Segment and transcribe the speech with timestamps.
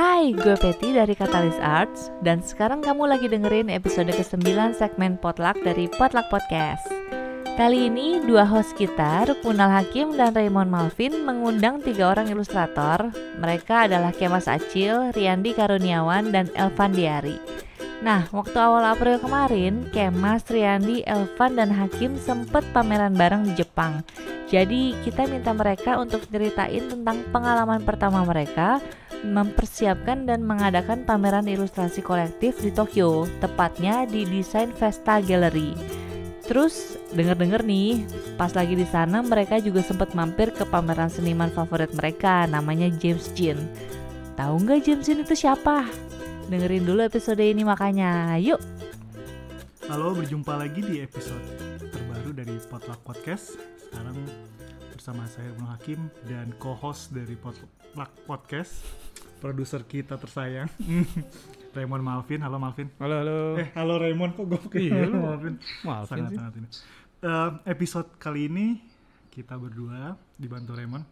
[0.00, 5.60] Hai, gue Peti dari Katalis Arts dan sekarang kamu lagi dengerin episode ke-9 segmen Potluck
[5.60, 6.88] dari Potluck Podcast.
[7.60, 13.12] Kali ini dua host kita, Rukmunal Hakim dan Raymond Malvin mengundang tiga orang ilustrator.
[13.44, 17.36] Mereka adalah Kemas Acil, Riandi Karuniawan, dan Elvan Diari.
[18.00, 24.00] Nah, waktu awal April kemarin, Kemas, Riandi, Elvan, dan Hakim sempat pameran bareng di Jepang.
[24.48, 28.80] Jadi kita minta mereka untuk ceritain tentang pengalaman pertama mereka
[29.24, 35.76] mempersiapkan dan mengadakan pameran ilustrasi kolektif di Tokyo, tepatnya di Design Vesta Gallery.
[36.48, 38.02] Terus denger-denger nih,
[38.34, 43.30] pas lagi di sana mereka juga sempat mampir ke pameran seniman favorit mereka, namanya James
[43.38, 43.60] Jean.
[44.34, 45.86] Tahu nggak James Jean itu siapa?
[46.50, 48.34] Dengerin dulu episode ini makanya.
[48.42, 48.58] Yuk!
[49.86, 51.44] Halo, berjumpa lagi di episode
[51.90, 53.54] terbaru dari Potluck Podcast.
[53.78, 54.18] Sekarang
[54.90, 58.82] bersama saya Bung Hakim dan co-host dari Potluck Podcast,
[59.40, 60.68] produser kita tersayang,
[61.76, 62.44] Raymond Malvin.
[62.44, 62.92] Halo Malvin.
[63.00, 63.38] Halo, halo.
[63.56, 65.54] Eh, halo Raymond, kok gue pakai Iya, halo Malvin?
[65.82, 66.36] Malvin sangat sih.
[66.36, 66.68] sangat ini.
[67.20, 68.66] Eh, episode kali ini
[69.32, 71.04] kita berdua dibantu Raymond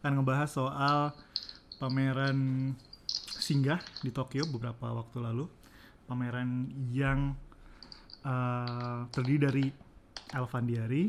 [0.00, 0.98] akan ngebahas soal
[1.76, 2.72] pameran
[3.36, 5.46] singgah di Tokyo beberapa waktu lalu.
[6.10, 7.38] Pameran yang
[8.26, 9.64] eh, terdiri dari
[10.34, 11.04] Alvan Diari,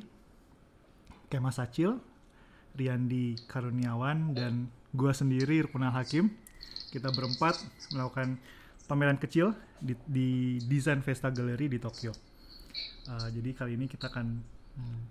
[1.25, 1.97] Kemas Acil,
[2.77, 6.31] Riandi Karuniawan, dan gua sendiri Rukmunal Hakim.
[6.89, 7.55] Kita berempat
[7.89, 8.35] melakukan
[8.83, 10.29] pameran kecil di, di
[10.61, 12.11] Design Vesta Gallery di Tokyo.
[13.03, 14.43] Uh, jadi kali ini kita akan
[14.75, 15.01] hmm,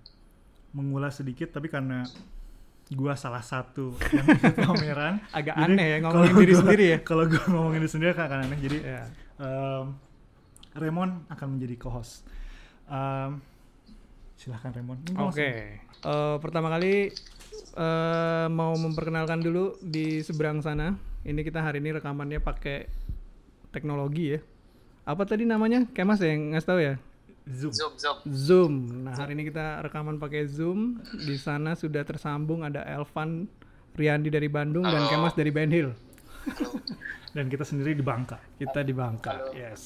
[0.72, 2.05] mengulas sedikit, tapi karena
[2.91, 6.84] gua salah satu yang ikut pameran, Agak jadi aneh ya kalau ngomongin diri gua- sendiri
[6.87, 6.98] ya.
[7.00, 8.59] Kalau gua ngomongin diri sendiri kan akan aneh.
[8.61, 9.03] Jadi Ya.
[9.39, 9.84] um,
[10.72, 12.22] Raymond akan menjadi co-host.
[12.87, 13.41] Um,
[14.37, 15.00] silahkan Raymond.
[15.09, 15.17] Oke.
[15.17, 17.12] langsung- Eh, pertama kali
[17.77, 20.97] eh, mau memperkenalkan dulu di seberang sana.
[21.20, 22.89] Ini kita hari ini rekamannya pakai
[23.70, 24.41] teknologi ya.
[25.05, 25.88] Apa tadi namanya?
[25.91, 26.94] Kemas ya yang ngasih tahu ya?
[27.50, 27.72] Zoom.
[27.72, 28.19] Zoom, zoom.
[28.31, 28.72] Zoom.
[29.09, 31.03] Nah, hari ini kita rekaman pakai Zoom.
[31.25, 33.48] Di sana sudah tersambung ada Elvan
[33.97, 35.10] Riandi dari Bandung dan Halo.
[35.10, 35.91] Kemas dari Band Hill.
[37.34, 38.38] Dan kita sendiri di Bangka.
[38.54, 39.32] Kita di Bangka.
[39.34, 39.50] Halo.
[39.56, 39.82] Yes.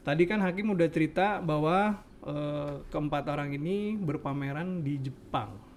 [0.00, 5.69] Tadi kan Hakim udah cerita bahwa eh, keempat orang ini berpameran di Jepang.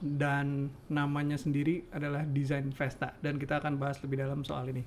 [0.00, 4.80] Dan namanya sendiri adalah Design Vesta dan kita akan bahas lebih dalam soal ini.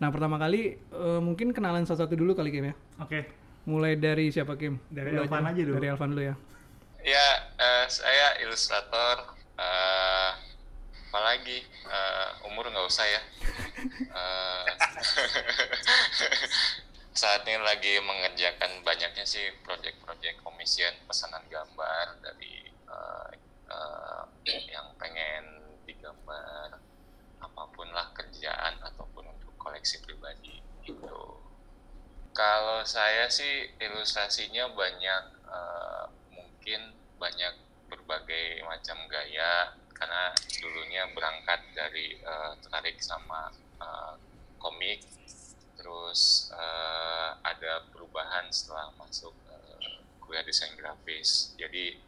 [0.00, 2.74] Nah, pertama kali eh, mungkin kenalan satu-satu dulu kali Kim ya.
[3.02, 3.28] Oke.
[3.68, 4.80] Mulai dari siapa Kim?
[4.88, 5.76] Dari Dulu Elvan aja dulu.
[5.76, 6.34] Dari Elvan dulu ya.
[7.04, 7.28] Ya,
[7.60, 9.36] eh, saya ilustrator.
[9.58, 10.30] eh
[11.08, 13.22] apalagi eh, umur nggak usah ya.
[14.12, 14.64] Eh,
[17.18, 23.28] saat ini lagi mengerjakan banyaknya sih proyek-proyek commission pesanan gambar dari eh,
[23.72, 24.07] eh,
[24.48, 25.44] yang pengen
[25.84, 26.80] digambar
[27.38, 31.20] apa pun lah kerjaan ataupun untuk koleksi pribadi itu.
[32.32, 36.80] Kalau saya sih ilustrasinya banyak eh, mungkin
[37.18, 37.54] banyak
[37.88, 40.30] berbagai macam gaya karena
[40.62, 43.50] dulunya berangkat dari eh, tertarik sama
[43.82, 44.14] eh,
[44.58, 45.02] komik
[45.78, 51.98] terus eh, ada perubahan setelah masuk eh, kuliah desain grafis jadi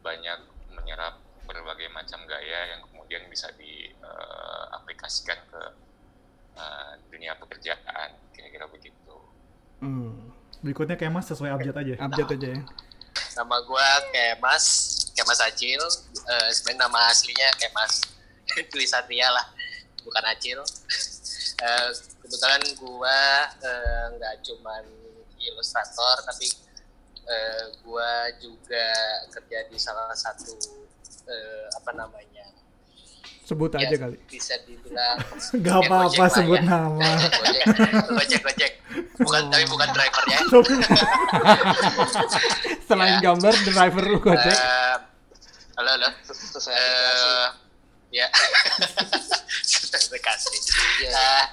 [0.00, 0.40] banyak
[0.72, 5.62] menyerap berbagai macam gaya yang kemudian bisa diaplikasikan ke
[6.54, 9.16] eh, dunia pekerjaan kira-kira begitu
[9.78, 10.34] Hmm.
[10.58, 11.94] Berikutnya kayak mas sesuai abjad aja.
[12.02, 12.62] Abjad aja ya.
[13.34, 14.66] nama gua Kemas
[15.14, 15.78] Kemas Acil
[16.28, 18.02] Eh, sebenarnya nama aslinya Kemas
[18.74, 19.46] Dwi Satria lah
[20.02, 20.58] bukan Acil
[21.58, 23.18] Eh, kebetulan gua
[23.58, 24.82] eh, nggak cuman
[25.38, 26.46] ilustrator tapi
[27.24, 28.86] eh, gua juga
[29.30, 30.54] kerja di salah satu
[31.28, 32.44] eh, apa namanya
[33.44, 34.16] Sebut ya, aja kali.
[34.28, 35.16] bisa dibilang
[35.64, 36.68] Gak ya, apa-apa Gojek lah sebut ya.
[36.68, 37.10] nama.
[37.16, 37.64] Gojek,
[38.12, 38.72] Gojek, Gojek.
[39.18, 40.38] Bukan, tapi bukan drivernya.
[42.84, 43.24] Selain Ya.
[43.24, 44.52] gambar driver lu Gojek.
[44.52, 44.96] Eh,
[45.76, 46.08] halo, halo.
[46.68, 47.46] Eh,
[48.12, 48.26] ya.
[49.64, 50.54] Spesifikasi.
[51.04, 51.44] Eh,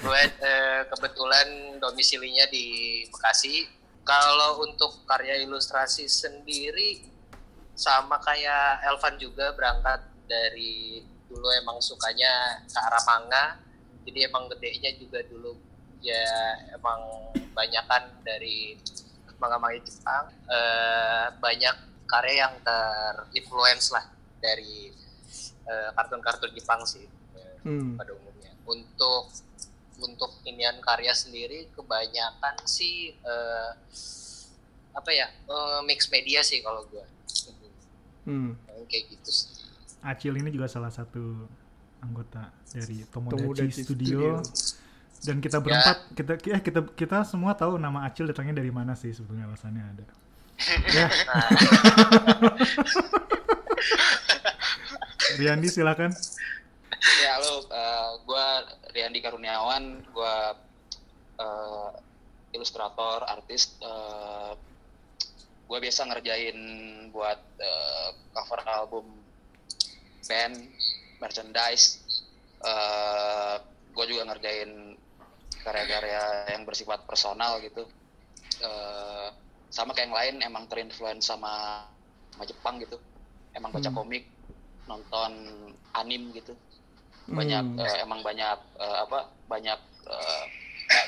[0.00, 1.46] gue eh, kebetulan
[1.78, 2.64] domisilinya di
[3.10, 3.66] Bekasi.
[4.00, 7.02] Kalau untuk karya ilustrasi sendiri
[7.74, 13.44] sama kayak Elvan juga berangkat dari dulu emang sukanya ke arah manga.
[14.06, 15.54] Jadi emang gedenya juga dulu
[16.00, 16.24] ya
[16.74, 17.00] emang
[17.52, 18.74] banyakan dari
[19.38, 20.24] manga-manga Jepang.
[20.48, 24.04] Eh, banyak karya yang terinfluence lah
[24.42, 24.90] dari
[25.64, 27.06] eh, kartun-kartun Jepang sih
[27.36, 27.96] eh, Hmm.
[28.00, 28.50] pada umumnya.
[28.64, 29.28] Untuk
[30.00, 33.70] untuk inian karya sendiri kebanyakan sih eh,
[34.90, 37.04] apa ya eh, mix media sih kalau gue
[38.28, 38.56] Hmm.
[38.88, 39.48] kayak gitu sih.
[40.00, 41.48] Acil ini juga salah satu
[42.00, 44.40] anggota dari Tomodachi, Tomodachi Studio.
[44.40, 44.88] Studio.
[45.20, 49.12] Dan kita berempat, kita eh, kita kita semua tahu nama Acil datangnya dari mana sih
[49.12, 50.04] sebetulnya alasannya ada.
[50.88, 51.08] ya.
[55.40, 56.12] Riandi silakan.
[57.20, 58.46] Ya halo, uh, gue
[58.92, 60.36] Riandi Karuniawan, gue
[61.40, 61.92] uh,
[62.52, 63.76] ilustrator, artis.
[63.80, 64.56] Uh,
[65.70, 66.58] gue biasa ngerjain
[67.14, 69.06] buat uh, cover album
[70.26, 70.58] band,
[71.22, 72.02] merchandise.
[72.58, 73.62] Uh,
[73.94, 74.98] gue juga ngerjain
[75.62, 77.86] karya-karya yang bersifat personal gitu.
[78.58, 79.30] Uh,
[79.70, 81.86] sama kayak yang lain emang terinfluence sama
[82.34, 82.98] sama Jepang gitu.
[83.54, 83.98] Emang baca Hmm.
[84.02, 84.26] komik,
[84.90, 85.32] nonton
[85.94, 86.54] anim gitu
[87.30, 87.78] banyak Hmm.
[87.78, 89.78] eh, emang banyak eh, apa banyak
[90.10, 90.44] eh,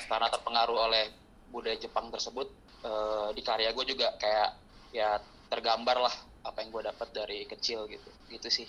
[0.06, 1.10] karena terpengaruh oleh
[1.50, 2.46] budaya Jepang tersebut
[2.82, 4.50] eh, di karya gue juga kayak
[4.92, 5.16] ya
[5.48, 8.68] tergambar lah apa yang gue dapat dari kecil gitu gitu sih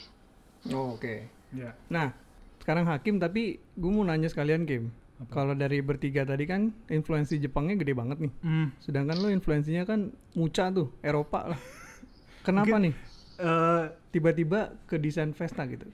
[0.72, 1.28] Oh, Oke.
[1.52, 1.76] Ya.
[1.92, 2.16] Nah,
[2.64, 4.96] sekarang Hakim tapi gue mau nanya sekalian Kim.
[5.32, 8.34] Kalau dari bertiga tadi kan influensi Jepangnya gede banget nih.
[8.44, 11.62] Hmm, Sedangkan lo influensinya kan muca tuh, Eropa lah.
[12.48, 12.96] Kenapa nih
[13.40, 15.88] eh, tiba-tiba ke desain Vesta gitu?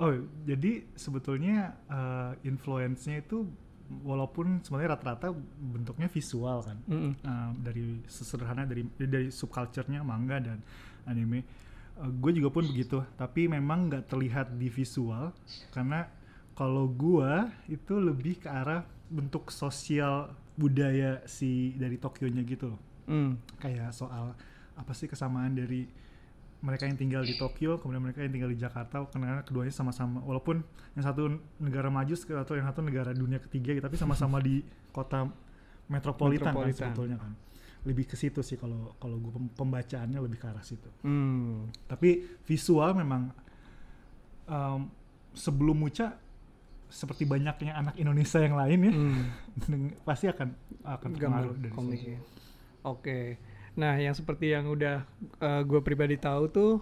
[0.00, 0.16] Oh,
[0.48, 3.44] jadi sebetulnya uh, influence-nya itu
[4.06, 6.78] walaupun sebenarnya rata-rata bentuknya visual kan.
[6.86, 7.12] Mm-mm.
[7.26, 10.58] Uh, dari sesederhana dari dari subculture-nya manga dan
[11.06, 11.42] anime.
[12.00, 15.36] gue juga pun begitu, tapi memang nggak terlihat di visual
[15.68, 16.08] karena
[16.56, 23.42] kalau gua itu lebih ke arah bentuk sosial budaya si dari Tokyo-nya gitu loh Hmm.
[23.58, 24.38] kayak soal
[24.78, 25.82] apa sih kesamaan dari
[26.60, 30.60] mereka yang tinggal di Tokyo kemudian mereka yang tinggal di Jakarta karena keduanya sama-sama walaupun
[30.92, 31.26] yang satu
[31.56, 34.60] negara maju atau yang satu negara dunia ketiga tapi sama-sama di
[34.90, 35.24] kota
[35.86, 36.76] metropolitan, kan Metropolitan.
[36.92, 37.32] sebetulnya kan
[37.80, 41.72] lebih ke situ sih kalau kalau gue pembacaannya lebih ke arah situ Hmm.
[41.86, 43.32] tapi visual memang
[44.46, 44.80] em,
[45.32, 46.12] sebelum Muca
[46.90, 49.24] seperti banyaknya anak Indonesia yang lain ya Hmm.
[50.08, 50.48] pasti akan
[50.82, 52.12] akan terpengaruh dari komik situ.
[52.12, 52.20] ya.
[53.78, 55.06] Nah, yang seperti yang udah
[55.66, 56.72] gue pribadi tahu tuh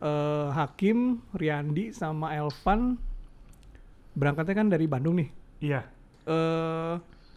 [0.00, 2.96] eh, Hakim, Riandi sama Elvan
[4.16, 5.28] berangkatnya kan dari Bandung nih.
[5.60, 5.80] Iya,
[6.28, 6.96] eh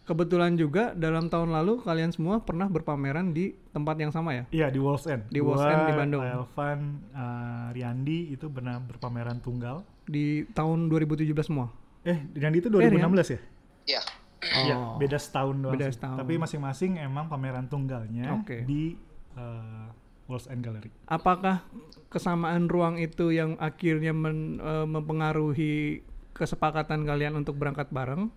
[0.09, 4.43] kebetulan juga dalam tahun lalu kalian semua pernah berpameran di tempat yang sama ya?
[4.49, 5.29] Iya di Walls End.
[5.29, 6.25] Di Walls End di Bandung.
[6.25, 6.79] Elvan,
[7.13, 9.85] uh, Riandi itu pernah berpameran tunggal.
[10.09, 11.69] Di tahun 2017 semua.
[12.01, 13.39] Eh, Riandi itu 2016 ya?
[13.85, 14.01] Iya.
[14.39, 14.95] Iya, Oh.
[14.95, 15.73] beda setahun doang.
[15.75, 15.99] Beda sih.
[15.99, 16.17] setahun.
[16.17, 18.63] Tapi masing-masing emang pameran tunggalnya Oke.
[18.63, 18.95] di
[19.35, 19.91] uh,
[20.25, 20.87] Walls End Gallery.
[21.05, 21.65] Apakah
[22.07, 28.29] kesamaan ruang itu yang akhirnya men- eh, mempengaruhi kesepakatan kalian untuk berangkat bareng?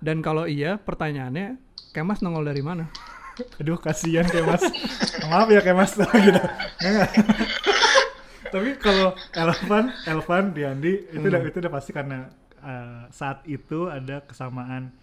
[0.00, 1.60] Dan kalau iya, pertanyaannya,
[1.92, 2.90] Kemas nongol dari mana?
[3.62, 4.64] Aduh, kasihan kayak Mas.
[5.24, 5.92] Maaf ya kayak Mas
[6.26, 6.40] gitu.
[8.44, 12.30] Tapi kalau Elvan, Elvan, Riandi itu udah itu udah pasti karena
[12.62, 14.94] uh, saat itu ada kesamaan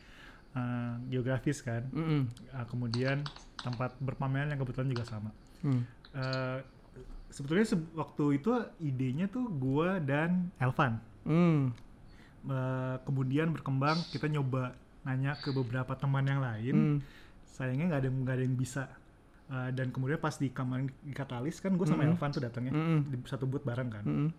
[0.54, 1.86] uh, geografis kan.
[1.92, 2.28] Mm-mm.
[2.52, 3.24] Uh, kemudian
[3.62, 5.30] tempat berpameran yang kebetulan juga sama.
[5.62, 5.86] Hmm.
[6.12, 6.60] Eh,
[7.30, 8.52] sebetulnya se- waktu itu
[8.82, 10.98] idenya tuh gua dan Elvan.
[11.24, 11.70] Hmm.
[12.50, 14.74] Eh, kemudian berkembang kita nyoba
[15.06, 16.74] nanya ke beberapa teman yang lain.
[16.74, 16.98] Hmm.
[17.46, 18.90] Sayangnya nggak ada nggak ada yang bisa.
[19.52, 22.18] Eh, dan kemudian pas di kamar di Katalis kan gue sama Mm-mm.
[22.18, 23.00] Elvan tuh datangnya Mm-mm.
[23.14, 24.04] di satu booth bareng kan.
[24.04, 24.30] Mm-mm.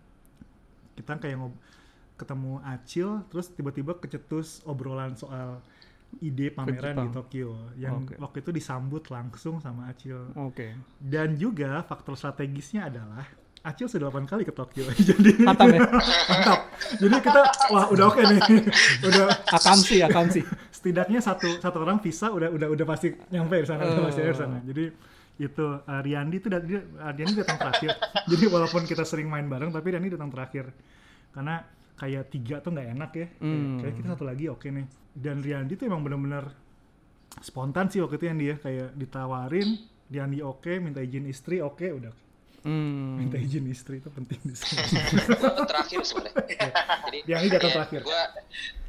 [0.99, 1.55] Kita kayak ngob
[2.19, 5.63] ketemu Acil terus tiba-tiba kecetus obrolan soal
[6.19, 7.07] ide pameran di.
[7.09, 8.15] Tokyo yang Oke.
[8.15, 10.77] waktu itu disambut langsung sama Acil Oke.
[10.97, 13.25] dan juga faktor strategisnya adalah
[13.61, 15.79] Acil sudah 8 kali ke Tokyo jadi Mantap ya?
[16.27, 16.59] mantap
[16.97, 18.41] jadi kita wah udah oke nih
[19.07, 20.41] udah Akamsi, akamsi.
[20.69, 24.27] setidaknya satu satu orang visa udah udah udah pasti nyampe di sana udah pasti ada
[24.27, 24.41] di Oh.
[24.41, 24.85] sana jadi
[25.33, 26.59] itu uh, Riandi itu dia
[26.99, 27.89] uh, Riandi datang terakhir
[28.27, 30.69] jadi walaupun kita sering main bareng tapi Riandi datang terakhir
[31.31, 33.27] karena kayak tiga tuh nggak enak ya.
[33.29, 33.77] Kayak, Hmm.
[33.79, 34.85] kayak kita satu lagi oke nih.
[35.13, 36.49] Dan Riandi tuh emang bener-bener
[37.39, 42.13] spontan sih waktu itu yang dia kayak ditawarin Riandi oke minta izin istri oke udah.
[42.63, 43.19] Hmm.
[43.19, 44.79] minta izin istri itu penting di sini.
[45.69, 46.47] Terakhir sebenarnya.
[47.05, 48.01] Jadi Yang ini datang iya, terakhir.
[48.01, 48.21] gua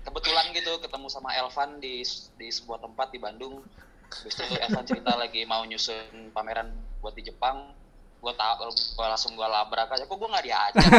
[0.05, 2.07] kebetulan gitu ketemu sama Elvan di
[2.39, 3.59] di sebuah tempat di Bandung.
[4.07, 6.71] Habis itu Elvan cerita lagi mau nyusun pameran
[7.01, 7.75] buat di Jepang.
[8.23, 10.07] Gua tahu gua langsung gua labrak aja.
[10.07, 10.87] Kok gua nggak diajak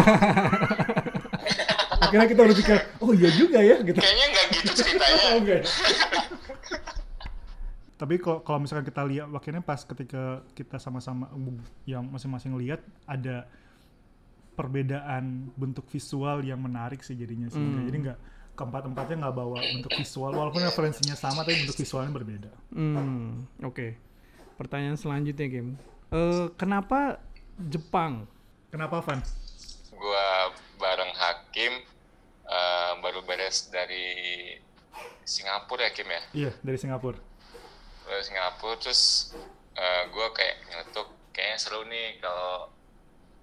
[2.01, 5.15] akhirnya kita berpikir oh iya juga ya gitu Kayaknya nggak gitu ceritanya.
[5.25, 5.63] Oh, enggak.
[7.95, 11.31] Tapi kalau kalau misalkan kita lihat akhirnya pas ketika kita sama-sama
[11.87, 13.47] yang masing-masing lihat ada
[14.55, 17.59] perbedaan bentuk visual yang menarik sih jadinya sih.
[17.59, 17.87] Hmm.
[17.87, 18.19] Jadi nggak
[18.55, 22.51] keempat-empatnya nggak bawa bentuk visual walaupun referensinya sama tapi bentuk visualnya berbeda.
[22.71, 23.99] Hmm, oke.
[24.55, 25.75] Pertanyaan selanjutnya, Kim.
[26.15, 27.19] Eh, kenapa
[27.59, 28.23] Jepang?
[28.71, 29.19] Kenapa Van?
[29.91, 31.11] Gua bareng
[31.55, 31.71] Hakim
[32.99, 34.51] baru beres dari
[35.23, 36.21] Singapura ya Kim ya?
[36.35, 37.15] Iya, dari Singapura.
[38.03, 39.31] dari Singapura terus
[39.71, 42.67] eh, gue kayak nyetuk kayaknya seru nih kalau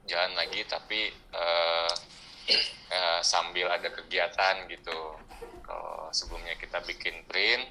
[0.04, 1.92] jalan lagi tapi eh,
[3.00, 5.16] eh, sambil ada kegiatan gitu.
[5.64, 7.64] Kalau sebelumnya kita bikin print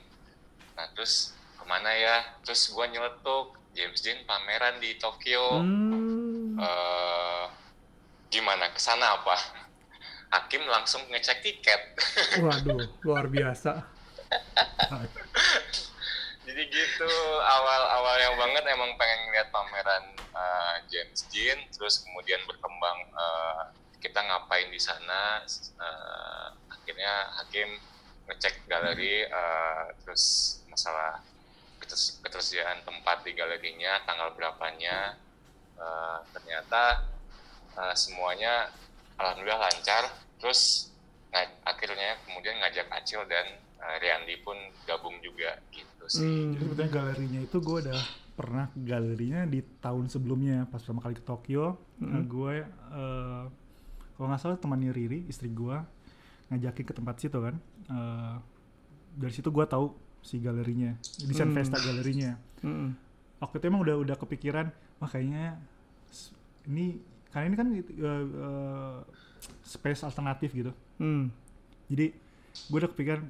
[0.73, 2.17] nah terus ke mana ya?
[2.41, 5.61] Terus gue nyeletuk James Dean pameran di Tokyo.
[5.61, 6.57] Hmm.
[6.57, 7.45] eh
[8.33, 8.73] gimana?
[8.73, 9.69] Ke sana apa
[10.31, 11.81] Hakim langsung ngecek tiket
[12.43, 13.83] Waduh, luar biasa.
[16.41, 17.11] jadi gitu
[17.43, 23.61] awal awalnya banget emang pengen lihat pameran eh, James Dean terus kemudian berkembang eh,
[23.99, 25.43] kita ngapain di sana
[25.79, 27.75] eh, akhirnya Hakim
[28.31, 30.23] ngecek galeri eh, terus
[30.71, 31.19] masalah
[31.83, 35.19] keters- ketersediaan tempat di galerinya tanggal berapanya
[35.75, 37.03] eh, ternyata
[37.75, 38.71] eh, semuanya
[39.21, 40.03] alhamdulillah lancar
[40.35, 40.89] terus
[41.29, 43.45] nga- akhirnya kemudian ngajak Acil dan
[43.77, 46.51] eh, Riandi pun gabung juga gitu sih Hmm.
[46.51, 48.01] Jadi sebetulnya galerinya itu gue udah
[48.31, 51.65] pernah ke galerinya di tahun sebelumnya pas pertama kali ke Tokyo.
[51.99, 53.43] Nah, gue eh,
[54.11, 55.77] kalau nggak salah temannya Riri, istri gue
[56.47, 57.55] ngajakin ke tempat situ kan.
[57.87, 58.35] Eh,
[59.13, 61.55] dari situ gue tahu si galerinya, desain Hmm.
[61.55, 62.31] Vesta galerinya.
[62.61, 62.89] Mm-mm.
[63.37, 65.57] Waktu itu emang udah udah kepikiran, wah kayaknya
[66.07, 66.29] s-
[66.63, 66.97] ini
[67.31, 68.99] karena ini kan eh, eh,
[69.63, 70.71] space alternatif gitu.
[70.99, 71.31] Hmm.
[71.87, 72.11] Jadi
[72.67, 73.23] gue udah kepikiran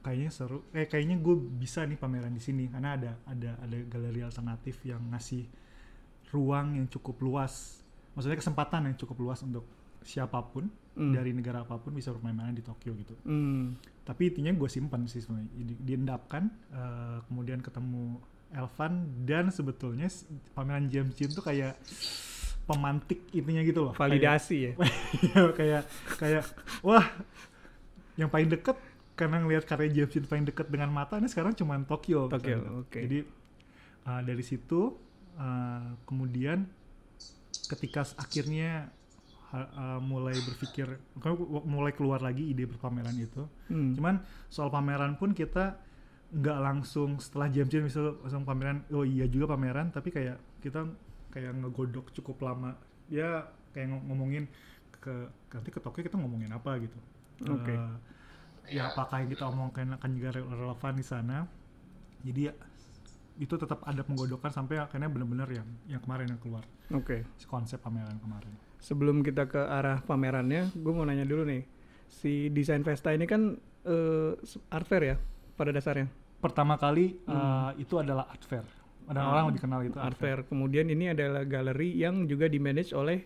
[0.00, 4.22] kayaknya seru, eh kayaknya gue bisa nih pameran di sini karena ada ada ada galeri
[4.22, 5.42] alternatif yang ngasih
[6.30, 7.82] ruang yang cukup luas,
[8.14, 9.66] maksudnya kesempatan yang cukup luas untuk
[10.02, 11.12] siapa pun Hmm.
[11.12, 13.12] dari negara apa pun bisa bermain-main di Tokyo gitu.
[13.28, 13.76] Hmm.
[14.00, 18.16] Tapi intinya gue simpan sih sebenarnya, Di- diendapkan, eh, kemudian ketemu
[18.48, 20.08] Elvan dan sebetulnya
[20.56, 21.76] pameran James Dean tuh kayak
[22.66, 23.92] pemantik intinya gitu loh.
[23.94, 24.72] Kayak- Validasi ya.
[25.26, 25.82] Iya, kayak
[26.18, 26.44] kayak
[26.82, 27.06] wah
[28.18, 28.76] yang paling deket
[29.16, 32.28] karena ngelihat karya James Dean paling deket dengan mata ini sekarang cuma Tokyo.
[32.28, 32.70] Tokyo, misalnya.
[32.84, 33.00] oke.
[33.00, 33.18] Jadi
[34.04, 34.92] uh, dari situ
[35.38, 36.68] uh, kemudian
[37.70, 38.92] ketika akhirnya
[39.54, 41.32] uh, mulai berpikir kan
[41.64, 43.46] mulai keluar lagi ide berpameran itu.
[43.72, 43.94] Hmm.
[43.96, 44.14] Cuman
[44.52, 45.78] soal pameran pun kita
[46.26, 50.82] nggak langsung setelah James Dean misal langsung pameran oh iya juga pameran tapi kayak kita
[51.36, 52.72] kayak ngegodok cukup lama
[53.06, 54.48] ya kayak ng- ngomongin
[54.96, 55.12] ke
[55.52, 56.96] nanti ke Tokyo kita ngomongin apa gitu
[57.52, 57.76] Oke.
[57.76, 57.94] Eh,
[58.72, 61.44] ya apakah yang kita omongkan akan juga re- relevan di sana
[62.24, 62.52] jadi ya,
[63.36, 67.28] itu tetap ada penggodokan sampai akhirnya benar-benar yang yang kemarin yang keluar Oke.
[67.36, 71.64] si konsep pameran kemarin Sebelum kita ke arah pamerannya, gue mau nanya dulu nih.
[72.06, 74.32] Si desain Vesta ini kan eh,
[74.70, 75.16] art fair ya
[75.52, 76.06] pada dasarnya.
[76.38, 78.62] pertama kali eh, itu adalah art fair
[79.06, 80.42] ada orang lebih kenal itu Art fair.
[80.42, 83.22] Kemudian ini adalah galeri yang juga di manage oleh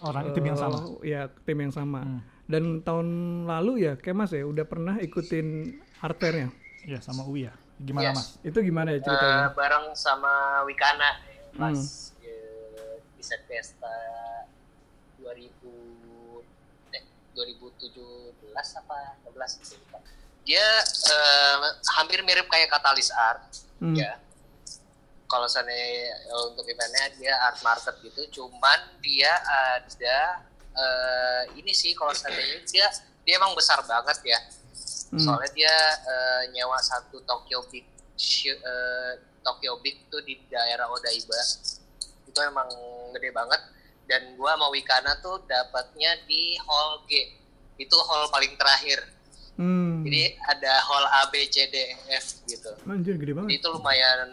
[0.00, 2.00] orang tim yang sama eh, Ya, tim yang sama.
[2.00, 2.20] Hmm.
[2.44, 3.08] Dan tahun
[3.44, 6.52] lalu ya, Kemas ya, udah pernah ikutin art fair-nya.
[6.84, 8.14] ya sama Uwi ya gimana Yes.
[8.14, 9.50] mas Itu gimana ya Eh, ceritanya?
[9.52, 10.32] bareng sama
[10.62, 11.10] Wikana
[11.52, 12.22] pas Hmm.
[12.22, 13.90] eh, di set Pesta
[15.18, 16.40] 2000
[16.90, 17.02] eh
[17.34, 18.32] 2017
[18.76, 19.76] apa 16 gitu.
[20.46, 21.56] Dia eh,
[21.96, 23.42] hampir mirip kayak Katalis Art
[23.76, 23.92] Hmm.
[23.92, 24.16] ya.
[25.26, 31.92] Kalau seandainya eh, untuk eventnya dia art market gitu, cuman dia ada eh, ini sih
[31.98, 32.86] kalau seandainya dia
[33.26, 34.38] dia emang besar banget ya.
[35.10, 35.18] Hmm.
[35.18, 35.74] Soalnya dia
[36.06, 37.86] eh, nyewa satu Tokyo Big
[38.46, 41.38] eh, Tokyo Big tuh di daerah Odaiba.
[42.26, 42.70] Itu emang
[43.14, 43.62] gede banget
[44.06, 47.34] dan gua mau Wikana tuh dapatnya di hall G.
[47.78, 49.15] Itu hall paling terakhir.
[49.56, 50.04] Hmm.
[50.04, 52.76] Jadi ada hall A B C D E, F gitu.
[52.84, 53.50] Anjir, gede Jadi banget.
[53.56, 54.28] itu lumayan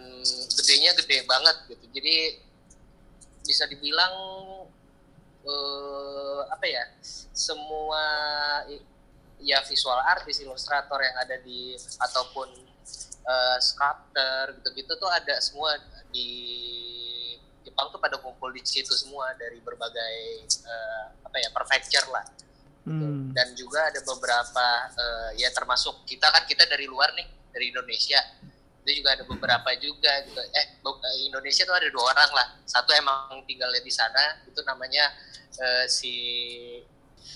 [0.52, 1.86] gedenya gede banget gitu.
[1.96, 2.16] Jadi
[3.48, 4.14] bisa dibilang
[5.48, 6.84] eh, apa ya?
[7.32, 8.04] Semua
[9.40, 12.52] ya visual artis, ilustrator yang ada di ataupun
[13.24, 15.80] eh, sculptor gitu-gitu tuh ada semua
[16.12, 16.30] di
[17.64, 20.20] Jepang tuh pada kumpul di situ semua dari berbagai
[20.68, 22.28] eh, apa ya prefecture lah.
[22.84, 23.32] Hmm.
[23.32, 28.20] dan juga ada beberapa eh, ya termasuk kita kan kita dari luar nih dari Indonesia
[28.84, 32.92] itu juga ada beberapa juga gitu eh eh, Indonesia tuh ada dua orang lah satu
[32.92, 35.16] emang tinggalnya di sana itu namanya
[35.56, 36.14] eh, si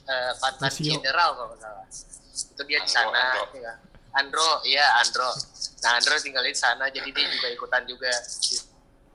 [0.04, 1.00] eh, Fatman Lucio.
[1.00, 1.86] General kalau nggak salah
[2.52, 3.44] itu dia di sana Andro.
[3.56, 3.74] ya.
[4.20, 5.32] Andro iya Andro
[5.80, 8.12] nah Andro tinggal di sana jadi dia juga ikutan juga
[8.44, 8.56] di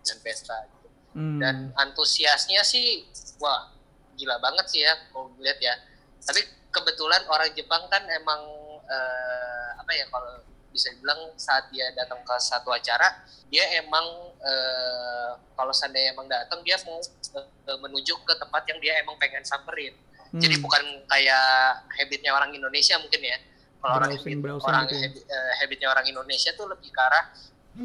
[0.03, 0.81] dan pesta gitu
[1.13, 1.37] Hmm.
[1.37, 3.05] dan antusiasnya sih
[3.37, 3.69] wah
[4.17, 5.77] gila banget sih ya kalau lihat ya
[6.23, 8.41] tapi kebetulan orang Jepang kan emang
[8.83, 13.05] eh, apa ya kalau bisa dibilang saat dia datang ke satu acara
[13.47, 14.07] dia emang
[14.41, 19.43] eh, kalau seandainya emang datang dia mau eh, menuju ke tempat yang dia emang pengen
[19.43, 19.93] samperin
[20.33, 20.65] Jadi Hmm.
[20.65, 21.45] bukan kayak
[21.93, 23.37] habitnya orang Indonesia mungkin ya.
[23.77, 24.33] Kalau orang habit,
[24.65, 25.01] orang gitu ya.
[25.05, 27.25] habi- eh, habitnya orang Indonesia tuh lebih ke arah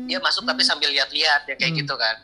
[0.07, 1.81] dia masuk tapi sambil lihat-lihat ya kayak Hmm.
[1.83, 2.23] gitu kan.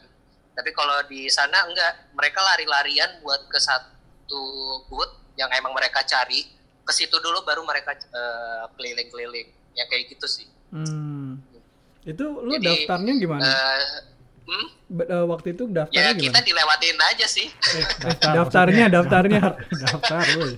[0.55, 4.43] Tapi kalau di sana enggak, mereka lari-larian buat ke satu
[4.87, 6.45] booth yang emang mereka cari.
[6.83, 9.47] Ke situ dulu baru mereka eh, keliling-keliling.
[9.73, 10.47] Ya kayak gitu sih.
[10.69, 11.39] Hmm.
[12.03, 13.43] Itu lu Jadi, daftarnya gimana?
[13.45, 13.99] Eh,
[14.45, 14.67] hmm?
[14.91, 16.47] Ba- eh, waktu itu Ya daftarnya kita gimana?
[16.47, 17.47] dilewatin aja sih.
[18.19, 19.41] Daftarnya, daftarnya.
[19.87, 20.53] daftar woi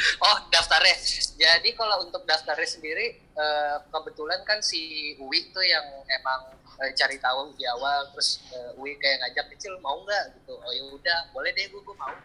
[0.00, 0.96] Oh daftarnya.
[1.36, 7.20] Jadi kalau untuk daftarnya sendiri eh, kebetulan kan si Uwi tuh yang emang eh, cari
[7.20, 10.56] tahu di awal terus eh, Uwi kayak ngajak kecil mau nggak gitu.
[10.56, 12.16] Oh ya udah boleh deh gue, gue mau.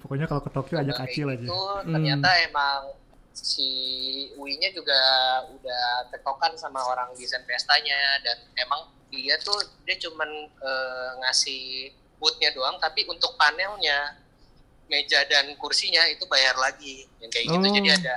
[0.00, 1.92] Pokoknya kalau ke Tokyo ajak kacil aja gitu, Hmm.
[1.92, 2.80] Ternyata emang
[3.30, 3.68] si
[4.34, 4.98] Uwi-nya juga
[5.50, 9.54] udah tektokan sama orang desain pestanya dan emang dia tuh
[9.84, 11.62] dia cuman eh, ngasih
[12.16, 14.18] bootnya doang tapi untuk panelnya
[14.86, 17.72] meja dan kursinya itu bayar lagi yang kayak gitu Oh.
[17.72, 18.16] jadi ada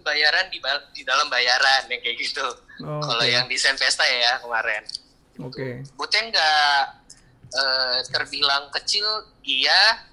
[0.00, 0.58] bayaran di
[0.94, 2.46] di dalam bayaran yang kayak gitu
[2.78, 3.28] Oh, kalau oke.
[3.28, 4.86] yang desain pesta ya kemarin
[5.38, 5.82] Oke.
[5.94, 6.82] bootnya nggak
[7.50, 9.04] eh, terbilang kecil
[9.42, 10.06] iya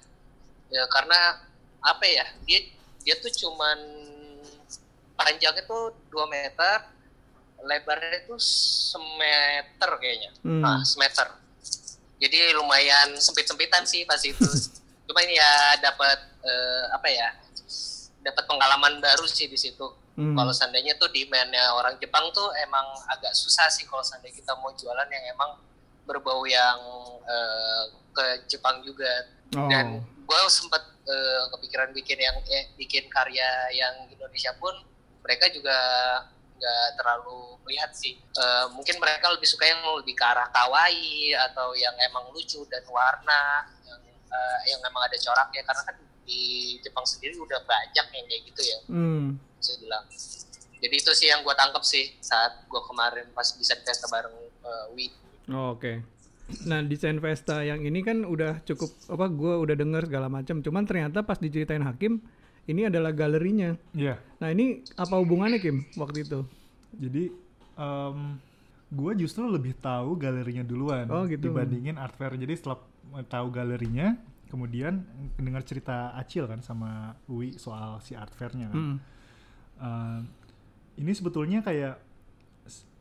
[0.68, 1.40] ya karena
[1.80, 2.60] apa ya dia
[3.00, 3.78] dia tuh cuman
[5.14, 6.76] panjangnya tuh 2 meter
[7.62, 10.60] lebarnya tuh semeter kayaknya Hmm.
[10.60, 11.26] nah semeter
[12.16, 14.44] jadi lumayan sempit-sempitan sih pas itu
[15.06, 17.28] cuma ini ya dapat eh, apa ya
[18.20, 20.32] dapat pengalaman baru sih di situ Hmm.
[20.32, 24.72] kalau seandainya tuh demandnya orang Jepang tuh emang agak susah sih kalau seandainya kita mau
[24.72, 25.60] jualan yang emang
[26.06, 26.78] berbau yang
[27.22, 29.06] eh, ke Jepang juga
[29.46, 29.70] Oh.
[29.70, 34.74] dan gue sempet eh, kepikiran bikin yang eh, bikin karya yang Indonesia pun
[35.22, 35.70] mereka juga
[36.56, 41.72] nggak terlalu melihat sih Eh, mungkin mereka lebih suka yang lebih ke arah kawaii atau
[41.72, 45.96] yang emang lucu dan warna yang eh, yang emang ada coraknya karena kan
[46.26, 46.42] di
[46.82, 49.38] Jepang sendiri udah banyak yang kayak gitu ya Hmm.
[49.56, 50.04] bisa bilang.
[50.76, 54.90] Jadi itu sih yang gue tangkap sih saat gue kemarin pas bisa pesta bareng uh,
[54.92, 55.06] Wi.
[55.50, 56.02] Oh, Oke.
[56.62, 60.62] Nah, desain Vesta yang ini kan udah cukup apa gua udah denger segala macam.
[60.62, 62.22] Cuman ternyata pas diceritain Hakim,
[62.70, 63.74] ini adalah galerinya.
[63.90, 64.22] Iya.
[64.38, 66.46] Nah, ini apa hubungannya Kim waktu itu?
[66.94, 67.34] Jadi
[68.86, 71.50] gue justru lebih tahu galerinya duluan Oh, gitu.
[71.50, 72.38] dibandingin art fair.
[72.38, 72.78] Jadi setelah
[73.26, 74.14] tahu galerinya,
[74.46, 75.02] kemudian
[75.34, 78.78] dengar cerita Acil kan sama Uwi soal si art fairnya kan.
[78.78, 78.96] Hmm.
[79.76, 80.20] Uh,
[80.96, 81.98] ini sebetulnya kayak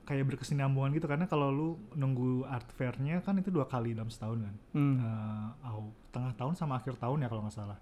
[0.06, 4.38] kayak berkesinambungan gitu karena kalau lu nunggu art fairnya kan itu dua kali dalam setahun
[4.40, 4.56] kan.
[4.72, 4.96] Hmm.
[5.02, 7.78] Uh, au- tengah tahun sama akhir tahun ya kalau nggak salah.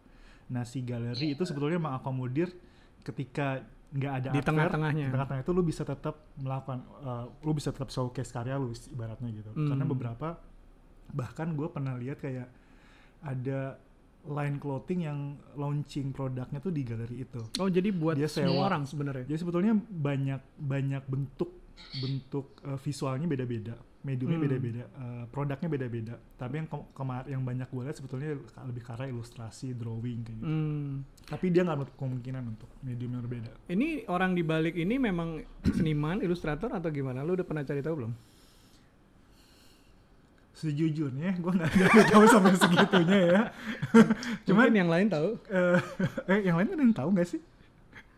[0.50, 2.50] Nah si galeri itu sebetulnya mengakomodir
[3.04, 3.62] ketika
[3.94, 5.06] nggak ada Di art fair, tengah-tengahnya.
[5.06, 9.30] di tengah-tengah itu lu bisa tetap melakukan, uh, lu bisa tetap showcase karya lu ibaratnya
[9.30, 9.52] gitu.
[9.54, 9.70] Hmm.
[9.70, 10.28] Karena beberapa
[11.14, 12.48] bahkan gue pernah lihat kayak
[13.22, 13.78] ada
[14.24, 15.20] line clothing yang
[15.54, 17.44] launching produknya tuh di galeri itu.
[17.60, 18.68] Oh, jadi buat Dia semua sewa.
[18.72, 19.28] orang sebenarnya.
[19.28, 21.52] Jadi sebetulnya banyak banyak bentuk
[21.96, 24.46] bentuk uh, visualnya beda-beda, mediumnya Hmm.
[24.46, 26.16] beda-beda, uh, produknya beda-beda.
[26.34, 28.34] Tapi yang ke- kemar yang banyak gue lihat sebetulnya
[28.64, 30.48] lebih arah ilustrasi, drawing kayak gitu.
[30.48, 31.06] Hmm.
[31.24, 33.52] Tapi dia nggak menutup kemungkinan untuk medium yang berbeda.
[33.68, 35.42] Ini orang di balik ini memang
[35.78, 37.22] seniman, ilustrator atau gimana?
[37.22, 38.14] Lu udah pernah cari tahu belum?
[40.54, 43.42] Sejujurnya gue nggak ada tahu sampai segitunya ya.
[44.46, 45.30] Cuman Mungkin yang lain tahu.
[45.50, 45.78] eh,
[46.32, 47.42] eh yang lain ada yang tahu nggak sih?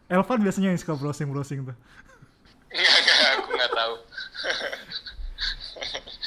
[0.05, 1.77] Elvan biasanya yang suka browsing-browsing tuh.
[2.69, 3.93] Enggak, enggak, aku nggak tahu.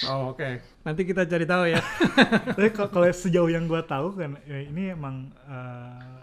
[0.07, 0.61] Oh, oke.
[0.85, 1.81] Nanti kita cari tahu ya.
[2.55, 6.21] Tapi kalau sejauh yang gue tahu kan ya ini emang eh,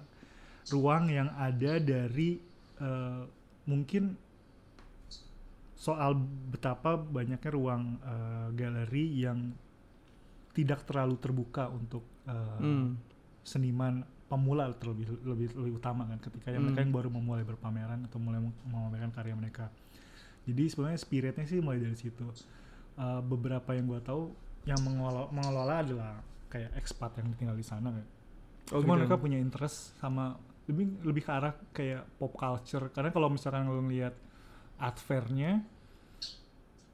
[0.71, 2.39] ruang yang ada dari
[2.80, 3.21] eh,
[3.65, 4.15] mungkin
[5.75, 6.15] soal
[6.49, 9.51] betapa banyaknya ruang eh, galeri yang
[10.56, 12.95] tidak terlalu terbuka untuk eh, Hmm.
[13.43, 16.86] seniman pemula terlebih lebih lebih utama kan ketika yang mereka Hmm.
[16.89, 19.67] yang baru memulai berpameran atau mulai mem- memamerkan karya mereka.
[20.45, 22.21] Jadi sebenarnya spiritnya sih mulai dari situ.
[22.95, 24.31] Uh, beberapa yang gua tahu
[24.63, 26.13] yang mengelola, mengelola adalah
[26.47, 28.05] kayak expat yang tinggal di sana kan.
[28.71, 29.05] Oh, Cuma gitu.
[29.05, 33.77] mereka punya interest sama lebih lebih ke arah kayak pop culture karena kalau misalkan lo
[33.77, 34.17] ngelihat
[34.77, 35.62] art fair-nya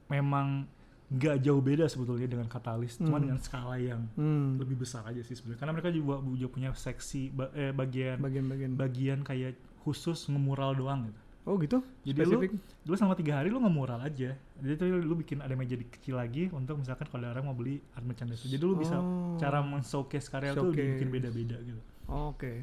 [0.08, 0.68] memang
[1.12, 3.24] nggak jauh beda sebetulnya dengan katalis, cuma Hmm.
[3.28, 4.56] dengan skala yang Hmm.
[4.56, 8.72] lebih besar aja sih sebenarnya karena mereka juga, juga punya seksi ba- eh, bagian Bagian-bagian.
[8.74, 11.82] bagian kayak khusus ngemural doang gitu Oh, gitu?
[12.00, 12.54] jadi Spesifik?
[12.54, 15.88] lu lu selama tiga hari lu ngemural aja jadi tuh lu bikin ada meja di-
[15.88, 19.34] kecil lagi untuk misalkan kalau ada orang mau beli art merchandise jadi lu bisa Oh.
[19.36, 20.86] cara men-showcase karya tuh Showcase.
[20.96, 22.62] bikin beda-beda gitu Oke.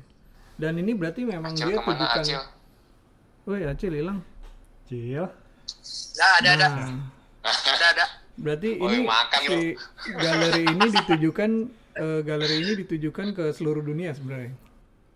[0.56, 2.20] Dan ini berarti memang Acil dia ke mana tujukan.
[2.22, 2.42] Acil?
[3.46, 4.20] Woi, Acil hilang.
[4.86, 5.26] Cil
[6.14, 6.92] Nah, ada ada Nah,
[7.42, 8.06] ada ada.
[8.36, 9.58] berarti Oh, ini makan si
[10.10, 11.50] galeri ini ditujukan
[11.96, 14.52] eh, galeri ini ditujukan ke seluruh dunia sebenarnya.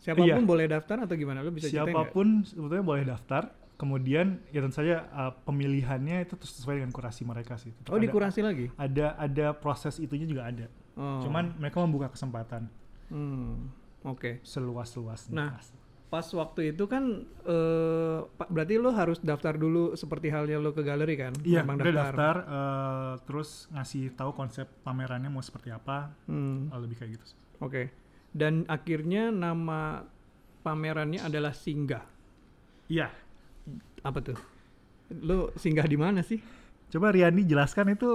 [0.03, 0.43] Siapa pun Iya.
[0.43, 1.39] boleh daftar atau gimana?
[1.39, 1.65] Lu bisa?
[1.65, 3.47] Siapa pun sebetulnya boleh daftar.
[3.73, 7.71] Kemudian ya tentu saja uh, pemilihannya itu sesuai dengan kurasi mereka sih.
[7.73, 8.67] Tetap Oh, ada- dikurasi lagi.
[8.75, 10.67] Ada ada proses itunya juga ada.
[10.93, 11.19] Oh.
[11.19, 12.67] Cuman mereka membuka kesempatan
[13.07, 13.71] Hmm,
[14.03, 14.39] Oke.
[14.41, 15.33] seluas-luasnya.
[15.33, 15.51] Nah,
[16.07, 20.81] pas waktu itu kan eh, Pak berarti lo harus daftar dulu seperti halnya lo ke
[20.81, 21.33] galeri kan?
[21.39, 26.77] Iya, Memang udah daftar, eh, terus ngasih tahu konsep pamerannya mau seperti apa, Hmm, eh,
[26.77, 27.25] lebih kayak gitu.
[27.27, 27.37] sih.
[27.57, 28.02] Oke.
[28.34, 30.02] Dan akhirnya nama
[30.62, 32.02] pamerannya adalah Singgah.
[32.89, 33.13] Iya,
[34.02, 34.36] Apa tuh?
[35.13, 36.41] Lo singgah di mana sih?
[36.89, 38.06] coba Riandi jelaskan itu,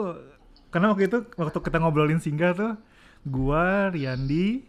[0.70, 2.72] karena waktu itu waktu kita ngobrolin singgah tuh,
[3.26, 4.62] gua, Riandi,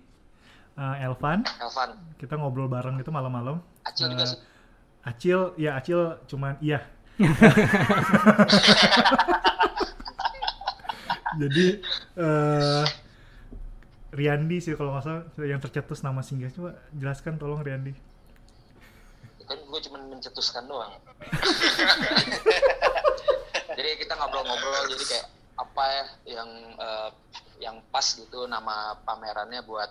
[0.73, 3.61] eh, Elvan, Elvan, kita ngobrol bareng itu malam-malam.
[3.85, 4.39] Acil juga Eh, sih.
[5.05, 6.81] Acil, ya Acil cuman iya.
[11.39, 11.67] Jadi
[12.17, 12.83] eh
[14.09, 17.93] Riandi sih kalau nggak salah yang tercetus nama singgah coba jelaskan tolong Riandi.
[19.49, 20.93] kan gue cuma mencetuskan doang.
[23.77, 26.03] Jadi kita ngobrol-ngobrol jadi kayak apa ya
[26.37, 27.09] yang eh,
[27.63, 29.89] yang pas gitu nama pamerannya buat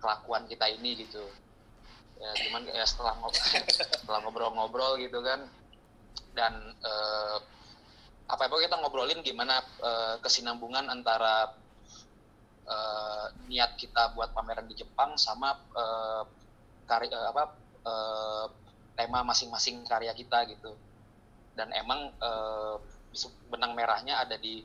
[0.00, 1.20] kelakuan kita ini gitu.
[2.20, 3.44] Ya cuman ya setelah ngobrol
[4.00, 5.44] setelah ngobrol-ngobrol gitu kan.
[6.32, 7.36] Dan eh,
[8.30, 11.52] apa apa kita ngobrolin gimana eh, kesinambungan antara
[12.70, 16.22] eh, niat kita buat pameran di Jepang sama eh,
[16.86, 17.42] kari- eh, apa
[17.90, 18.46] eh,
[18.98, 20.72] tema masing-masing karya kita gitu.
[21.50, 22.14] Dan emang
[23.10, 24.62] su- benang merahnya ada di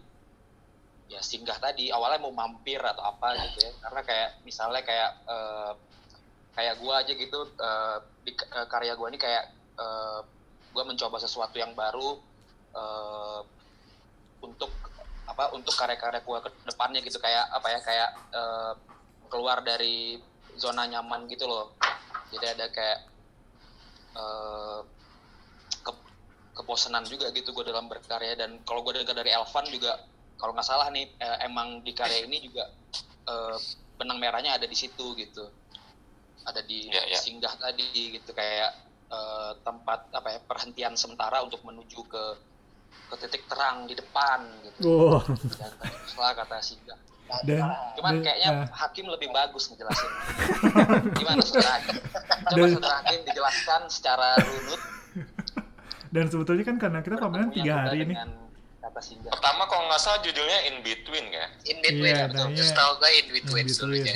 [1.09, 1.89] ya singgah tadi.
[1.93, 3.71] Awalnya mau mampir atau apa gitu ya.
[3.81, 5.73] Karena kayak misalnya kayak eh,
[6.55, 9.43] kayak gua aja gitu eh, di eh, karya gua ini kayak
[9.79, 10.19] eh,
[10.73, 12.21] gua mencoba sesuatu yang baru
[12.75, 13.41] eh,
[14.45, 14.71] untuk
[15.25, 18.73] apa untuk karya-karya gua ke depannya gitu kayak apa ya kayak eh,
[19.29, 20.21] keluar dari
[20.55, 21.73] zona nyaman gitu loh.
[22.29, 22.99] Jadi ada kayak
[24.15, 24.79] eh,
[25.81, 26.05] ke-
[26.55, 28.38] kebosanan juga gitu gue dalam berkarya.
[28.39, 29.97] Dan kalau gue dengar dari Elvan juga
[30.38, 32.63] kalau nggak salah nih eh, emang di karya ini juga
[33.27, 33.57] eh,
[33.97, 35.43] benang merahnya ada di situ gitu.
[36.45, 37.17] Ada di Iya, iya.
[37.17, 38.71] singgah tadi gitu kayak
[39.09, 42.23] eh, tempat apa ya perhentian sementara untuk menuju ke
[43.05, 45.21] ke titik terang di depan gitu Oh.
[45.55, 45.71] dan
[46.03, 46.99] setelah kata singgah
[47.41, 47.58] Dan
[47.95, 50.12] cuman dan- kayaknya nah, hakim lebih bagus ngejelasin
[51.17, 51.95] gimana saudara hakim
[52.45, 54.81] coba Dan- saudara hakim dijelaskan secara runut
[56.08, 58.17] dan sebetulnya kan karena kita pameran tiga hari nih.
[58.95, 61.45] singgah Pertama kalau nggak salah judulnya In Between ya.
[61.65, 63.81] in between Iya, betul namanya setahu gue in In between between.
[63.81, 64.15] dulunya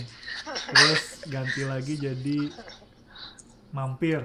[0.72, 2.38] Terus ganti lagi jadi
[3.76, 4.22] mampir.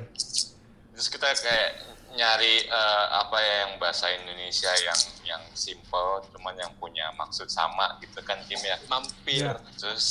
[0.94, 1.70] Terus kita kayak
[2.14, 7.98] nyari eh, apa ya yang bahasa Indonesia yang yang simple, cuman yang punya maksud sama
[7.98, 8.78] gitu kan Kim ya.
[8.84, 9.58] mampir Iya.
[9.74, 10.04] Terus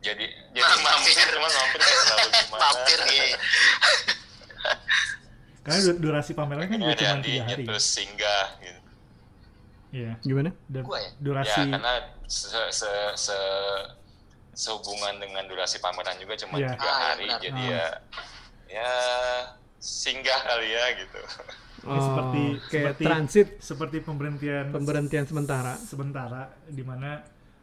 [0.00, 0.84] jadi jadi Mampir.
[0.84, 2.60] mampir, cuman mampir terlalu gimana.
[2.60, 3.24] mampir iya
[5.60, 7.64] Karena du- durasi pameran kan juga Ada cuma tiga hari.
[7.64, 8.80] terus singgah gitu.
[9.94, 10.12] Iya.
[10.20, 10.50] Gimana?
[10.66, 11.10] Dan Gua ya?
[11.16, 11.94] durasi Ya karena
[12.26, 13.38] se, se, se
[14.54, 16.68] sehubungan dengan durasi pameran juga cuma Iya.
[16.70, 17.40] tiga Ah, iya hari, benar.
[17.40, 17.70] jadi Ah.
[17.70, 17.86] ya
[18.66, 18.92] ya
[19.84, 21.20] singgah kali ya gitu.
[21.84, 25.76] Ya, seperti- Oh, kayak seperti- transit seperti pemberhentian pemberhentian sementara.
[25.76, 27.20] sementara di mana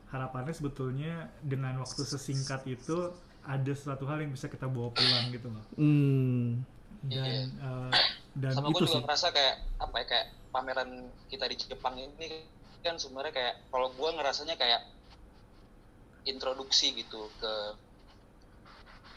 [0.08, 3.10] harapannya sebetulnya dengan waktu sesingkat itu
[3.42, 5.66] ada suatu hal yang bisa kita bawa pulang gitu loh.
[5.74, 6.62] Hmm.
[7.02, 7.92] Dan eh,
[8.38, 9.02] dan sama itu gue juga sih.
[9.02, 10.90] merasa kayak apa ya kayak pameran
[11.26, 12.46] kita di Jepang ini
[12.80, 14.86] kan sebenarnya kayak kalau gue ngerasanya kayak
[16.24, 17.54] introduksi gitu ke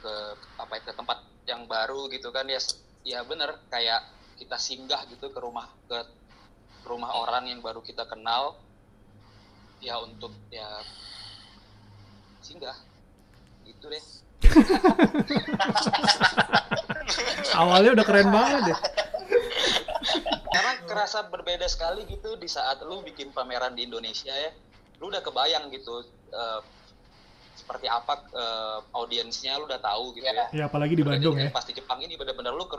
[0.01, 0.15] ke
[0.57, 2.57] apa ya, ke tempat yang baru gitu kan ya
[3.05, 3.61] ya bener.
[3.69, 4.09] Kayak
[4.41, 6.03] kita singgah gitu ke rumah ke
[6.89, 8.57] rumah orang yang baru kita kenal.
[9.85, 10.81] Ya untuk ya
[12.41, 12.75] singgah.
[13.69, 14.05] Gitu deh.
[17.61, 18.79] Awalnya udah keren banget deh.
[20.55, 24.53] karena kerasa berbeda sekali gitu di saat lu bikin pameran di Indonesia ya.
[25.01, 26.61] Lu udah kebayang gitu eh,
[27.55, 30.47] seperti apa eh, audiensnya lu udah tahu gitu ya.
[30.53, 31.49] Ya apalagi di Bandung ya.
[31.49, 32.77] pas di Jepang ini benar-benar lu ke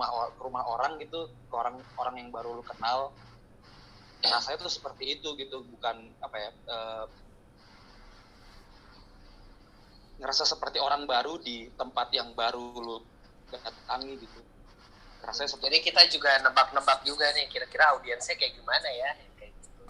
[0.00, 3.12] rumah ke rumah orang gitu ke orang orang yang baru lu kenal
[4.24, 7.04] rasanya tuh seperti itu gitu bukan apa ya eh,
[10.20, 12.96] ngerasa seperti orang baru di tempat yang baru lu
[13.52, 14.40] datangi gitu
[15.20, 19.82] rasanya seperti jadi kita juga nebak-nebak juga nih kira-kira audiensnya kayak gimana ya kayak gitu.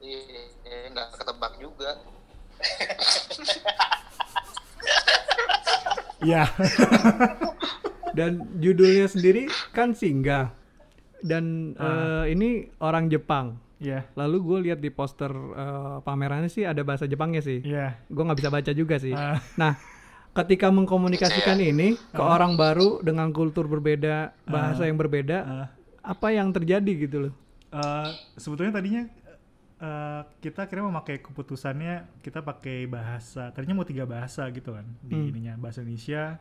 [0.00, 1.90] Iya, nggak ketebak juga.
[6.20, 6.44] Ya.
[8.20, 10.52] Dan judulnya sendiri kan singgah.
[11.18, 12.24] Dan Ah.
[12.24, 13.56] eh, ini orang Jepang.
[13.76, 14.04] Ya.
[14.12, 17.60] Lalu gue lihat di poster eh, pamerannya sih ada bahasa Jepangnya sih.
[17.62, 17.96] Ya.
[18.06, 19.12] Gue nggak bisa baca juga sih.
[19.12, 19.40] Ah.
[19.56, 19.80] Nah,
[20.32, 25.66] ketika mengkomunikasikan ini ke orang baru dengan kultur berbeda, bahasa yang berbeda, Ah.
[26.02, 27.34] apa yang terjadi gitu loh?
[27.70, 29.02] Eh, sebetulnya tadinya
[29.78, 35.16] eh, kita kira memakai keputusannya kita pakai bahasa tadinya mau tiga bahasa gitu kan di
[35.16, 35.30] Hmm.
[35.30, 36.36] ininya bahasa Indonesia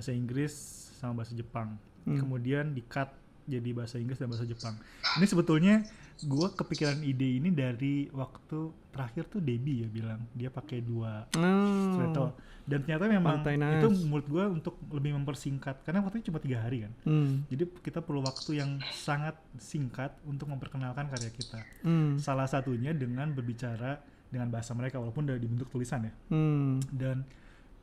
[0.00, 0.52] bahasa Inggris
[0.96, 2.16] sama bahasa Jepang Hmm.
[2.16, 3.12] kemudian di cut
[3.44, 4.72] jadi bahasa Inggris dan bahasa Jepang
[5.14, 5.84] ini sebetulnya
[6.18, 8.58] gue kepikiran ide ini dari waktu
[8.88, 12.32] terakhir tuh Debbie ya bilang dia pakai dua Oh.
[12.64, 16.86] Dan ternyata memang Partai itu menurut gue untuk lebih mempersingkat karena waktunya cuma tiga hari
[16.86, 17.44] kan Hmm.
[17.48, 21.60] jadi kita perlu waktu yang sangat singkat untuk memperkenalkan karya kita.
[21.82, 22.16] Hmm.
[22.16, 26.12] Salah satunya dengan berbicara dengan bahasa mereka walaupun udah dibentuk tulisan ya.
[26.30, 26.78] Hmm.
[26.88, 27.26] Dan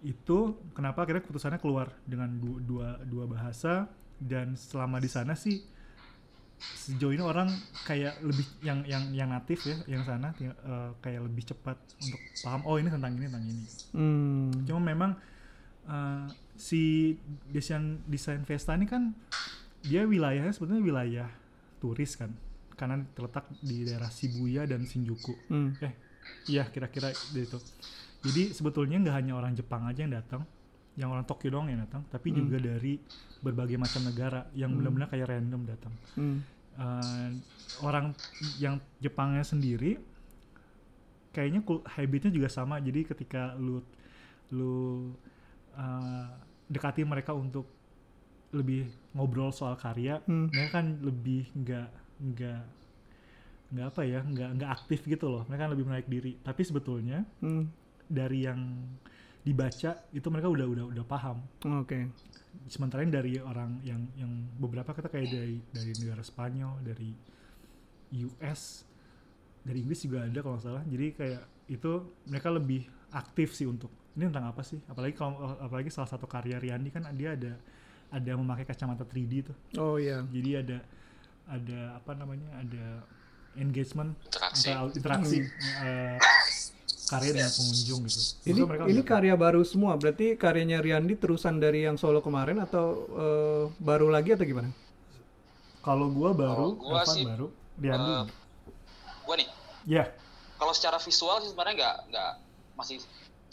[0.05, 3.89] itu kenapa akhirnya keputusannya keluar dengan du- dua dua bahasa
[4.21, 5.61] dan selama di sana sih
[6.57, 7.53] sejauh ini orang
[7.85, 12.61] kayak lebih yang yang yang natif ya yang sana eh, kayak lebih cepat untuk paham
[12.65, 13.65] oh ini tentang ini tentang ini.
[13.93, 14.49] Hmm.
[14.65, 15.11] Cuma memang
[15.85, 16.25] uh,
[16.57, 17.13] si
[17.53, 19.13] desain desain Vesta ini kan
[19.85, 21.29] dia wilayahnya sebetulnya wilayah
[21.77, 22.33] turis kan
[22.73, 25.33] karena terletak di daerah Shibuya dan Shinjuku.
[25.49, 25.77] Hmm.
[25.77, 25.93] Eh,
[26.49, 27.61] iya kira-kira itu.
[28.27, 30.43] Jadi sebetulnya nggak hanya orang Jepang aja yang datang,
[30.93, 32.37] yang orang Tokyo doang yang datang, tapi Hmm.
[32.43, 32.99] juga dari
[33.39, 34.77] berbagai macam negara yang Hmm.
[34.77, 35.93] benar-benar kayak random datang.
[36.13, 36.37] Hmm.
[36.77, 37.29] Uh,
[37.81, 38.13] orang
[38.57, 39.97] yang Jepangnya sendiri
[41.29, 43.81] kayaknya habitnya juga sama jadi ketika lu
[44.49, 45.09] lu
[45.73, 46.27] uh,
[46.65, 47.65] dekati mereka untuk
[48.49, 50.49] lebih ngobrol soal karya Hmm.
[50.49, 52.61] mereka kan lebih nggak nggak
[53.67, 57.25] nggak apa ya nggak nggak aktif gitu loh mereka kan lebih menarik diri tapi sebetulnya
[57.37, 57.67] Hmm.
[58.07, 58.59] Dari yang
[59.47, 61.39] dibaca itu mereka udah udah udah paham.
[61.79, 62.11] Oke.
[62.67, 67.13] sementara ini dari orang yang yang beberapa kita kayak dari dari negara Spanyol dari
[68.27, 68.83] US
[69.63, 70.83] dari Inggris juga ada kalau nggak salah.
[70.83, 71.91] Jadi kayak itu
[72.27, 74.79] mereka lebih aktif sih untuk ini tentang apa sih?
[74.89, 77.55] Apalagi kalau apalagi salah satu karya Riyandi kan dia ada
[78.11, 79.57] ada memakai kacamata 3D tuh.
[79.79, 80.23] Oh iya.
[80.27, 80.77] jadi ada
[81.47, 82.47] ada apa namanya?
[82.63, 82.85] Ada
[83.59, 84.67] engagement interaksi.
[84.71, 85.39] Antara interaksi.
[85.87, 86.17] Eh,
[87.07, 88.19] karya dengan pengunjung gitu.
[88.43, 89.95] Ini ini karya baru semua.
[89.95, 94.71] Berarti karyanya Riyandi terusan dari yang solo kemarin atau eh, baru lagi atau gimana?
[95.87, 97.47] kalau gua baru Kalau gua Evan sih, baru
[97.79, 98.25] Riyandi eh,
[99.23, 99.47] gue nih.
[99.87, 100.03] Ya
[100.57, 102.31] kalau secara visual sih sebenarnya nggak nggak
[102.75, 102.97] masih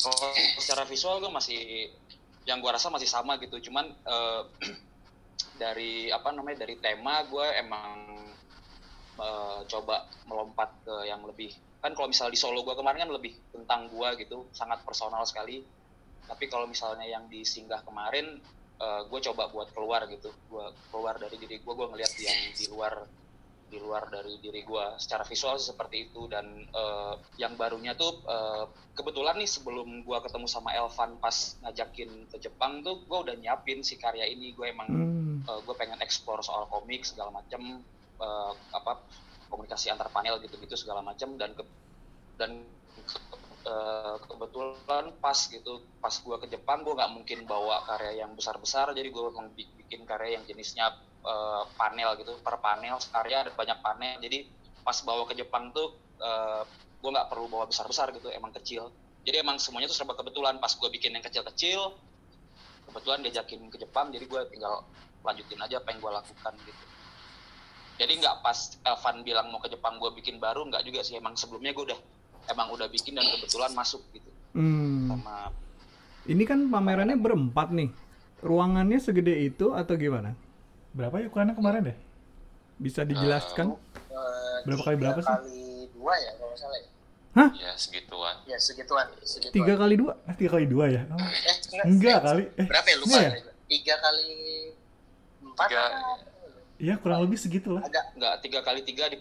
[0.00, 1.60] kalau secara visual gue masih
[2.44, 3.70] yang gue rasa masih sama gitu.
[3.70, 4.42] Cuman eh,
[5.62, 7.90] dari apa namanya dari tema gue emang
[9.20, 13.36] eh, coba melompat ke yang lebih kan kalau misalnya di solo gue kemarin kan lebih
[13.52, 15.60] tentang gue gitu sangat personal sekali.
[16.24, 18.40] Tapi kalau misalnya yang di singgah kemarin
[18.84, 20.32] gue coba buat keluar gitu.
[20.48, 23.04] Gue keluar dari diri gue gue ngeliat yang di luar
[23.68, 26.24] di luar dari diri gue secara visual sih seperti itu.
[26.24, 28.64] Dan eh, yang barunya tuh eh,
[28.96, 33.84] kebetulan nih sebelum gue ketemu sama Elvan pas ngajakin ke Jepang tuh gue udah nyiapin
[33.84, 34.56] si karya ini.
[34.56, 34.88] Gue emang
[35.44, 35.60] Hmm.
[35.60, 37.84] gue pengen explore soal komik segala macem
[38.16, 38.96] eh, apa
[39.54, 41.62] komunikasi antar panel gitu-gitu segala macem dan ke,
[42.34, 42.50] dan
[42.98, 43.22] ke-
[43.64, 48.90] eh, kebetulan pas gitu pas gue ke Jepang gue nggak mungkin bawa karya yang besar-besar.
[48.98, 49.22] Jadi gue
[49.78, 50.90] bikin karya yang jenisnya
[51.24, 54.18] eh, panel gitu per panel karya ada banyak panel.
[54.20, 54.38] Jadi
[54.84, 55.88] pas bawa ke Jepang tuh
[56.20, 56.62] eh,
[57.00, 58.90] gue nggak perlu bawa besar-besar gitu emang kecil.
[59.24, 60.60] Jadi emang semuanya tuh serba kebetulan.
[60.60, 61.80] Pas gue bikin yang kecil-kecil
[62.84, 64.74] kebetulan diajakin ke Jepang jadi gue tinggal
[65.24, 66.84] lanjutin aja apa yang gue lakukan gitu
[67.94, 71.34] jadi nggak pas Elvan bilang mau ke Jepang gue bikin baru nggak juga sih emang
[71.34, 71.98] sebelumnya gue udah
[72.46, 75.10] emang udah bikin dan kebetulan masuk gitu Hmm.
[75.10, 75.50] sama
[76.24, 77.90] Ini kan pamerannya berempat nih.
[78.38, 80.32] Ruangannya segede itu atau gimana?
[80.90, 81.96] berapa ya ukurannya kemarin deh
[82.76, 83.74] Bisa dijelaskan?
[83.74, 85.26] Eh, Berapa kali berapa sih?
[85.26, 85.58] kali
[85.90, 90.12] dua ya kalau nggak salah ya ya segituan ya segituan segituan Tiga kali dua?
[90.22, 93.10] ah tiga kali dua ya Oh, eh enggak, enggak eh, kali eh berapa ya lupa
[93.10, 93.52] enggak ya?
[93.66, 94.28] tiga kali
[95.42, 95.82] empat Tiga.
[96.78, 99.18] Iya kurang lebih segitu lah agak nggak tiga kali tiga di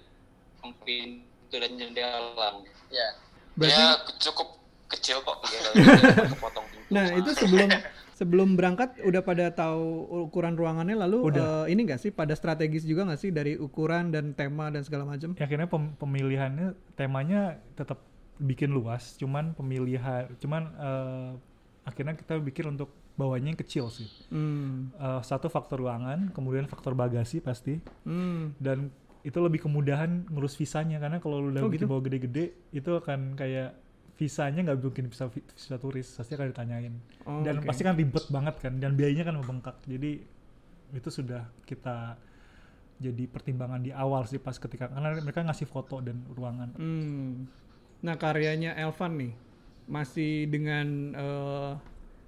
[0.83, 2.49] pintu dan jendela
[2.89, 3.07] ya
[3.53, 3.89] Berarti ya
[4.29, 4.47] cukup
[4.89, 5.37] kecil kok.
[5.45, 6.89] Tiga kepotong pintu.
[6.93, 7.69] Nah, itu sebelum
[8.13, 11.65] sebelum berangkat udah pada tahu ukuran ruangannya lalu Udah.
[11.65, 15.05] eh, ini nggak sih pada strategis juga nggak sih dari ukuran dan tema dan segala
[15.05, 15.33] macam?
[15.33, 18.05] Ya, akhirnya pem- pemilihannya temanya tetap
[18.41, 21.31] bikin luas cuman pemilihan cuman eh,
[21.85, 24.89] akhirnya kita bikin untuk bawahnya yang kecil sih Hmm.
[24.91, 28.57] Eh, satu faktor ruangan kemudian faktor bagasi pasti Hmm.
[28.57, 28.89] dan
[29.21, 31.89] itu lebih kemudahan ngurus visanya karena kalau lu udah Oh, bikin gitu?
[31.89, 33.77] bawa gede-gede itu akan kayak
[34.13, 37.65] visanya nggak mungkin bisa vi- visa turis pasti akan ditanyain Oh, dan oke.
[37.65, 40.21] pasti kan ribet banget kan dan biayanya kan membengkak jadi
[40.91, 42.17] itu sudah kita
[42.95, 47.45] jadi pertimbangan di awal sih pas ketika karena mereka ngasih foto dan ruangan Hmm.
[47.99, 49.33] Nah, karyanya Elvan nih
[49.85, 51.71] masih dengan eh,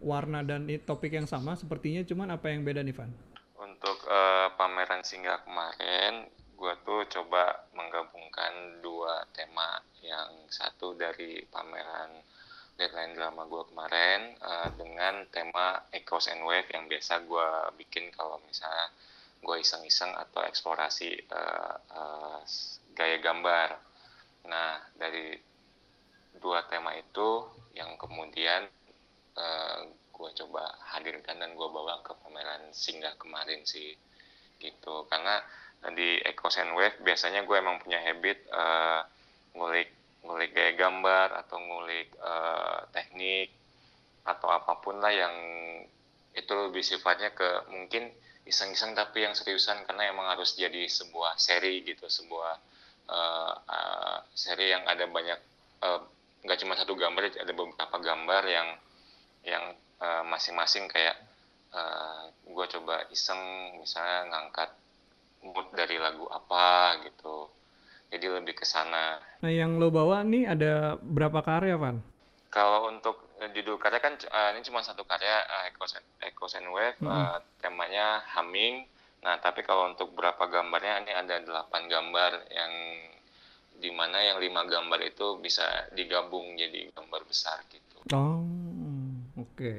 [0.06, 3.10] warna dan topik yang sama sepertinya, cuman apa yang beda nih Van?
[3.58, 9.82] Untuk eh, pameran singgah kemarin, gue tuh coba menggabungkan dua tema.
[10.06, 12.22] Yang satu dari pameran
[12.78, 17.48] deadline drama gue kemarin eh, dengan tema Echoes and Wave yang biasa gue
[17.82, 18.94] bikin kalau misalnya
[19.42, 21.76] gue iseng-iseng atau eksplorasi eh,
[22.46, 23.74] s- gaya gambar.
[24.46, 25.34] Nah, dari
[26.38, 28.70] dua tema itu yang kemudian
[30.16, 30.64] gue coba
[30.96, 33.94] hadirkan dan gue bawa ke pameran singgah kemarin sih
[34.64, 35.06] gitu.
[35.12, 35.44] Karena
[35.94, 39.02] di and Wave biasanya gue emang punya habit eh,
[39.54, 39.90] ngulik
[40.26, 43.54] ngulik gaya gambar atau ngulik eh, teknik
[44.26, 45.36] atau apa pun lah yang
[46.34, 48.10] itu lebih sifatnya ke mungkin
[48.50, 52.54] iseng-iseng tapi yang seriusan karena emang harus jadi sebuah seri gitu sebuah
[53.10, 55.40] eh, eh, seri yang ada banyak
[55.86, 56.00] eh,
[56.46, 58.68] nggak cuma satu gambar ada beberapa gambar yang
[59.46, 59.66] yang
[60.02, 61.18] eh, masing-masing kayak
[62.48, 63.36] gue coba iseng
[63.84, 64.72] misalnya ngangkat
[65.44, 67.52] mood dari lagu apa gitu.
[68.08, 69.20] Jadi lebih ke sana.
[69.44, 72.00] Nah, yang lo bawa nih ada berapa karya, Van?
[72.48, 76.56] kalau untuk eh, judul karya kan eh, ini cuma satu karya eh, Echoes, and- Echoes
[76.56, 77.12] and Wave Mhm.
[77.12, 78.88] eh, temanya humming.
[79.28, 82.74] Nah tapi kalau untuk berapa gambarnya ini ada delapan gambar yang
[83.76, 88.00] di mana yang lima gambar itu bisa digabung jadi gambar besar gitu.
[88.16, 88.65] Oh,
[89.46, 89.74] oke.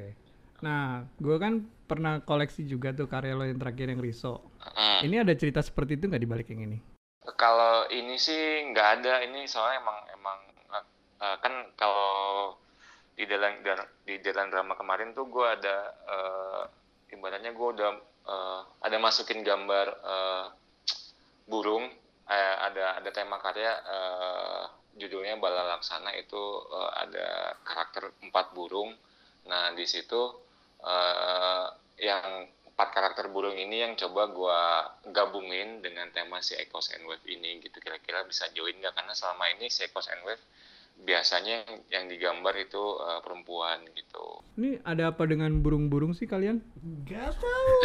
[0.65, 4.41] Nah, gue kan pernah koleksi juga tuh karya lo yang terakhir yang Riso.
[4.63, 4.99] Mm.
[5.05, 6.77] Ini ada cerita seperti itu nggak di balik yang ini?
[7.37, 9.21] Kalau ini sih nggak ada.
[9.21, 10.39] Ini soalnya emang emang
[11.21, 12.57] eh, kan kalau
[13.17, 13.61] di dalam
[14.05, 15.77] di dalam drama kemarin tuh gue ada
[16.09, 16.63] eh,
[17.13, 17.91] ibaratnya gue udah
[18.25, 20.45] eh, ada masukin gambar eh,
[21.45, 21.85] burung.
[22.27, 24.63] Eh, ada ada tema karya eh,
[24.97, 27.27] judulnya Bala Laksana itu eh, ada
[27.61, 28.97] karakter empat burung.
[29.47, 30.21] Nah di situ
[30.83, 31.65] eh,
[32.03, 34.61] yang empat karakter burung ini yang coba gua
[35.09, 38.93] gabungin dengan tema si Echoes and Wave ini gitu kira-kira bisa join nggak?
[38.93, 40.43] Karena selama ini si Echoes and Wave
[41.05, 46.65] biasanya yang, yang digambar itu eh, perempuan gitu Ini ada apa dengan burung-burung sih kalian?
[47.05, 47.77] Gak tahu.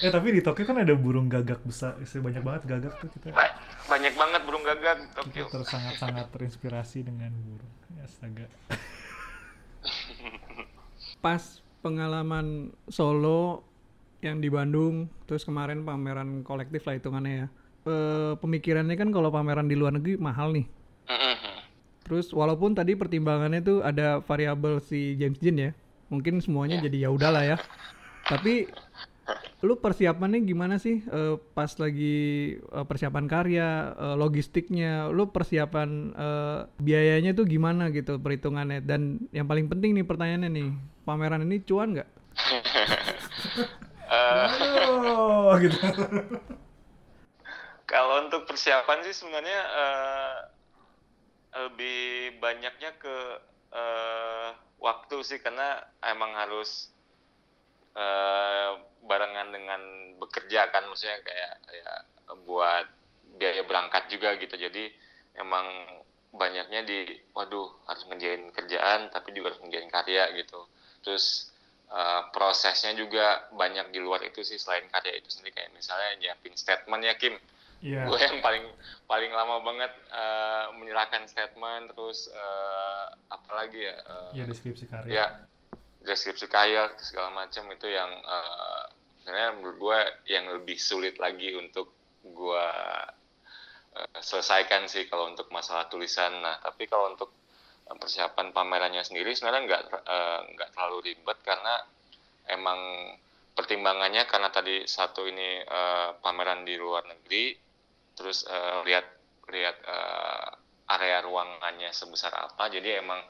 [0.04, 3.34] eh tapi di Tokyo kan ada burung gagak besar, banyak banget gagak tuh kita.
[3.34, 3.58] Ba-
[3.90, 7.72] banyak banget burung gagak di Tokyo Kita tersangat-sangat terinspirasi dengan burung.
[7.98, 8.46] Ya, astaga.
[11.24, 11.42] Pas
[11.82, 13.64] pengalaman solo
[14.24, 17.48] yang di Bandung, terus kemarin pameran kolektif lah hitungannya ya.
[17.84, 20.64] Eh, pemikirannya kan kalau pameran di luar negeri mahal nih.
[22.04, 25.70] Terus walaupun tadi pertimbangannya tuh ada variabel si James Dean ya,
[26.08, 27.56] mungkin semuanya jadi ya udahlah ya.
[28.24, 28.68] Tapi
[29.64, 32.16] lu persiapannya gimana sih Eh, pas lagi
[32.56, 38.80] eh, persiapan karya, eh, logistiknya, lu persiapan eh, biayanya tuh gimana gitu perhitungannya?
[38.80, 40.68] Dan yang paling penting nih pertanyaannya nih,
[41.04, 42.08] pameran ini cuan nggak?
[44.04, 44.48] Eh,
[44.84, 45.80] Oh, gitu.
[47.84, 50.36] Kalau untuk persiapan sih sebenarnya eh,
[51.68, 53.16] lebih banyaknya ke
[53.76, 54.48] eh,
[54.80, 55.38] waktu sih.
[55.44, 56.88] Karena emang harus
[57.92, 58.70] eh,
[59.04, 59.82] barengan dengan
[60.16, 60.88] bekerja kan.
[60.88, 61.98] Maksudnya kayak kayak
[62.48, 62.86] buat
[63.36, 64.56] biaya berangkat juga gitu.
[64.56, 64.88] Jadi
[65.36, 65.68] emang
[66.34, 70.64] banyaknya di waduh harus ngerjain kerjaan tapi juga harus ngerjain karya gitu.
[71.04, 71.52] Terus
[71.92, 75.52] eh, prosesnya juga banyak di luar itu sih selain karya itu sendiri.
[75.52, 77.36] Kayak misalnya nyiapin statement ya Kim
[77.84, 78.08] Iya.
[78.08, 78.64] gue yang paling
[79.04, 85.12] paling lama banget eh, menyerahkan statement terus eh, apalagi ya eh, Iya deskripsi karya.
[85.12, 85.26] ya
[86.00, 88.82] deskripsi kaya segala macam itu yang eh,
[89.20, 89.98] sebenarnya menurut gue
[90.32, 91.92] yang lebih sulit lagi untuk
[92.24, 92.66] gue
[94.00, 97.36] eh, selesaikan sih kalau untuk masalah tulisan nah tapi kalau untuk
[97.84, 99.82] persiapan pamerannya sendiri sebenarnya nggak
[100.56, 101.84] nggak terlalu ribet karena
[102.48, 102.80] emang
[103.52, 107.60] pertimbangannya karena tadi satu ini eh, pameran di luar negeri
[108.14, 109.06] terus eh, lihat
[109.50, 110.50] lihat eh,
[110.90, 112.70] area ruangannya sebesar apa.
[112.70, 113.20] Jadi emang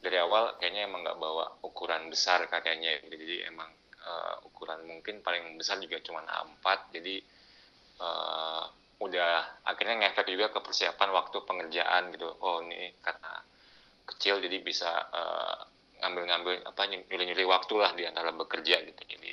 [0.00, 5.56] dari awal kayaknya emang nggak bawa ukuran besar karyanya jadi emang eh, ukuran mungkin paling
[5.58, 7.16] besar juga cuma A4 jadi
[8.00, 8.64] eh,
[8.96, 9.32] udah
[9.68, 12.28] akhirnya ngefek juga ke persiapan waktu pengerjaan gitu.
[12.40, 13.42] Oh ini karena
[14.06, 15.58] kecil jadi bisa eh,
[15.96, 19.02] ngambil-ngambil apa nyuri-nyuri waktu lah di antara bekerja gitu.
[19.04, 19.30] Jadi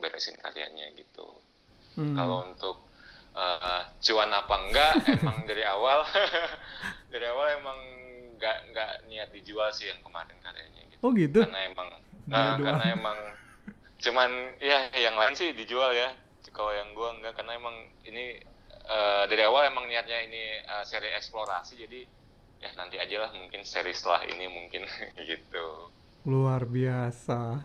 [0.00, 1.28] beresin karyanya gitu.
[1.96, 2.12] Hmm.
[2.12, 2.85] kalau untuk
[3.36, 6.02] eh, cuan apa enggak emang dari awal
[7.12, 7.78] dari awal emang
[8.36, 11.40] nggak nggak niat dijual sih yang kemarin karyanya gitu Oh gitu?
[11.44, 11.88] karena emang
[12.26, 12.56] doang.
[12.64, 13.18] karena emang
[13.96, 14.30] cuman
[14.60, 16.12] ya yang lain sih dijual ya
[16.52, 18.40] kalau yang gua enggak karena emang ini
[18.86, 22.00] eh, dari awal emang niatnya ini eh, seri eksplorasi jadi
[22.56, 24.84] ya nanti aja lah mungkin seri setelah ini mungkin
[25.20, 25.92] gitu
[26.26, 27.62] Luar biasa.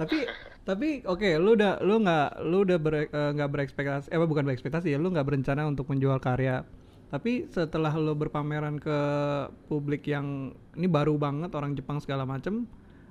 [0.00, 0.24] Tapi
[0.64, 4.96] tapi oke, lu udah lu nggak lu udah ber, eh, nggak berekspektasi eh bukan berekspektasi
[4.96, 6.64] ya, lu nggak berencana untuk menjual karya.
[7.12, 8.98] Tapi setelah lu berpameran ke
[9.68, 12.64] publik yang ini baru banget orang Jepang segala macem,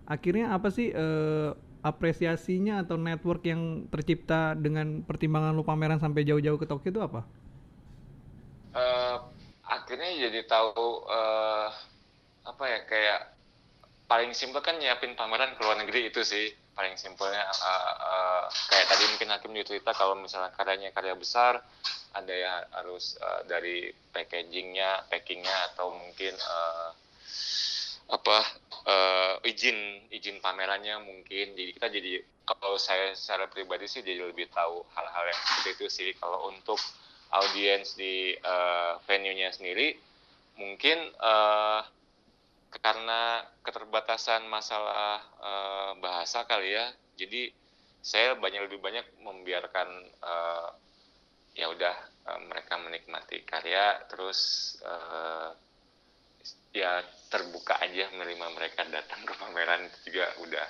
[0.09, 1.51] akhirnya apa sih eh,
[1.85, 7.21] apresiasinya atau network yang tercipta dengan pertimbangan lu pameran sampai jauh-jauh ke Tokyo itu apa?
[8.73, 9.17] Eh,
[9.67, 11.67] akhirnya jadi tahu eh,
[12.49, 13.19] apa ya kayak
[14.09, 16.49] paling simpel kan nyiapin pameran ke luar negeri itu sih
[16.79, 21.59] paling simpelnya eh, eh, kayak tadi mungkin hakim juga cerita kalau misalnya karyanya karya besar
[22.15, 26.89] ada yang harus eh, dari packagingnya packingnya atau mungkin eh,
[28.15, 28.37] apa
[28.87, 31.51] eh, izin izin pamerannya mungkin.
[31.59, 35.85] Jadi kita jadi kalau saya secara pribadi sih jadi lebih tahu hal-hal yang seperti itu
[35.91, 36.09] sih.
[36.15, 36.79] Kalau untuk
[37.35, 39.99] audiens di eh, venue-nya sendiri
[40.55, 41.81] mungkin eh,
[42.69, 46.85] karena keterbatasan masalah eh, bahasa kali ya.
[47.17, 47.49] Jadi
[47.99, 49.89] saya banyak lebih banyak membiarkan
[50.21, 50.69] eh,
[51.57, 51.95] ya udah
[52.29, 54.39] eh, mereka menikmati karya terus
[54.85, 55.49] eh,
[56.69, 57.01] ya
[57.33, 60.67] terbuka aja menerima mereka datang ke pameran itu juga udah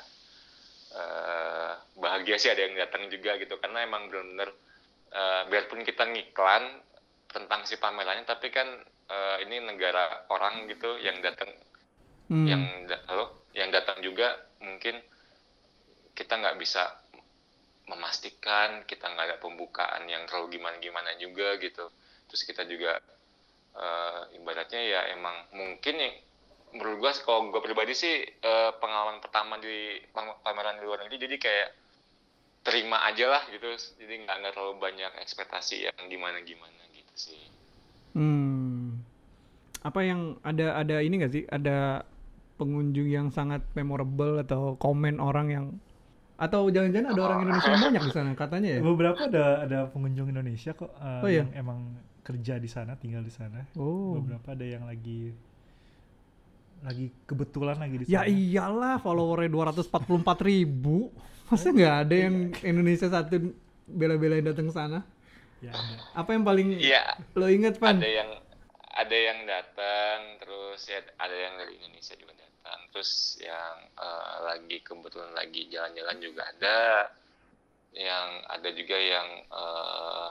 [0.95, 3.60] eh, bahagia sih ada yang datang juga gitu.
[3.60, 4.50] Karena emang benar-benar
[5.12, 6.64] eh, biarpun kita ngiklan
[7.30, 8.68] tentang si pamerannya tapi kan
[9.12, 11.52] eh, ini negara orang gitu yang datang
[12.30, 12.46] Hmm.
[12.46, 12.64] yang
[13.10, 13.26] halo
[13.58, 15.02] yang datang juga mungkin
[16.14, 16.86] kita nggak bisa
[17.90, 21.90] memastikan kita nggak ada pembukaan yang terlalu gimana gimana juga gitu
[22.30, 23.02] terus kita juga
[23.74, 26.14] eh, ibaratnya ya emang mungkin yang
[26.78, 31.18] menurut gua kalau gua pribadi sih eh, pengalaman pertama di pam- pameran di luar negeri
[31.26, 31.70] jadi kayak
[32.62, 33.66] terima aja lah gitu
[33.98, 37.42] jadi nggak nggak terlalu banyak ekspektasi yang gimana gimana gitu sih
[38.14, 39.00] Hmm.
[39.86, 41.46] Apa yang ada ada ini gak sih?
[41.48, 42.04] Ada
[42.60, 45.66] pengunjung yang sangat memorable atau komen orang yang
[46.36, 48.80] atau jangan-jangan ada orang Indonesia yang banyak di sana katanya ya?
[48.80, 51.43] Beberapa ada ada pengunjung Indonesia kok eh, Oh, iya?
[51.43, 51.80] yang emang
[52.24, 53.64] kerja di sana, tinggal di sana.
[53.76, 54.20] Oh.
[54.20, 55.32] Beberapa ada yang lagi
[56.80, 58.32] lagi kebetulan lagi di Ya sana.
[58.32, 59.91] iyalah followernya 244
[60.41, 61.12] ribu.
[61.51, 63.51] Masa nggak ada yang Indonesia satu
[63.84, 65.03] bela-belain datang ke sana?
[65.60, 65.95] Ya, ada.
[66.16, 67.99] Apa yang paling iya lo inget Pan?
[67.99, 68.32] ada yang
[68.95, 72.32] ada yang datang terus ya ada yang dari Indonesia juga
[72.70, 77.09] datang terus yang eh, lagi kebetulan lagi jalan-jalan juga ada.
[77.97, 80.30] Yang ada juga yang eh,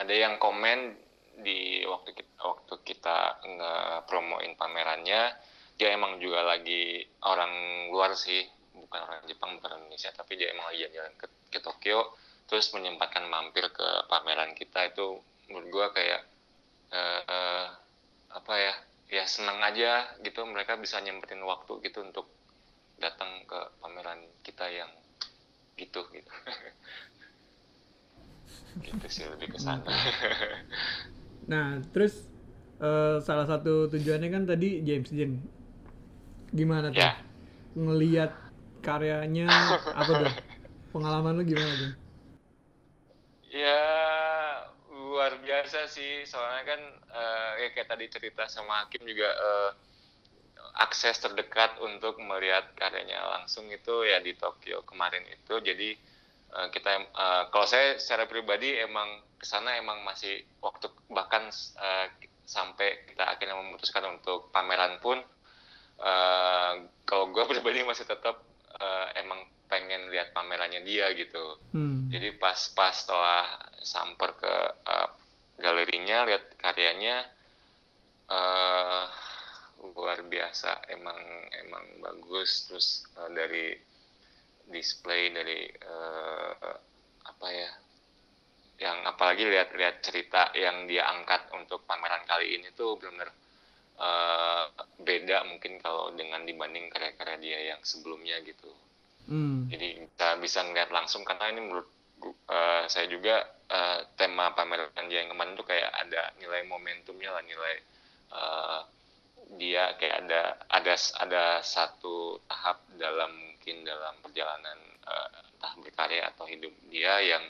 [0.00, 0.96] ada yang komen
[1.44, 5.36] di waktu kita, waktu kita nge-promoin pamerannya
[5.76, 7.52] dia emang juga lagi orang
[7.92, 8.40] luar sih.
[8.72, 12.16] Bukan orang Jepang bukan Indonesia tapi dia emang lagi jalan ke, ke Tokyo.
[12.48, 15.20] Terus menyempatkan mampir ke pameran kita itu
[15.52, 16.24] menurut gua kayak
[16.88, 17.66] eh, eh,
[18.32, 18.74] apa ya
[19.10, 22.30] ya senang aja gitu mereka bisa nyempetin waktu gitu untuk
[23.02, 24.88] datang ke pameran kita yang
[25.74, 26.30] gitu gitu
[28.86, 29.82] gitu sih lebih ke sana
[31.50, 32.30] Nah, terus
[32.78, 35.42] eh, salah satu tujuannya kan tadi James Dean.
[36.54, 37.02] Gimana tuh?
[37.02, 37.18] ya
[37.74, 38.30] Ngeliat
[38.86, 39.50] karyanya
[39.90, 40.32] apa tuh?
[40.94, 41.92] Pengalaman lu gimana tuh?
[43.50, 43.82] Ya
[45.10, 46.22] luar biasa sih.
[46.24, 46.80] Soalnya kan
[47.10, 49.70] eh, ya kayak tadi cerita sama Hakim juga eh,
[50.78, 55.58] akses terdekat untuk melihat karyanya langsung itu ya di Tokyo kemarin itu.
[55.58, 55.90] Jadi
[56.54, 61.50] eh, kita eh, kalau saya secara pribadi emang ke sana emang masih waktu bahkan
[61.80, 62.06] eh,
[62.46, 65.18] sampai kita akhirnya memutuskan untuk pameran pun
[65.98, 68.49] eh, kalau gue pribadi masih tetap
[68.80, 71.60] eh, emang pengen lihat pamerannya dia gitu.
[71.70, 72.10] Hmm.
[72.10, 73.46] jadi pas pas setelah
[73.84, 74.54] samper ke
[74.88, 75.08] eh,
[75.60, 77.16] galerinya lihat karyanya
[78.30, 79.04] eh
[79.80, 80.92] luar biasa.
[80.92, 81.18] Emang
[81.64, 82.68] emang bagus.
[82.68, 83.66] Terus eh, dari
[84.70, 86.74] display dari eh,
[87.26, 87.70] apa ya
[88.80, 93.28] yang apalagi lihat-lihat cerita yang dia angkat untuk pameran kali ini tuh benar-benar
[94.00, 94.64] eh,
[95.00, 98.72] beda mungkin kalau dengan dibanding karya-karya dia yang sebelumnya gitu
[99.30, 99.70] Hmm.
[99.70, 101.86] jadi bisa bisa ngeliat langsung karena ini menurut
[102.50, 107.44] eh, saya juga eh, tema pameran dia yang kemarin tuh kayak ada nilai momentumnya lah
[107.46, 107.74] nilai
[108.34, 108.80] eh,
[109.54, 116.50] dia kayak ada ada ada satu tahap dalam mungkin dalam perjalanan eh, entah berkarya atau
[116.50, 117.44] hidup dia yang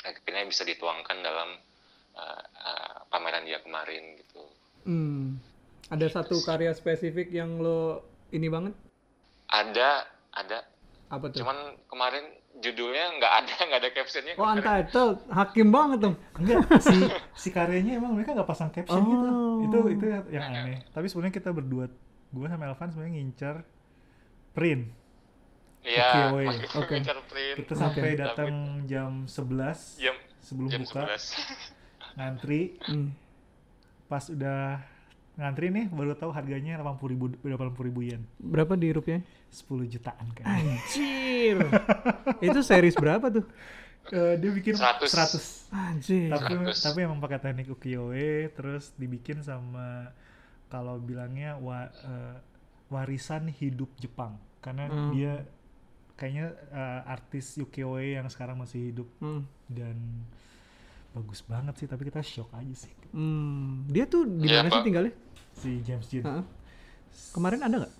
[0.00, 1.58] akhirnya bisa dituangkan dalam
[2.16, 4.40] eh, eh, pameran dia kemarin gitu
[4.88, 5.36] Hmm.
[5.88, 8.76] Ada satu karya spesifik yang lo ini banget?
[9.50, 10.62] ada ada
[11.10, 11.42] Apa tuh?
[11.42, 12.22] cuman kemarin
[12.62, 16.16] judulnya nggak ada nggak ada captionnya Oh untitled, hakim banget dong.
[16.38, 16.96] Enggak, si
[17.34, 19.26] si karyanya emang mereka nggak pasang caption gitu.
[19.26, 19.66] Oh.
[19.66, 20.86] Itu itu yang aneh.
[20.94, 21.90] Tapi sebenarnya kita berdua,
[22.30, 23.56] gue sama Elvan sebenarnya ngincar
[24.54, 24.82] print.
[25.80, 26.28] iya
[26.76, 28.52] Oke, print Kita sampai Tapi datang
[28.84, 32.62] jam 11 jam sebelum jam buka 11 ngantri.
[32.86, 33.10] Hmm.
[34.06, 34.82] Pas udah
[35.34, 37.50] ngantri nih baru tahu harganya 80 ribu, 80
[37.84, 38.22] ribu yen.
[38.36, 39.22] Berapa di rupiah?
[39.48, 40.44] 10 jutaan kan.
[40.44, 41.56] Anjir.
[42.40, 43.46] Itu series berapa tuh?
[44.08, 45.06] Eh, dia bikin 100.
[45.06, 45.70] 100.
[45.70, 46.28] Anjir.
[46.28, 46.82] tapi 100.
[46.82, 50.10] tapi emang pakai teknik ukiyo-e terus dibikin sama
[50.66, 52.36] kalau bilangnya wa- eh,
[52.88, 55.10] warisan hidup Jepang karena Hmm.
[55.10, 55.46] dia
[56.16, 59.46] kayaknya eh, artis ukiyo-e yang sekarang masih hidup Hmm.
[59.66, 59.94] dan
[61.12, 63.82] bagus banget sih tapi kita shock aja sih Hmm.
[63.86, 64.84] Dia tuh di Iya, mana sih Pak.
[64.84, 65.12] tinggalnya?
[65.52, 66.44] si James Dean Heeh.
[67.30, 67.94] Kemarin ada nggak?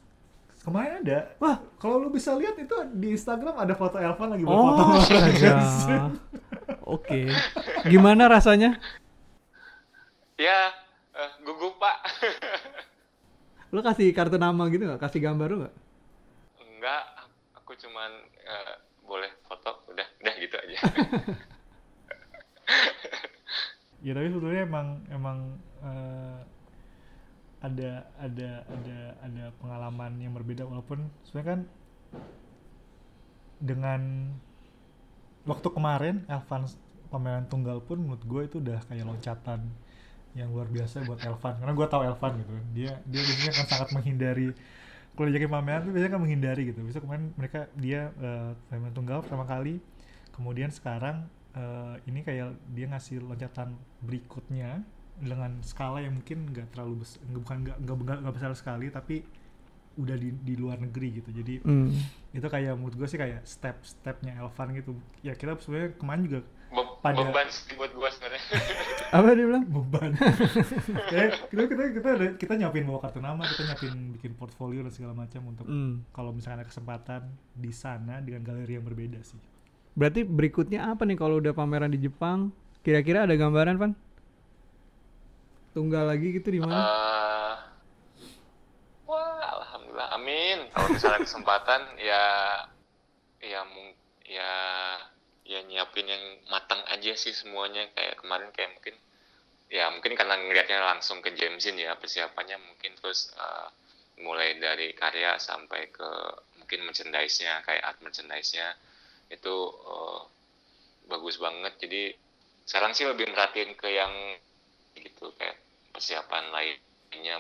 [0.60, 1.56] kemarin ada Wah.
[1.76, 5.32] kalau lu bisa lihat itu di Instagram ada foto Elvan lagi Oh, berfoto sama astaga.
[5.34, 6.12] James Dean.
[6.82, 7.20] Oke.
[7.84, 8.76] Gimana rasanya?
[10.36, 10.72] ya
[11.12, 11.96] eh, gugup pak
[13.72, 14.98] Lo kasih kartu nama gitu nggak?
[14.98, 15.74] Kasih gambar lo nggak?
[16.60, 17.02] enggak
[17.54, 20.76] aku cuman eh, boleh foto udah udah gitu aja
[24.00, 25.38] ya tapi sebetulnya emang emang
[25.84, 26.40] eh,
[27.60, 30.64] ada ada ada ada pengalaman yang berbeda.
[30.64, 31.60] Walaupun sebenarnya kan
[33.60, 34.00] dengan
[35.44, 36.64] waktu kemarin Elvan
[37.12, 39.68] pameran tunggal pun menurut gue itu udah kayak loncatan
[40.32, 41.60] yang luar biasa buat Elvan.
[41.60, 42.52] Karena gue tahu Elvan gitu.
[42.72, 44.48] Dia dia biasanya kan sangat menghindari
[45.12, 46.80] kalau diajakin pameran tuh biasanya kan menghindari gitu.
[46.80, 49.84] Bisa kemarin mereka dia eh, pameran tunggal pertama kali
[50.32, 54.82] kemudian sekarang eh, ini kayak dia ngasih loncatan berikutnya
[55.16, 59.20] dengan skala yang mungkin nggak terlalu besar bukan nggak nggak nggak- nggak besar sekali tapi
[59.92, 61.92] udah di di luar negeri gitu jadi Hmm.
[62.30, 66.40] itu kayak menurut gue sih kayak step stepnya Elvan gitu ya kita sebenarnya kemarin juga
[66.70, 68.42] Be- Pada- beban buat gua sebenarnya
[69.16, 69.64] Apa dia bilang?
[69.66, 70.14] beban
[71.50, 75.12] kita kita kita ada- kita nyiapin bawa kartu nama kita nyiapin bikin portfolio dan segala
[75.14, 76.06] macam untuk Hmm.
[76.10, 79.40] kalau misalnya ada kesempatan di sana dengan galeri yang berbeda sih
[80.00, 82.48] Berarti berikutnya apa nih kalau udah pameran di Jepang?
[82.80, 83.92] Kira-kira ada gambaran, Van?
[85.76, 86.72] Tunggal lagi gitu di mana?
[86.72, 87.54] Eh,
[89.04, 92.24] wah alhamdulillah amin kalau misalnya kesempatan ya
[93.44, 93.60] ya
[94.24, 94.52] ya
[95.44, 98.96] ya nyiapin yang matang aja sih semuanya kayak kemarin kayak mungkin
[99.66, 103.68] ya mungkin karena ngelihatnya langsung ke Jamesin ya persiapannya mungkin terus eh,
[104.24, 106.08] mulai dari karya sampai ke
[106.62, 108.78] mungkin merchandise-nya kayak art merchandise-nya
[109.30, 109.56] itu
[109.86, 110.20] eh,
[111.06, 111.74] bagus banget.
[111.80, 112.02] Jadi
[112.66, 114.12] sekarang sih lebih merhatiin ke yang
[114.98, 115.58] gitu kayak
[115.94, 117.36] persiapan lainnya.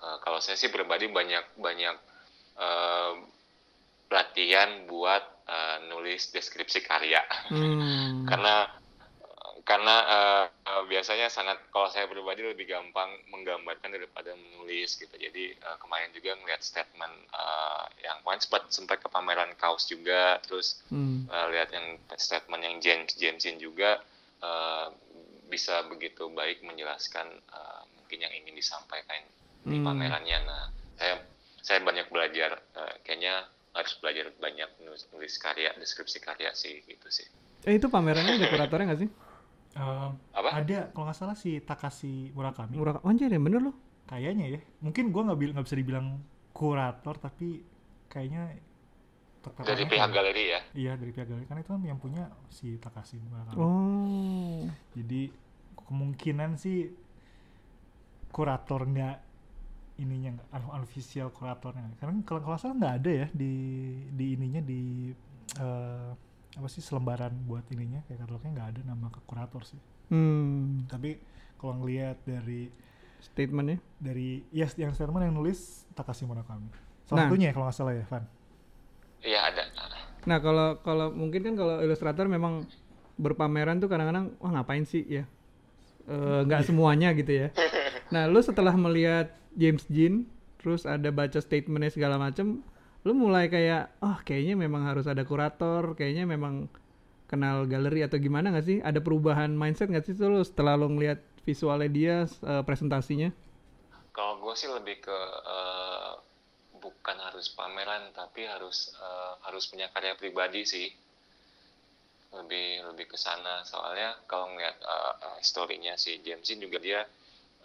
[0.00, 1.96] Eh, kalau saya sih pribadi banyak banyak
[2.60, 3.12] eh,
[4.10, 7.24] latihan buat eh, nulis deskripsi karya.
[7.50, 8.30] Hmm.
[8.30, 8.70] karena
[9.66, 10.44] karena eh,
[10.88, 16.36] biasanya sangat kalau saya pribadi lebih gampang menggambarkan daripada menulis gitu jadi eh, kemarin juga
[16.38, 21.26] ngeliat statement eh, yang kemarin sempat sempat ke pameran kaos juga terus Hmm.
[21.30, 21.86] eh, lihat yang
[22.18, 24.00] statement yang James Jamesin juga
[24.42, 24.86] eh,
[25.50, 29.22] bisa begitu baik menjelaskan eh, mungkin yang ingin disampaikan
[29.66, 29.86] di Hmm.
[29.86, 30.38] pamerannya.
[30.46, 30.64] Nah,
[30.98, 31.14] saya
[31.60, 33.44] saya banyak belajar eh, kayaknya
[33.76, 37.26] harus belajar banyak nulis, nulis karya, deskripsi karya sih gitu sih.
[37.68, 39.10] Eh itu pamerannya ada kuratornya nggak sih?
[39.80, 40.60] Um, Apa?
[40.60, 43.76] ada kalau nggak salah si Takashi Murakami Murah anjir ya bener loh.
[44.04, 46.20] kayaknya ya mungkin gua nggak bil- bisa dibilang
[46.50, 47.64] kurator tapi
[48.06, 48.60] kayaknya
[49.40, 50.60] Dari pihak kayak- galeri ya.
[50.74, 54.68] iya dari pihak galeri karena itu kan yang punya si Takashi Murakami Oh.
[54.92, 55.32] jadi
[55.80, 56.92] kemungkinan sih
[58.28, 59.16] kurator nggak
[59.96, 60.32] ininya
[60.70, 63.52] unofficial kuratornya karena kalau kalau nggak salah nggak ada ya di
[64.10, 64.80] di ininya di
[65.56, 66.10] eh,
[66.52, 69.78] apa sih selembaran buat ininya kayak katalognya nggak ada nama ke kurator sih
[70.08, 70.82] Hmm.
[70.86, 71.22] tapi
[71.54, 72.66] kalau ngelihat dari
[73.20, 73.78] Statementnya?
[73.96, 76.74] dari ya yang statement yang nulis Takashi Murakami Nah.
[77.06, 78.24] salah satunya ya kalau nggak salah ya Van
[79.20, 79.62] Iya ada.
[80.22, 82.64] Nah kalau kalau mungkin kan kalau ilustrator memang
[83.14, 85.24] berpameran tuh kadang-kadang wah ngapain sih ya
[86.02, 87.48] Eh, nggak semuanya gitu ya.
[88.10, 90.26] Nah lu setelah melihat James Jean
[90.56, 92.64] terus ada baca statementnya segala macem
[93.06, 96.68] lu mulai kayak oh kayaknya memang harus ada kurator kayaknya memang
[97.30, 98.78] kenal galeri atau gimana nggak sih?
[98.82, 103.30] Ada perubahan mindset nggak sih tuh lu setelah lu ngelihat visualnya dia eh, presentasinya?
[104.16, 105.18] Kalau gue sih lebih ke
[105.56, 106.12] eh,
[106.84, 110.86] bukan harus pameran tapi harus eh, harus punya karya pribadi sih.
[112.30, 113.54] Lebih lebih ke sana.
[113.70, 117.00] Soalnya kalau ngeliat eh, historinya si Jamesin juga dia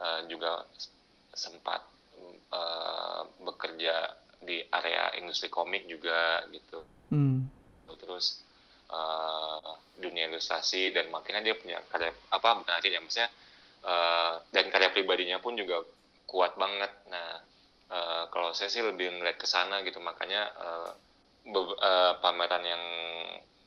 [0.06, 0.52] eh, juga
[1.44, 1.82] sempat
[2.60, 3.96] eh, bekerja
[4.46, 6.80] di area industri komik juga gitu.
[7.12, 7.52] hmm.
[8.00, 8.46] terus
[8.92, 13.30] uh, dunia ilustrasi dan makanya dia punya karya apa berarti ya maksudnya
[13.88, 15.82] uh, dan karya pribadinya pun juga
[16.30, 17.42] kuat banget nah
[17.90, 20.92] uh, kalau saya sih lebih ngeliat ke sana gitu makanya uh,
[21.50, 22.84] uh, pameran yang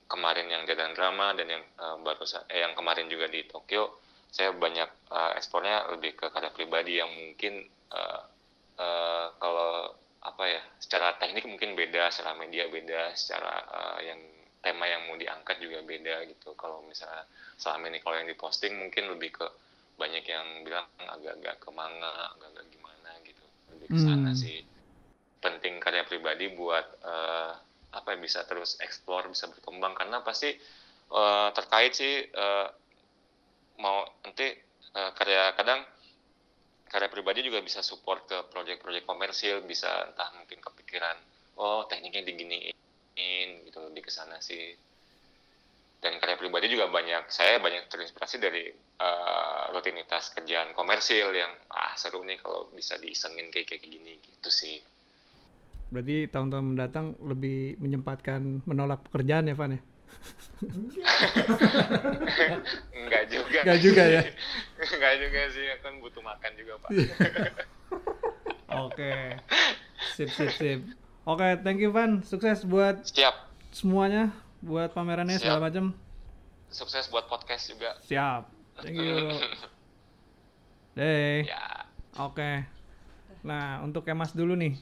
[0.08, 4.52] kemarin yang jalan drama dan yang uh, baru eh, yang kemarin juga di Tokyo saya
[4.52, 8.20] banyak uh, ekspornya lebih ke karya pribadi yang mungkin uh,
[8.76, 9.96] uh, kalau
[10.28, 14.20] apa ya secara teknik mungkin beda secara media beda secara uh, yang
[14.60, 16.52] tema yang mau diangkat juga beda gitu.
[16.58, 17.24] Kalau misalnya
[17.56, 19.46] selama ini kalau yang diposting mungkin lebih ke
[19.98, 23.44] banyak yang bilang agak-agak ke manga agak-agak gimana gitu.
[23.74, 24.38] Lebih ke sana hmm.
[24.38, 24.58] sih.
[25.38, 27.52] Penting karya pribadi buat uh,
[27.94, 29.94] apa yang bisa terus explore bisa berkembang.
[29.94, 30.52] Karena pasti
[31.14, 32.66] uh, terkait sih uh,
[33.78, 34.52] mau nanti
[34.98, 35.86] uh, karya kadang
[36.88, 41.16] karya pribadi juga bisa support ke proyek-proyek komersil bisa entah mungkin kepikiran
[41.60, 44.74] oh tekniknya diginiin gitu lebih ke sana sih.
[45.98, 48.70] Dan karya pribadi juga banyak saya banyak terinspirasi dari
[49.02, 54.48] uh, rutinitas kerjaan komersil yang ah seru nih kalau bisa diisengin kayak kayak gini gitu
[54.48, 54.78] sih.
[55.90, 59.80] Berarti tahun-tahun mendatang lebih menyempatkan menolak pekerjaan ya Van ya
[62.98, 63.58] Enggak juga.
[63.62, 64.22] Enggak juga ya.
[64.78, 66.90] Enggak juga sih, kan butuh makan juga, Pak.
[68.86, 69.38] Oke.
[70.18, 70.80] Sip sip sip.
[71.28, 72.24] Oke, okay, thank you Van.
[72.24, 73.34] Sukses buat Siap.
[73.70, 74.32] semuanya,
[74.64, 75.44] buat pamerannya Siap.
[75.44, 75.92] segala macam.
[76.72, 77.94] Sukses buat podcast juga.
[78.04, 78.48] Siap.
[78.82, 79.36] Thank you.
[80.98, 81.46] Deh.
[81.46, 81.86] Ya.
[82.18, 82.34] Oke.
[82.34, 82.56] Okay.
[83.46, 84.74] Nah, untuk Kemas dulu nih.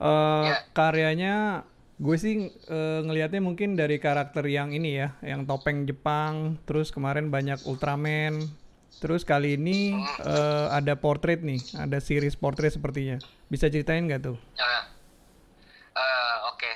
[0.00, 0.56] Uh, ya.
[0.72, 1.68] karyanya
[2.00, 7.28] gue sih e, ngelihatnya mungkin dari karakter yang ini ya, yang topeng Jepang, terus kemarin
[7.28, 8.48] banyak Ultraman,
[9.04, 9.92] terus kali ini
[10.24, 10.36] e,
[10.72, 13.20] ada portrait nih, ada series portrait sepertinya.
[13.52, 14.40] Bisa ceritain nggak tuh?
[14.56, 14.80] Uh, uh,
[16.48, 16.74] Oke, okay.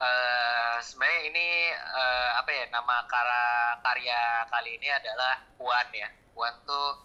[0.00, 1.46] uh, sebenarnya ini
[1.76, 6.08] uh, apa ya nama kara karya kali ini adalah Puan ya.
[6.32, 6.96] Puan tuh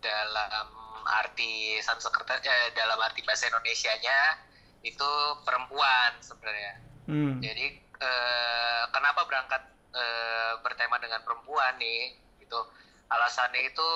[0.00, 0.72] dalam
[1.04, 4.48] arti Sanskerta, eh, dalam arti bahasa Indonesia-nya
[4.80, 5.10] itu
[5.42, 7.38] perempuan sebenarnya Hmm.
[7.38, 9.62] Jadi eh, kenapa berangkat
[9.94, 12.18] eh, bertema dengan perempuan nih?
[12.42, 12.60] Gitu.
[13.06, 13.88] Alasannya itu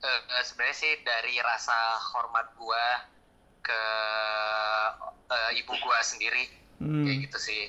[0.00, 1.76] eh, sebenarnya sih dari rasa
[2.16, 3.04] hormat gua
[3.60, 3.82] ke
[5.28, 6.48] eh, ibu gua sendiri,
[6.80, 7.04] hmm.
[7.04, 7.62] kayak gitu sih.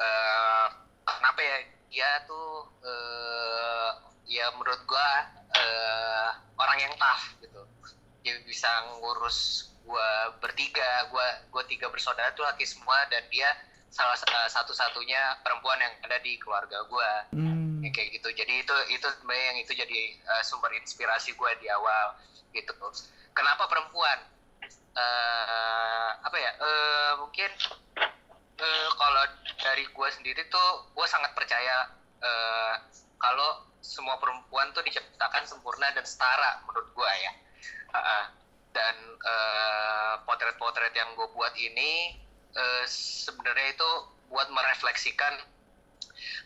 [0.00, 0.66] Eh,
[1.04, 1.56] kenapa ya?
[1.94, 3.90] Dia tuh eh,
[4.32, 5.08] ya menurut gua
[5.54, 7.60] eh, orang yang tough gitu.
[8.24, 8.66] Dia bisa
[8.96, 13.52] ngurus gua bertiga, gua gua tiga bersaudara tuh laki semua dan dia
[13.94, 17.86] salah uh, satu-satunya perempuan yang ada di keluarga gue hmm.
[17.86, 18.26] yang kayak gitu.
[18.34, 20.00] Jadi itu itu sebenarnya yang itu jadi
[20.34, 22.18] uh, sumber inspirasi gue di awal
[22.50, 22.74] gitu.
[23.30, 24.18] Kenapa perempuan?
[24.98, 26.50] Uh, apa ya?
[26.58, 27.50] Uh, mungkin
[28.58, 29.22] uh, kalau
[29.62, 32.74] dari gue sendiri tuh gue sangat percaya uh,
[33.22, 37.32] kalau semua perempuan tuh diciptakan sempurna dan setara menurut gue ya.
[37.94, 38.26] Uh,
[38.74, 38.94] dan
[40.26, 42.23] potret-potret uh, yang gue buat ini
[42.56, 43.90] uh, sebenarnya itu
[44.30, 45.34] buat merefleksikan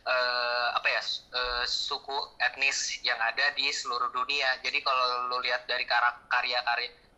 [0.04, 1.02] uh, apa ya
[1.32, 4.60] uh, suku etnis yang ada di seluruh dunia.
[4.64, 6.60] Jadi kalau lo lihat dari karya-karya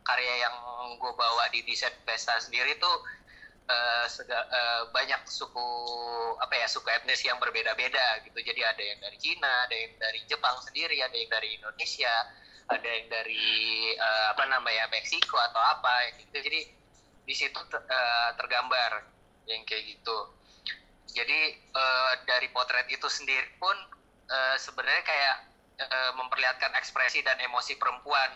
[0.01, 0.57] karya yang
[0.97, 2.97] gue bawa di desain pesta sendiri tuh
[3.69, 5.69] uh, sega, uh, banyak suku
[6.41, 8.39] apa ya suku etnis yang berbeda-beda gitu.
[8.41, 12.15] Jadi ada yang dari Cina, ada yang dari Jepang sendiri, ada yang dari Indonesia,
[12.71, 13.47] ada yang dari
[13.99, 16.37] uh, apa namanya Meksiko atau apa gitu.
[16.43, 16.80] Jadi
[17.31, 19.07] di situ uh, tergambar
[19.47, 20.19] yang kayak gitu.
[21.15, 23.75] Jadi uh, dari potret itu sendiri pun
[24.27, 25.37] uh, sebenarnya kayak
[25.79, 28.35] uh, memperlihatkan ekspresi dan emosi perempuan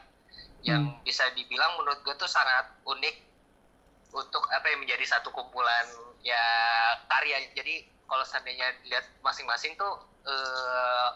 [0.62, 1.03] yang hmm.
[1.03, 3.16] bisa dibilang menurut gue tuh sangat unik
[4.14, 5.86] untuk apa yang menjadi satu kumpulan
[6.22, 6.38] ya
[7.11, 7.51] karya.
[7.59, 11.11] Jadi kalau seandainya lihat masing-masing tuh uh,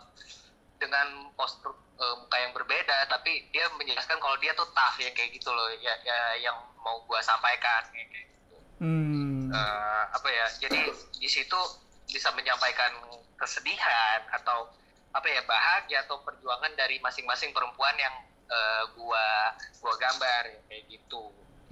[0.82, 5.30] dengan postur uh, muka yang berbeda, tapi dia menjelaskan kalau dia tuh tough ya kayak
[5.30, 8.56] gitu loh, ya, ya yang mau gue sampaikan kayak gitu.
[8.78, 9.50] Hmm.
[9.50, 10.46] Uh, apa ya?
[10.62, 10.80] Jadi
[11.18, 11.58] di situ
[12.08, 12.92] bisa menyampaikan
[13.38, 14.70] kesedihan atau
[15.12, 18.14] apa ya bahagia atau perjuangan dari masing-masing perempuan yang
[18.48, 21.22] uh, gua gua gambar ya, kayak gitu.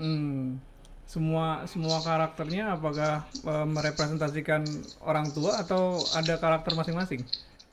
[0.01, 0.61] Hmm.
[1.07, 4.67] Semua semua karakternya apakah uh, merepresentasikan
[5.07, 7.23] orang tua atau ada karakter masing-masing?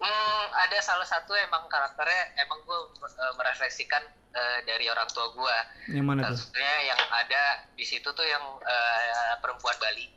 [0.04, 4.04] Hmm, ada salah satu emang karakternya emang gue uh, merefleksikan
[4.36, 5.58] uh, dari orang tua gue.
[5.96, 6.44] Yang mana tuh?
[6.60, 10.12] yang ada di situ tuh yang uh, perempuan Bali.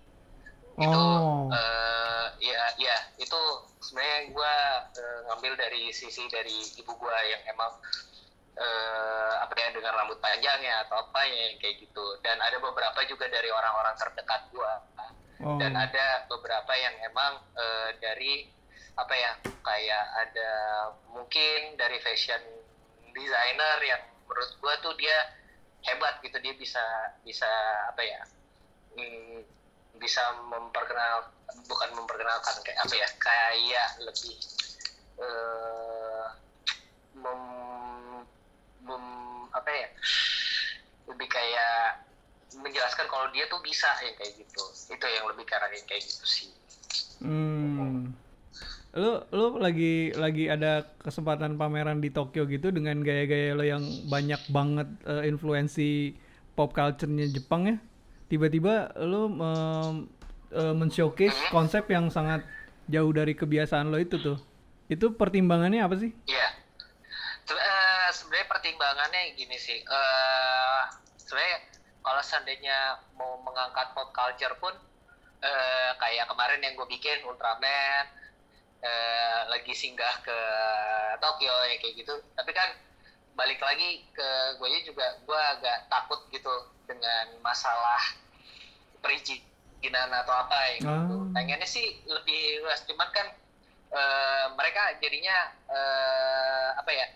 [0.77, 0.83] Oh.
[0.83, 1.03] Itu
[1.55, 3.41] uh, ya ya itu
[3.79, 4.55] sebenarnya gue
[4.99, 7.71] uh, ngambil dari sisi dari ibu gue yang emang
[8.59, 12.05] uh, apa ya dengan rambut panjangnya atau apa ya kayak gitu.
[12.27, 14.73] Dan ada beberapa juga dari orang-orang terdekat gue
[15.37, 15.61] Oh.
[15.61, 18.49] dan ada beberapa yang emang eh, dari
[18.97, 20.51] apa ya kayak ada
[21.13, 22.41] mungkin dari fashion
[23.13, 25.17] designer yang menurut gua tuh dia
[25.85, 26.83] hebat gitu dia bisa
[27.23, 27.49] bisa
[27.93, 28.21] apa ya
[28.97, 29.41] mm,
[30.01, 31.29] bisa memperkenal
[31.69, 34.37] bukan memperkenalkan kayak apa ya kayak lebih
[35.17, 36.27] eh
[37.17, 37.43] mem,
[38.85, 39.89] mem- apa ya
[41.09, 42.05] lebih kayak
[42.61, 46.53] menjelaskan kalau dia tuh bisa yang kayak gitu itu yang lebih karena kayak gitu sih
[47.17, 48.13] Hmm.
[48.97, 54.41] Lu lu lagi lagi ada kesempatan pameran di Tokyo gitu dengan gaya-gaya lo yang banyak
[54.49, 56.17] banget eh, influensi
[56.57, 57.77] pop culture-nya Jepang ya.
[58.33, 60.09] Tiba-tiba lu em,
[60.49, 62.41] eh, men-showcase konsep yang sangat
[62.89, 64.41] jauh dari kebiasaan lo itu tuh.
[64.89, 66.17] Itu pertimbangannya apa sih?
[66.25, 66.49] Iya.
[67.53, 69.85] Eh, sebenarnya pertimbangannya gini sih.
[69.85, 70.83] eh
[71.21, 71.59] sebenarnya
[72.01, 74.73] kalau seandainya mau mengangkat pop culture pun
[75.45, 78.25] eh, kayak kemarin yang gue bikin Ultraman
[78.87, 80.39] eh, lagi singgah ke
[81.19, 82.15] Tokyo ya kayak gitu.
[82.39, 82.71] Tapi kan
[83.37, 86.55] balik lagi ke gue juga gue agak takut gitu
[86.89, 88.01] dengan masalah
[89.05, 91.17] perizinan atau apa ya gitu.
[91.21, 91.29] Ah.
[91.37, 93.27] Pengennya sih lebih luas cuman kan
[93.93, 97.07] eh, mereka jadinya eh, apa ya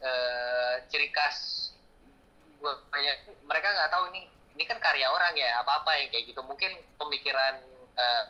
[0.00, 1.70] eh, ciri khas
[2.64, 3.16] banyak
[3.46, 4.26] mereka nggak tahu ini
[4.58, 7.54] ini kan karya orang ya apa apa yang kayak gitu mungkin pemikiran
[7.94, 8.24] eh,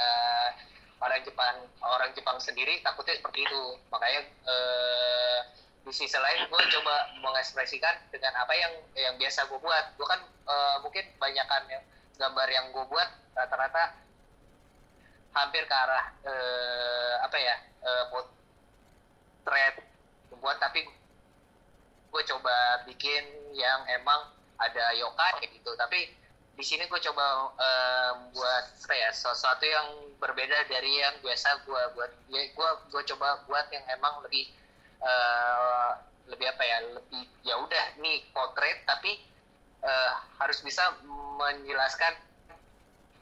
[0.00, 0.48] eh,
[1.00, 3.62] orang Jepang orang Jepang sendiri takutnya seperti itu.
[3.92, 5.38] Makanya eh,
[5.86, 9.84] di sisi lain gue coba mengekspresikan dengan apa yang yang biasa gue buat.
[10.00, 11.82] Gue kan eh, mungkin kebanyakan yang
[12.16, 13.92] gambar yang gue buat rata-rata
[15.36, 19.74] hampir ke arah eh, apa ya eh, potret
[20.40, 20.56] buat.
[20.58, 20.80] Tapi
[22.12, 22.56] gue coba
[22.88, 25.76] bikin yang emang ada yokai gitu.
[25.76, 26.25] Tapi
[26.56, 29.86] di sini gue coba eh, buat apa ya sesuatu yang
[30.16, 34.48] berbeda dari yang biasa gue buat ya gue gue coba buat yang emang lebih
[34.98, 35.90] eh,
[36.26, 39.20] lebih apa ya lebih ya udah nih potret tapi
[39.80, 40.96] eh, harus bisa
[41.36, 42.16] menjelaskan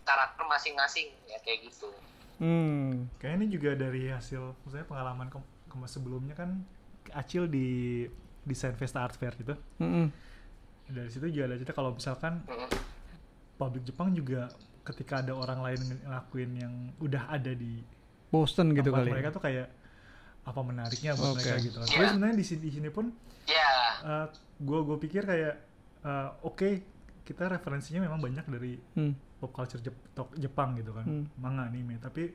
[0.04, 1.90] karakter masing-masing ya kayak gitu
[2.34, 3.06] Hmm.
[3.22, 5.38] Kayak ini juga dari hasil, maksudnya pengalaman ke,
[5.70, 6.66] ke- sebelumnya kan
[7.14, 8.02] Acil di
[8.42, 9.54] desain Vesta Art Fair gitu.
[9.78, 10.10] Mm-mm.
[10.90, 12.66] Dari situ juga ada cerita kalau misalkan Mm.
[13.64, 14.52] Publik Jepang juga
[14.82, 17.80] ketika ada orang lain ngelakuin yang udah ada di
[18.28, 19.08] Boston gitu kali.
[19.08, 19.72] mereka tuh kayak
[20.44, 21.40] apa menariknya buat Oke.
[21.40, 21.76] mereka gitu.
[21.80, 22.08] Tapi Iya.
[22.10, 23.06] sebenarnya di sini di sini pun
[23.46, 23.68] ya
[24.54, 25.54] gue gue pikir kayak
[26.02, 26.68] eh, oke
[27.22, 29.16] kita referensinya memang banyak dari Hmm.
[29.34, 31.24] pop culture Jep- tok- Jepang gitu kan Hmm.
[31.34, 32.28] manga anime tapi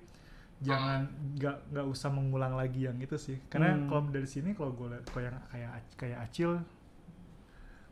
[0.60, 1.06] jangan
[1.36, 3.86] nggak nggak usah mengulang lagi yang itu sih karena Hmm.
[3.86, 6.52] kalau dari sini kalau gue lihat kalau yang kayak kayak Acil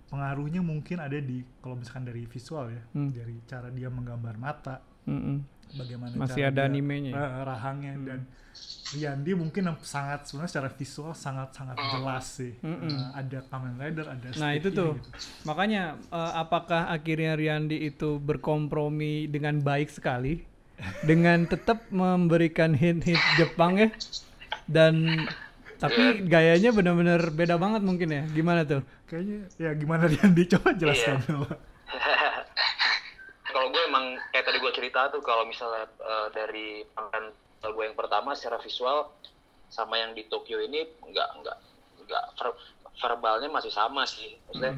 [0.07, 3.11] pengaruhnya mungkin ada di kalau misalkan dari visual ya Hmm.
[3.11, 5.43] dari cara dia menggambar mata Mm-mm.
[5.73, 7.17] bagaimana Masih cara ada dia- animenya ya?
[7.17, 8.05] eh, rahangnya Hmm.
[8.05, 8.19] dan
[8.87, 12.57] Riyandi mungkin yang sangat sebenarnya secara visual sangat sangat jelas sih.
[12.57, 15.09] Eh, ada Kamen Rider ada Nah itu tuh, gitu.
[15.43, 20.41] makanya eh, apakah akhirnya Riyandi itu berkompromi dengan baik sekali,
[21.03, 23.93] dengan tetap memberikan hint-hint Jepang ya,
[24.65, 25.27] dan
[25.77, 28.81] tapi gayanya benar-benar beda banget mungkin ya, gimana tuh?
[29.05, 31.47] kayaknya ya gimana Riyandi coba jelaskan Iya.
[33.47, 37.31] kalau gue emang kayak tadi gue cerita tuh kalau misalnya eh, dari pameran
[37.63, 39.09] gue yang pertama secara visual
[39.67, 41.57] sama yang di Tokyo ini nggak nggak
[42.05, 42.59] nggak ver-
[42.97, 44.35] verbalnya masih sama sih.
[44.47, 44.75] Maksudnya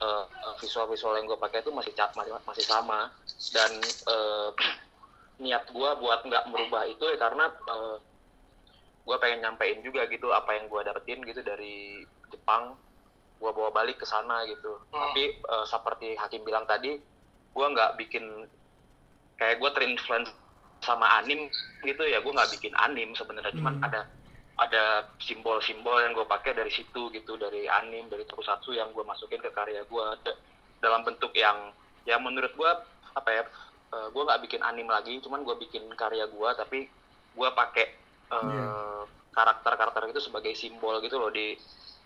[0.00, 3.08] eh, eh, visual-visual yang gue pakai itu masih cap masih, masih sama.
[3.52, 4.48] Dan eh,
[5.42, 7.96] niat gue buat nggak merubah itu ya karena eh,
[9.00, 12.76] gue pengen nyampein juga gitu apa yang gue dapetin gitu dari Jepang.
[13.40, 14.76] Gue bawa balik ke sana gitu.
[14.92, 17.00] Tapi eh, seperti Hakim bilang tadi
[17.50, 18.46] gue nggak bikin
[19.40, 20.30] kayak gue terinfluence
[20.84, 21.48] sama anim
[21.82, 22.20] gitu ya.
[22.20, 23.56] Gue nggak bikin anim sebenarnya.
[23.56, 23.86] Cuman Hmm.
[23.88, 24.00] ada
[24.60, 27.40] ada simbol-simbol yang gue pakai dari situ gitu.
[27.40, 30.06] Dari anim dari tokusatsu yang gue masukin ke karya gue
[30.84, 31.72] dalam bentuk yang
[32.04, 32.70] ya menurut gue
[33.16, 33.42] apa ya
[33.90, 35.16] gue nggak bikin anim lagi.
[35.24, 36.92] Cuman gue bikin karya gue tapi
[37.30, 37.99] gue pakai
[38.30, 38.66] eh, Iya.
[39.30, 41.54] karakter-karakter itu sebagai simbol gitu loh di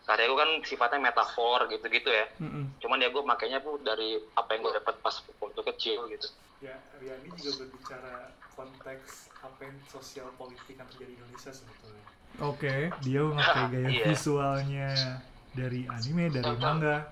[0.04, 2.76] karya gue kan sifatnya metafor gitu-gitu ya Mm-mm.
[2.76, 6.28] cuman ya gue makainya tuh dari apa yang gue dapat pas waktu kecil gitu
[6.60, 8.14] ya Riyandi juga berbicara
[8.54, 12.04] konteks apa yang sosial politik yang terjadi di Indonesia sebetulnya
[12.40, 12.92] Oke.
[13.00, 14.04] dia memakai gaya Iya.
[14.06, 14.88] visualnya
[15.50, 17.08] dari anime dari manga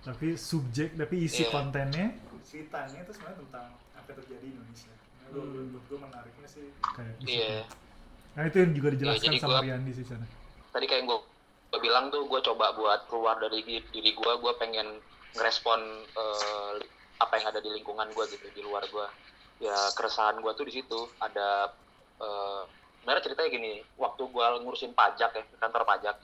[0.00, 1.52] tapi subjek tapi isi Iya.
[1.52, 2.06] kontennya
[2.42, 5.48] ceritanya itu sebenarnya tentang apa yang terjadi di Indonesia nah, Hmm.
[5.68, 7.60] menurut gue menariknya sih kayak di Iya.
[8.32, 10.26] Nah itu yang juga dijelaskan jadi sama gua- Riyandi sih sana
[10.70, 11.18] tadi kayak gue
[11.68, 15.00] gue bilang tuh gue coba buat keluar dari di- diri gue gue pengen
[15.32, 16.72] ngerespon eh,
[17.16, 19.06] apa yang ada di lingkungan gue gitu di luar gue
[19.60, 21.00] ya keresahan gue tuh di situ.
[21.16, 21.70] Ada
[22.18, 22.60] eh
[22.98, 26.16] sebenarnya ceritanya gini waktu gue ngurusin pajak ya kantor pajak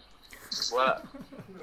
[0.68, 0.86] gue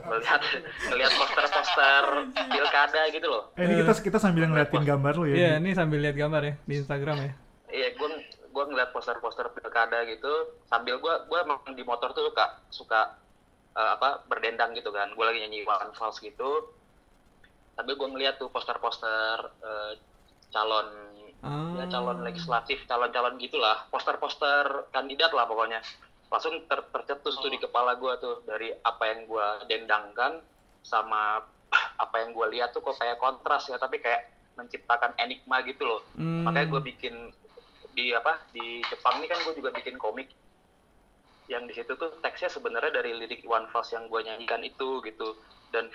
[0.04, 0.42] melihat
[0.90, 2.04] melihat poster-poster
[2.48, 3.44] pilkada gitu loh.
[3.54, 5.36] Eh, ini kita kita sambil ngeliatin gambar lu ya.
[5.36, 7.32] Iya, ini sambil lihat gambar ya di Instagram ya.
[7.68, 8.08] Iya, gue
[8.56, 10.32] gue ngeliat poster-poster pilkada gitu
[10.64, 13.02] sambil gue gue emang di motor tuh suka suka
[13.76, 15.12] eh, apa berdendang gitu kan.
[15.12, 16.72] Gue lagi nyanyi One Falls gitu.
[17.76, 19.92] Sambil gue ngeliat tuh poster-poster eh,
[20.50, 20.88] calon
[21.46, 21.78] Ah.
[21.78, 25.78] ya calon legislatif, calon-calon gitulah, poster-poster kandidat lah pokoknya.
[26.26, 30.42] Langsung ter tercetus tuh di kepala gue tuh dari apa yang gue dendangkan
[30.82, 31.46] sama
[32.02, 34.26] apa yang gue lihat tuh kok kayak kontras ya, tapi kayak
[34.58, 36.48] menciptakan enigma gitu loh Hmm.
[36.50, 37.14] makanya gue bikin
[37.96, 40.30] di apa di Jepang ini kan gue juga bikin komik.
[41.48, 45.28] Yang di situ tuh teksnya sebenarnya dari lirik One Falls yang gue nyanyikan itu gitu.
[45.72, 45.88] Dan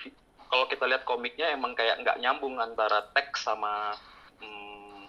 [0.49, 3.93] kalau kita lihat komiknya emang kayak nggak nyambung antara teks sama
[4.41, 5.05] hmm,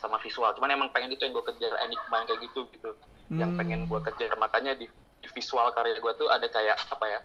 [0.00, 0.50] sama visual.
[0.56, 2.90] Cuman emang pengen itu yang gue kejar enigma yang kayak gitu gitu.
[3.36, 3.58] Yang Hmm.
[3.60, 4.32] pengen gue kejar.
[4.40, 4.86] Makanya di,
[5.20, 7.20] di visual karya gue tuh ada kayak apa ya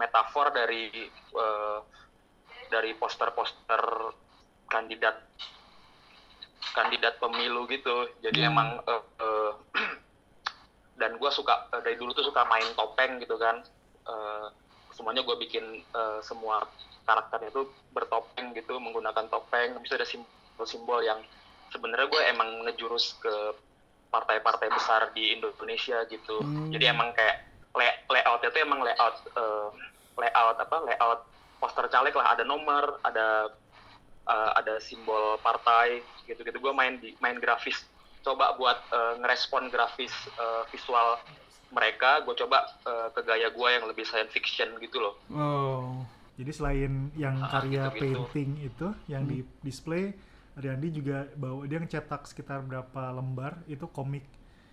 [0.00, 1.78] metafor dari eh,
[2.66, 3.82] dari poster-poster
[4.66, 5.14] kandidat
[6.72, 8.08] kandidat pemilu gitu.
[8.20, 8.50] Jadi Hmm.
[8.50, 9.50] emang eh, eh,
[11.00, 13.60] dan gue suka eh, dari dulu tuh suka main topeng gitu kan.
[14.06, 14.46] Eh,
[14.94, 16.64] semuanya gue bikin eh, semua
[17.04, 19.76] karakternya tuh bertopeng gitu menggunakan topeng.
[19.78, 21.20] Bisa ada simbol-simbol yang
[21.70, 23.34] sebenarnya gue emang ngejurus ke
[24.06, 26.40] partai-partai besar di Indonesia gitu.
[26.40, 26.70] Hmm.
[26.70, 27.42] jadi emang kayak
[27.74, 29.68] lay- layoutnya tuh emang layout eh,
[30.16, 31.20] layout apa layout
[31.56, 32.32] poster caleg lah.
[32.32, 33.50] Ada nomor ada
[34.26, 37.86] eh, ada simbol partai gitu-gitu gue main di main grafis
[38.20, 41.18] coba buat eh, ngerespon grafis eh, visual
[41.68, 46.02] mereka gue coba eh, ke gaya gue yang lebih science fiction gitu loh Oh.
[46.36, 48.28] Jadi selain yang Ah, karya gitu-gitu.
[48.28, 50.12] painting itu yang di display,
[50.52, 54.24] Riyandi juga bawa dia ngecetak sekitar berapa lembar itu komik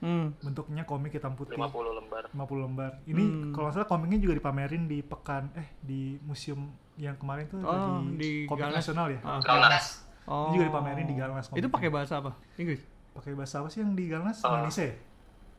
[0.03, 0.35] Hmm.
[0.43, 2.91] bentuknya komik hitam putih 50 lembar 50 lembar.
[3.07, 3.51] Ini Hmm.
[3.55, 8.01] kalau nggak salah komiknya juga dipamerin di pekan eh di museum yang kemarin tuh Oh,
[8.13, 8.79] di, di komik Galnas.
[8.79, 9.19] nasional ya.
[9.21, 9.39] Ah.
[9.39, 9.85] Galnas
[10.23, 10.47] Oh.
[10.47, 11.73] Ini juga dipamerin di Galnas Itu komiknya.
[11.73, 12.31] pakai bahasa apa?
[12.55, 12.79] Inggris.
[13.11, 14.39] Pakai bahasa apa sih yang di Galnas?
[14.41, 14.55] Oh.
[14.55, 14.95] Indonesia ya?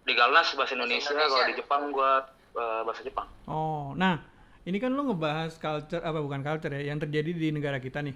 [0.05, 1.33] di Galnas bahasa Indonesia, Indonesia.
[1.33, 2.11] kalau di Jepang gue
[2.85, 4.21] bahasa Jepang Oh, nah
[4.63, 8.13] ini kan lo ngebahas culture apa bukan culture ya yang terjadi di negara kita nih.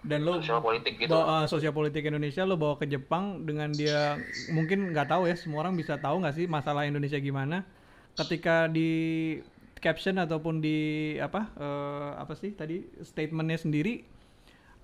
[0.00, 3.70] Dan lo sosial politik gitu bawa uh, sosial politik Indonesia lo bawa ke Jepang dengan
[3.70, 4.18] dia
[4.50, 7.62] mungkin nggak tahu ya semua orang bisa tahu nggak sih masalah Indonesia gimana
[8.12, 8.90] ketika di
[9.82, 14.06] caption ataupun di apa eh, apa sih tadi statementnya sendiri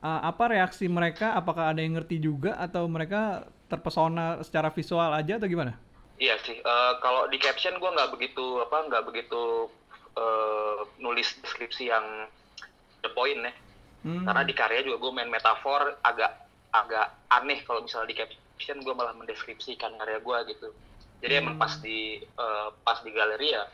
[0.02, 5.36] uh, apa reaksi mereka apakah ada yang ngerti juga atau mereka terpesona secara visual aja
[5.36, 5.76] atau gimana?
[6.18, 9.70] Iya sih, eh, kalau di caption gue nggak begitu apa nggak begitu
[10.18, 12.26] eh, nulis deskripsi yang
[13.06, 13.54] the point ya.
[14.02, 14.24] Hmm.
[14.26, 18.94] Karena di karya juga gue main metafor agak agak aneh kalau misalnya di caption gue
[18.94, 20.68] malah mendeskripsikan karya gue gitu.
[21.22, 23.64] Jadi emang pas di eh, pas di galeri ya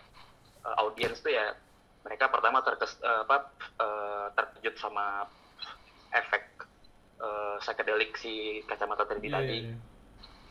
[0.65, 1.53] eh, audiens tuh ya
[2.05, 3.37] mereka pertama terkes eh, apa
[3.79, 5.25] eh, terkejut sama
[6.13, 6.43] efek
[7.19, 9.57] eh, psychedelic si kacamata 3D Iya, tadi.
[9.57, 9.77] iya, iya.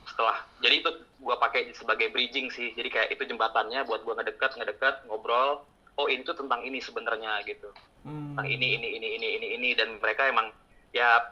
[0.04, 0.90] setelah jadi itu
[1.24, 2.76] gua pakai sebagai bridging sih.
[2.76, 5.64] Jadi kayak itu jembatannya buat gua ngedekat ngedekat ngobrol
[5.96, 7.72] oh ini tuh tentang ini sebenarnya gitu.
[8.04, 8.36] Hmm.
[8.36, 10.52] tentang ini ini ini ini ini ini dan mereka emang
[10.92, 11.32] ya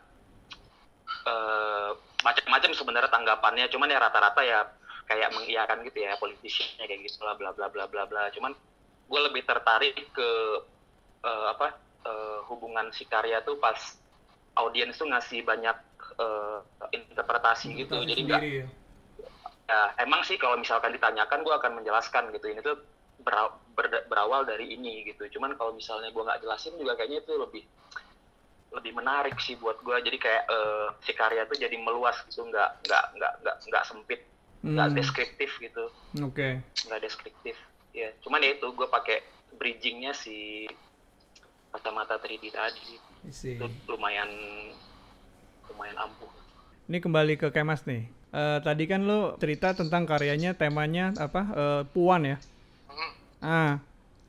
[1.28, 1.92] eh,
[2.24, 3.66] macam-macam sebenarnya tanggapannya.
[3.68, 4.60] Cuman ya rata-rata ya
[5.10, 8.32] kayak mengiyakan gitu ya politiciannya kayak gitu lah bla bla bla bla bla.
[8.32, 8.56] Cuman
[9.12, 10.30] gue lebih tertarik ke
[11.28, 11.68] eh, apa
[12.07, 13.76] eh, hubungan si karya tuh pas
[14.55, 15.76] audiens tuh ngasih banyak
[16.16, 16.59] eh,
[16.95, 17.99] interpretasi gitu.
[17.99, 18.68] Interpretasi jadi nggak sendiri ya.
[19.68, 22.47] ya emang sih kalau misalkan ditanyakan gue akan menjelaskan gitu.
[22.47, 22.80] Ini tuh
[23.20, 25.28] bera- berda- berawal dari ini gitu.
[25.38, 27.64] Cuman kalau misalnya gue nggak jelasin juga kayaknya itu lebih
[28.72, 29.97] lebih menarik sih buat gue.
[30.07, 32.47] Jadi kayak eh, si karya tuh jadi meluas gitu.
[32.47, 34.22] Nggak nggak nggak nggak nggak sempit
[34.62, 34.95] nggak Hmm.
[34.95, 35.86] deskriptif gitu.
[36.24, 36.64] Oke.
[36.88, 37.55] nggak deskriptif
[37.92, 39.18] ya cuman ya itu gue pakai
[39.60, 40.68] bridgingnya si
[41.72, 43.00] kacamata 3D tadi
[43.56, 44.30] itu lumayan
[45.72, 46.32] lumayan ampuh
[46.92, 48.04] Ini kembali ke Kemas nih.
[48.36, 51.42] Eh, tadi kan lo cerita tentang karyanya, temanya apa?
[51.56, 52.36] eh, Puan ya.
[52.92, 53.12] Hmm.
[53.39, 53.72] Ah,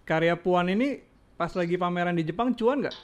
[0.06, 1.02] karya Puan ini
[1.34, 2.94] pas lagi pameran di Jepang cuan nggak?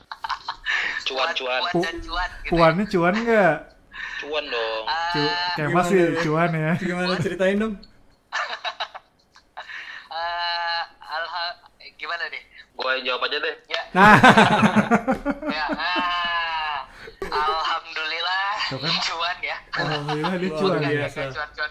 [1.10, 2.50] cuan cuan Cuan dan cuan gitu.
[2.54, 3.54] Puannya cuan nggak?
[4.22, 6.20] cuan dong Cu Ah, kayak gimana masih ya?
[6.22, 6.72] cuan ya.
[6.78, 7.74] Gimana ceritain dong?
[10.10, 12.42] ah, alha- eh, gimana deh?
[12.78, 14.14] Gue jawab aja deh Ya, Nah,
[15.50, 15.66] ya.
[15.74, 16.78] ah,
[17.24, 19.00] alhamdulillah kan.
[19.02, 19.56] cuan ya.
[19.72, 21.08] Alhamdulillah dia cuan ya.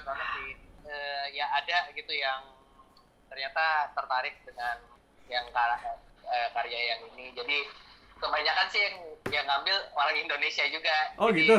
[0.04, 0.52] banget sih.
[0.84, 2.42] Eh, ya ada gitu yang
[3.28, 4.78] ternyata tertarik dengan
[5.26, 5.80] yang kar-
[6.26, 7.32] eh, karya yang ini.
[7.32, 7.58] Jadi
[8.18, 8.96] kebanyakan sih yang
[9.30, 11.58] yang ngambil orang Indonesia juga Oh Jadi, gitu.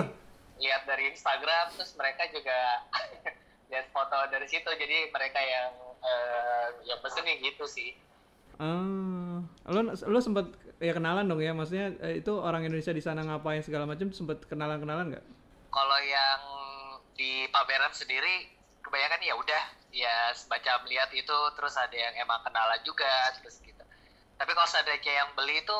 [0.58, 2.82] lihat dari Instagram terus mereka juga
[3.70, 7.94] lihat foto dari situ jadi mereka yang eh, yang pesenin gitu sih
[8.58, 9.38] Ah,
[9.70, 10.50] lo lo sempat
[10.82, 14.42] ya kenalan dong ya, maksudnya eh, itu orang Indonesia di sana ngapain segala macam sempat
[14.50, 15.26] kenalan-kenalan nggak?
[15.68, 16.40] kalau yang
[17.14, 18.48] di pameran sendiri
[18.80, 23.84] kebanyakan ya udah ya semacam lihat itu terus ada yang emang kenalan juga terus gitu.
[24.38, 25.78] Tapi kalau kayak yang beli itu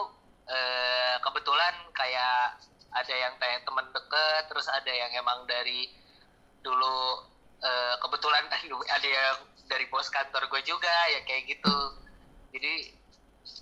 [0.49, 2.59] eh, kebetulan kayak
[2.89, 5.89] ada yang kayak temen deket terus ada yang emang dari
[6.65, 7.27] dulu
[7.63, 8.45] eh, kebetulan
[8.97, 9.37] ada yang
[9.69, 11.77] dari bos kantor gue juga ya kayak gitu
[12.49, 12.73] jadi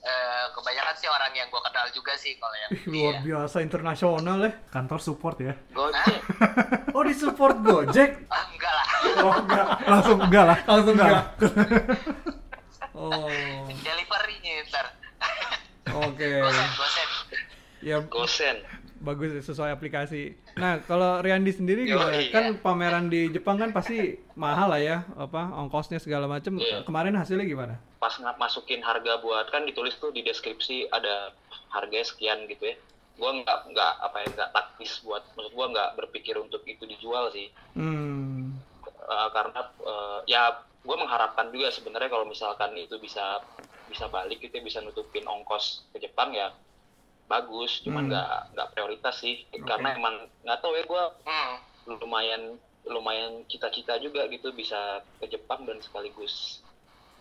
[0.02, 3.20] eh, kebanyakan sih orang yang gue kenal juga sih kalau yang Luar ya.
[3.22, 4.52] biasa internasional ya.
[4.68, 5.54] Kantor support ya.
[5.70, 6.20] Gojek.
[6.96, 8.24] Oh di support Gojek?
[8.26, 8.86] Ah, enggak lah
[9.20, 9.66] Oh enggak.
[9.84, 10.58] Langsung enggak lah.
[10.64, 11.24] Langsung enggak.
[12.96, 13.28] Oh,
[13.76, 14.88] delivery-nya ntar
[15.92, 16.28] oke.
[16.40, 17.08] gosen gosen
[17.84, 18.56] Ya Gosen.
[19.00, 20.36] Bagus sesuai aplikasi.
[20.56, 22.16] Nah, kalau Riandi sendiri Yo, gimana?
[22.16, 22.32] iya.
[22.32, 26.56] Kan pameran di Jepang kan pasti mahal lah ya, apa ongkosnya segala macam.
[26.56, 26.82] Iya.
[26.84, 27.74] Kemarin hasilnya gimana?
[28.00, 31.32] Pas masukin harga buat kan ditulis tuh di deskripsi ada
[31.72, 32.76] harganya sekian gitu ya.
[33.16, 37.32] Gua nggak nggak apa ya nggak taktis buat maksud gua nggak berpikir untuk itu dijual
[37.32, 37.48] sih.
[37.76, 38.56] Hmm.
[39.06, 40.42] Eh, karena eh, ya
[40.86, 43.42] gue mengharapkan juga sebenarnya kalau misalkan itu bisa
[43.90, 46.54] bisa balik gitu ya, bisa nutupin ongkos ke Jepang ya
[47.26, 48.10] bagus cuman Hmm.
[48.10, 51.54] nggak nggak prioritas sih karena emang nggak tahu ya gue hmm.
[51.98, 52.42] lumayan
[52.86, 54.78] lumayan cita-cita juga gitu bisa
[55.18, 56.62] ke Jepang dan sekaligus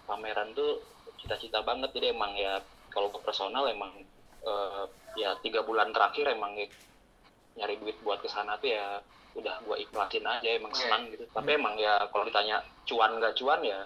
[0.05, 0.77] pameran tuh
[1.17, 3.89] cita-cita banget jadi emang ya kalau ke personal emang
[4.41, 4.83] eh,
[5.15, 6.69] ya tiga bulan terakhir emang ya
[7.55, 9.01] nyari duit buat ke sana tuh ya
[9.33, 10.79] udah gua ikhlasin aja emang Iya.
[10.79, 13.79] senang gitu tapi emang ya kalau ditanya cuan nggak cuan ya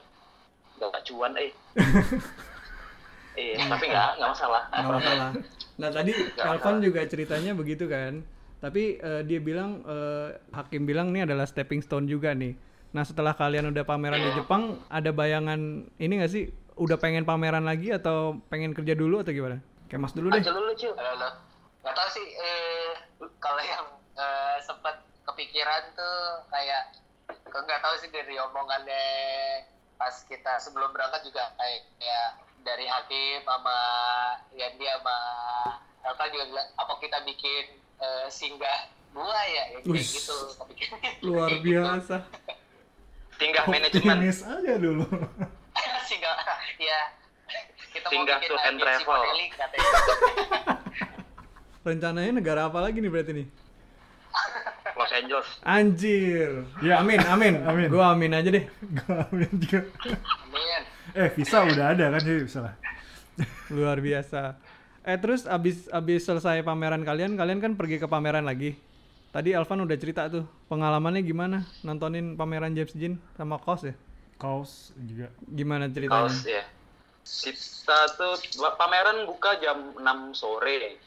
[0.75, 1.51] nggak cuan eh
[3.39, 5.29] iya tapi nggak nggak masalah Nggak masalah.
[5.79, 8.21] Nah tadi Elvan juga ceritanya begitu kan.
[8.59, 12.53] Tapi eh, dia bilang eh, Hakim bilang ini adalah stepping stone juga nih.
[12.91, 16.51] Nah setelah kalian udah pameran di Jepang, ada bayangan ini nggak sih?
[16.75, 19.63] Udah pengen pameran lagi atau pengen kerja dulu atau gimana?
[19.87, 20.43] Kayak Mas dulu deh.
[20.43, 21.29] aja lu Cil Halo, halo.
[21.79, 22.91] Nggak tahu sih, eh,
[23.39, 23.87] kalau yang
[24.19, 26.99] eh, sempat kepikiran tuh kayak,
[27.47, 29.05] nggak tahu sih dari omongannya
[29.95, 32.29] pas kita sebelum berangkat juga kayak, kayak
[32.61, 33.77] dari Hakim sama
[34.51, 35.17] Yandi sama
[35.99, 37.63] Elka juga bilang, apa kita bikin
[37.97, 38.79] eh, singgah
[39.09, 40.05] buah ya, ya kayak Wih.
[40.05, 40.37] gitu.
[41.27, 41.69] Luar Kayak gitu.
[41.73, 42.15] biasa.
[43.35, 45.05] tinggal manajemen Optimis aja dulu.
[46.09, 46.35] singgah,
[46.77, 46.99] ya.
[47.89, 49.17] Kita Singgah mau bikin tour and agensi travel.
[49.17, 49.87] modeling katanya.
[51.79, 53.47] Rencananya negara apa lagi nih berarti nih?
[54.93, 56.51] Los Angeles Anjir.
[56.83, 56.99] Ya.
[56.99, 57.63] Amin, amin.
[57.63, 57.87] Amin.
[57.87, 58.67] Gua amin aja deh.
[58.99, 59.87] Gua amin juga.
[61.19, 62.75] Eh, visa udah ada kan jadi bisa lah.
[63.75, 64.55] Luar biasa.
[65.03, 68.79] Eh terus abis abis selesai pameran kalian, kalian kan pergi ke pameran lagi.
[69.35, 73.95] Tadi Alvan udah cerita tuh pengalamannya gimana nontonin pameran James Jean sama Kos ya?
[74.39, 75.27] Kaos juga.
[75.43, 76.31] Gimana ceritanya?
[76.31, 76.63] kaos ya
[77.29, 78.33] kita tuh
[78.73, 80.97] pameran buka jam 6 sore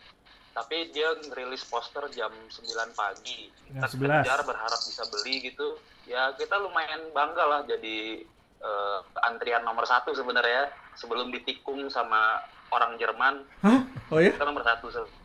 [0.53, 4.23] tapi dia ngerilis poster jam 9 pagi kita 11.
[4.23, 8.23] kejar berharap bisa beli gitu ya kita lumayan bangga lah jadi
[8.63, 12.41] eh, antrian nomor satu sebenarnya sebelum ditikung sama
[12.71, 13.81] orang Jerman Hah?
[14.09, 14.33] Oh ya?
[14.33, 15.21] kita nomor satu se-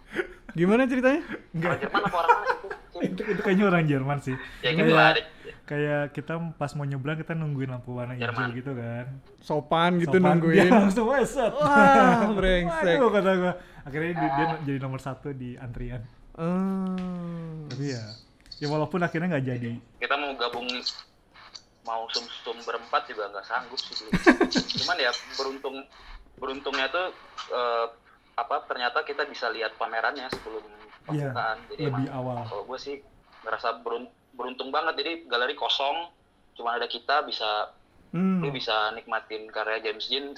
[0.51, 1.21] Gimana ceritanya?
[1.53, 2.67] orang Jerman apa orang mana itu
[2.97, 4.33] Itu, itu kayaknya orang Jerman sih.
[4.59, 5.13] ya gitu lah
[5.67, 9.05] Kayak kita pas mau nyebrang kita nungguin lampu warna hijau gitu kan.
[9.37, 10.63] Sopan gitu Sopan, nungguin.
[10.63, 11.51] Dia langsung weset.
[11.51, 12.95] Wah, brengsek.
[12.97, 13.53] Waduh, kata gua.
[13.83, 16.07] Akhirnya dia, dia jadi nomor satu di antrian.
[16.39, 17.67] Hmm.
[17.67, 18.03] Tapi ya,
[18.57, 19.71] ya walaupun akhirnya nggak jadi.
[19.99, 20.65] kita mau gabung
[21.87, 24.11] mau sum-sum berempat juga nggak sanggup sih dulu.
[24.83, 25.75] cuman ya beruntung
[26.35, 27.07] beruntungnya tuh
[27.49, 27.85] eh,
[28.37, 30.67] apa ternyata kita bisa lihat pamerannya sebelum
[31.07, 32.37] Iya, pembukaan jadi lebih emang awal.
[32.43, 32.95] kalau gue sih
[33.39, 36.11] ngerasa berun- beruntung banget jadi galeri kosong
[36.53, 37.71] cuma ada kita bisa
[38.07, 38.39] Hmm.
[38.39, 40.31] lu bisa nikmatin karya James Jean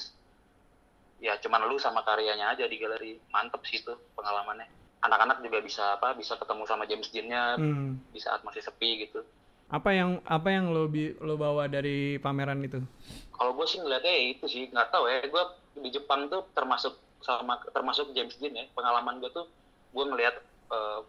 [1.20, 4.66] ya cuman lu sama karyanya aja di galeri mantep sih itu pengalamannya
[5.02, 8.02] anak-anak juga bisa apa bisa ketemu sama James Jean-nya Hmm.
[8.10, 9.22] di saat masih sepi gitu
[9.70, 12.82] Apa yang apa yang lo bi- lo bawa dari pameran itu?
[13.40, 15.44] kalau gue sih ngeliatnya ya itu sih nggak tahu ya gue
[15.80, 16.92] di Jepang tuh termasuk
[17.24, 18.68] sama termasuk James Dean ya.
[18.76, 19.48] Pengalaman gue tuh
[19.96, 20.36] gue ngeliat
[20.74, 21.00] eh,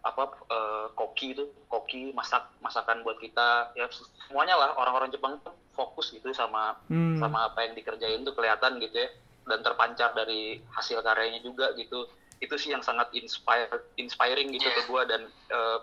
[0.00, 3.76] apa eh, koki itu koki masak masakan buat kita.
[3.76, 7.20] Ya semuanya lah orang-orang Jepang tuh fokus gitu sama Hmm.
[7.20, 9.10] sama apa yang dikerjain tuh kelihatan gitu ya.
[9.44, 12.08] Dan terpancar dari hasil karyanya juga gitu.
[12.40, 13.68] Itu sih yang sangat inspire
[14.00, 15.20] inspiring gitu ke gue dan
[15.52, 15.78] eh,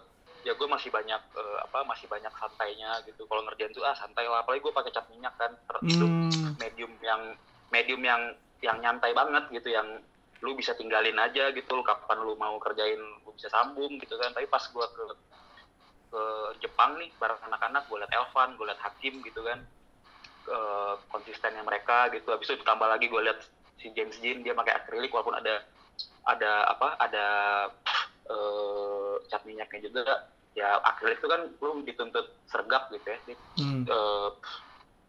[0.45, 3.25] ya gue masih banyak eh, apa masih banyak santainya gitu.
[3.25, 4.45] Kalau ngerjain tuh ah santai lah.
[4.45, 5.51] Apalagi gue pakai cat minyak kan.
[5.57, 6.53] Ter- itu Hmm.
[6.61, 7.21] medium yang
[7.73, 8.21] medium yang
[8.61, 9.99] yang nyantai banget gitu yang
[10.45, 11.69] lu bisa tinggalin aja gitu.
[11.73, 14.29] Lu kapan lu mau kerjain lu bisa sambung gitu kan.
[14.31, 15.05] Tapi pas gua ke
[16.13, 16.23] ke
[16.61, 19.59] Jepang nih bareng anak-anak gue liat Elvan gue liat Hakim gitu kan.
[20.45, 22.29] Eh, konsistennya mereka gitu.
[22.29, 23.41] Habis itu ditambah lagi gue liat
[23.81, 25.65] si James Dean dia pakai akrilik walaupun ada
[26.29, 27.25] ada apa ada
[28.25, 30.03] eh cat minyaknya juga
[30.55, 33.19] ya akrilik itu kan lu dituntut sergap gitu ya
[33.55, 33.83] Hmm.
[33.83, 34.29] eh,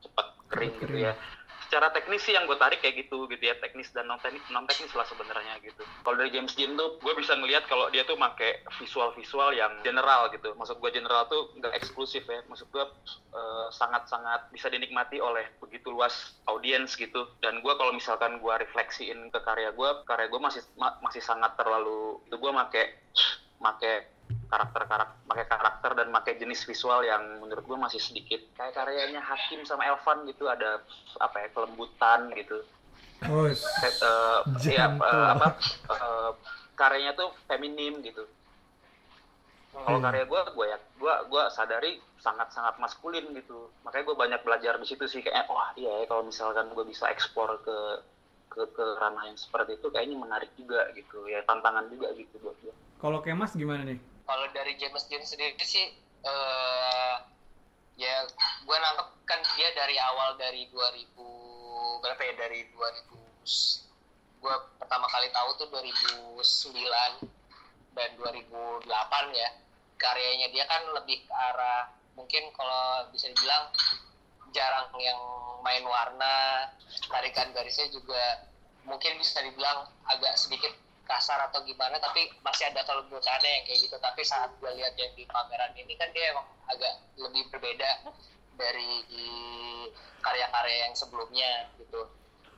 [0.03, 1.07] cepat kering gitu kering.
[1.07, 1.15] ya
[1.57, 4.69] secara teknis sih yang gue tarik kayak gitu gitu ya teknis dan non teknis non
[4.71, 8.15] teknis lah sebenarnya gitu kalau dari James Dean tuh gue bisa ngelihat kalau dia tuh
[8.15, 12.85] make visual visual yang general gitu maksud gue general tuh nggak eksklusif ya maksud gue
[13.75, 19.27] sangat sangat bisa dinikmati oleh begitu luas audiens gitu dan gue kalau misalkan gue refleksiin
[19.35, 22.85] ke karya gue karya gue masih ma- masih sangat terlalu itu gue make
[23.59, 24.16] make
[24.47, 28.41] karakter karakter pakai karakter dan pakai jenis visual yang menurut gue masih sedikit.
[28.57, 30.81] Kayak karyanya Hakim sama Elvan gitu ada
[31.21, 32.63] apa ya kelembutan gitu.
[33.27, 33.57] Oh, eh,
[34.71, 35.47] ya eh, apa
[35.93, 36.31] eh,
[36.79, 38.25] karyanya tuh feminim gitu.
[39.77, 40.09] Kalau Hmm.
[40.09, 43.69] karya gue gue ya gue gue sadari sangat sangat maskulin gitu.
[43.85, 47.13] Makanya gue banyak belajar di situ sih kayak wah iya ya kalau misalkan gue bisa
[47.13, 47.77] ekspor ke
[48.49, 51.29] ke ke ranah yang seperti itu kayaknya menarik juga gitu.
[51.29, 54.01] Ya tantangan juga gitu buat gue kalau Kemas gimana nih?
[54.27, 55.95] Kalau dari James Dean sendiri sih
[56.27, 57.17] eh
[57.97, 58.29] ya
[58.67, 63.17] gue nangkep kan dia dari awal dari 2000 berapa ya dari 2000
[64.43, 66.37] gue pertama kali tahu tuh 2009
[67.97, 68.85] dan 2008
[69.33, 69.51] ya.
[69.97, 71.89] Karyanya dia kan lebih ke arah
[72.21, 73.73] mungkin kalau bisa dibilang
[74.53, 75.17] jarang yang
[75.65, 76.69] main warna
[77.09, 78.45] tarikan garisnya juga
[78.85, 80.73] mungkin bisa dibilang agak sedikit
[81.07, 83.97] kasar atau gimana tapi masih ada kelembutannya yang kayak gitu.
[83.97, 87.91] Tapi saat gue lihat yang di pameran ini kan dia emang agak lebih berbeda
[88.59, 88.93] dari
[90.21, 92.03] karya-karya yang sebelumnya gitu.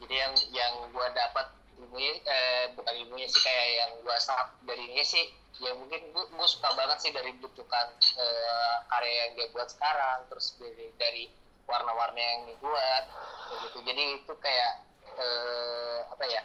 [0.00, 1.46] Jadi yang yang gue dapat
[1.78, 5.24] ilmunya eh, bukan ilmunya sih kayak yang gue serap dari ini sih
[5.58, 7.86] ya mungkin gue, gue suka banget sih dari bentukan
[8.18, 11.24] eh, karya yang dia buat sekarang terus dari, dari
[11.68, 13.04] warna-warna yang dibuat
[13.66, 13.78] gitu.
[13.84, 14.72] Jadi itu kayak
[15.18, 16.42] eh, apa ya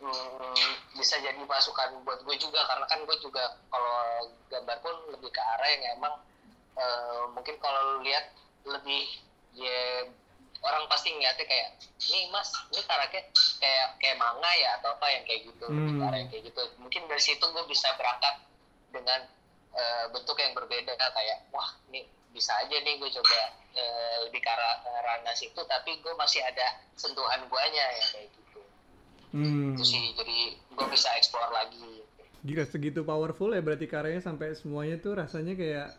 [0.00, 5.30] hmm, bisa jadi masukan buat gue juga karena kan gue juga kalau gambar pun lebih
[5.30, 6.14] ke arah yang emang
[6.74, 8.30] eh, mungkin kalau lu lihat
[8.66, 9.04] lebih
[9.54, 10.06] ya
[10.58, 11.68] orang pasti ngeliatnya kayak
[12.10, 13.22] nih mas ini karakter
[13.62, 16.08] kayak kayak manga ya atau apa yang kayak gitu lebih ke Hmm.
[16.10, 18.34] arah yang kayak gitu mungkin dari situ gue bisa berangkat
[18.90, 19.20] dengan
[19.74, 22.02] eh, bentuk yang berbeda kayak wah ini
[22.34, 23.38] bisa aja nih gue coba
[23.74, 26.66] eh, lebih ke arah ke ranah situ tapi gue masih ada
[26.98, 28.37] sentuhan guanya ya kayak gitu
[29.30, 29.76] Hmm.
[29.76, 30.36] itu sih jadi
[30.72, 31.84] gue bisa explore lagi
[32.38, 35.90] Gila segitu powerful ya berarti karyanya sampai semuanya tuh rasanya kayak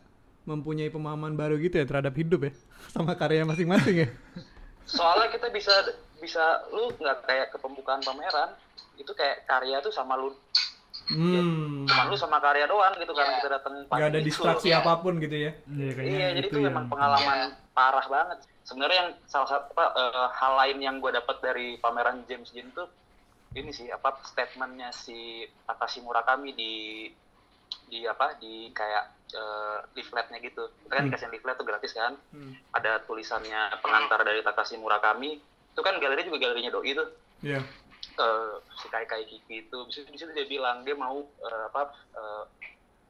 [0.44, 2.52] mempunyai pemahaman baru gitu ya terhadap hidup ya
[2.96, 4.10] sama karya masing-masing ya.
[4.84, 5.74] soalnya kita bisa
[6.18, 8.56] bisa lu nggak kayak ke pembukaan pameran
[8.96, 10.34] itu kayak karya tuh sama lu
[11.10, 11.90] Hmm.
[11.90, 13.40] cuma lu sama karya doang gitu karena Iya.
[13.42, 14.86] kita datang Gak ada distraksi Iya.
[14.86, 15.52] apa pun gitu ya.
[15.66, 17.74] Iya, kayaknya Iya, jadi itu itu yang memang pengalaman Iya.
[17.74, 18.38] parah banget.
[18.62, 22.70] Sebenarnya yang salah satu apa, eh, hal lain yang gue dapat dari pameran James Dean
[22.78, 22.86] tuh
[23.52, 26.74] ini sih apa statementnya si Takashi Murakami di
[27.86, 30.70] di apa di kayak eh, leafletnya gitu.
[30.86, 31.10] Kita kan Hmm.
[31.10, 32.14] dikasih leaflet tuh gratis kan.
[32.30, 32.54] Hmm.
[32.74, 35.38] Ada tulisannya pengantar dari Takashi Murakami.
[35.70, 37.10] Itu kan galeri juga galerinya doi tuh.
[37.42, 37.62] Iya.
[38.20, 41.64] eh, si Kai Kai Kiki itu di situ, di situ dia bilang dia mau eh,
[41.66, 42.44] apa eh,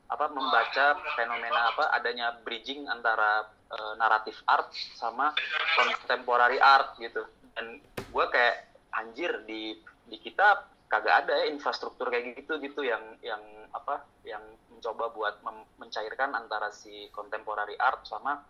[0.06, 5.34] apa membaca fenomena apa adanya bridging antara eh, naratif art sama
[5.74, 10.48] contemporary art gitu dan gue kayak anjir di di kita
[10.90, 15.34] kagak ada ya infrastruktur kayak gitu gitu yang yang apa yang mencoba buat
[15.78, 18.42] mencairkan antara si contemporary art sama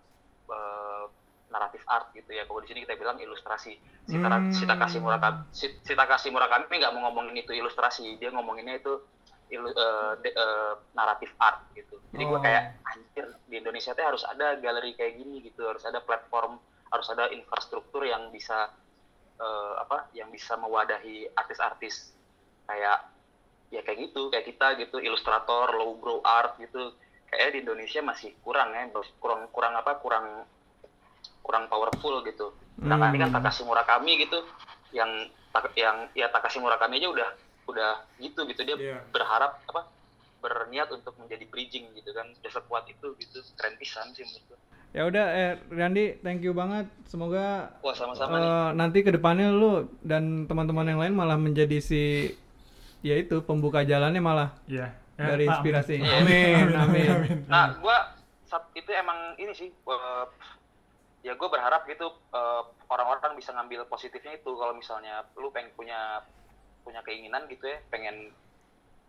[0.48, 1.03] eh,
[1.49, 3.73] naratif art gitu ya kalau di sini kita bilang ilustrasi
[4.06, 4.53] si, Tara- Hmm.
[4.53, 8.94] si Takashi Murakami si Takashi Murakami nggak mau ngomongin itu ilustrasi dia ngomonginnya itu
[9.49, 12.41] ilu- eh, de- eh, naratif art gitu jadi gue Oh.
[12.41, 17.07] kayak anjir di Indonesia tuh harus ada galeri kayak gini gitu harus ada platform harus
[17.10, 18.69] ada infrastruktur yang bisa
[19.40, 22.11] eh, apa yang bisa mewadahi artis-artis
[22.68, 22.99] kayak
[23.70, 26.94] ya kayak gitu kayak kita gitu ilustrator lowbrow art gitu.
[27.30, 28.90] Kayaknya di Indonesia masih kurang ya
[29.22, 30.26] kurang kurang apa kurang
[31.41, 32.53] kurang powerful gitu.
[32.78, 33.38] Sedangkan ini kan Hmm.
[33.41, 34.40] Takashi Murakami gitu
[34.91, 35.10] yang
[35.53, 37.30] tak- yang ya Takashi Murakami aja udah
[37.70, 38.61] udah gitu gitu.
[38.66, 38.98] Dia Iya.
[39.14, 39.86] berharap apa
[40.40, 42.26] berniat untuk menjadi bridging gitu kan.
[42.34, 43.38] Udah sekuat itu gitu.
[43.53, 44.60] Keren pisan sih menurut gue
[44.90, 46.90] Ya udah eh Randy, thank you banget.
[47.06, 51.78] Semoga wah sama-sama nih eh, nanti ke depannya lu dan teman-teman yang lain malah menjadi
[51.78, 52.34] si
[53.06, 54.90] ya itu pembuka jalannya malah Iya.
[55.20, 55.95] Ya, dari Pak, inspirasi.
[55.99, 56.72] amin.
[56.80, 57.38] Amin, amin.
[57.52, 58.16] Nah, gua
[58.48, 60.26] sat- itu emang ini sih, eh,
[61.20, 66.24] ya gue berharap gitu eh, orang-orang bisa ngambil positifnya itu kalau misalnya lu pengen punya
[66.88, 68.32] punya keinginan gitu ya pengen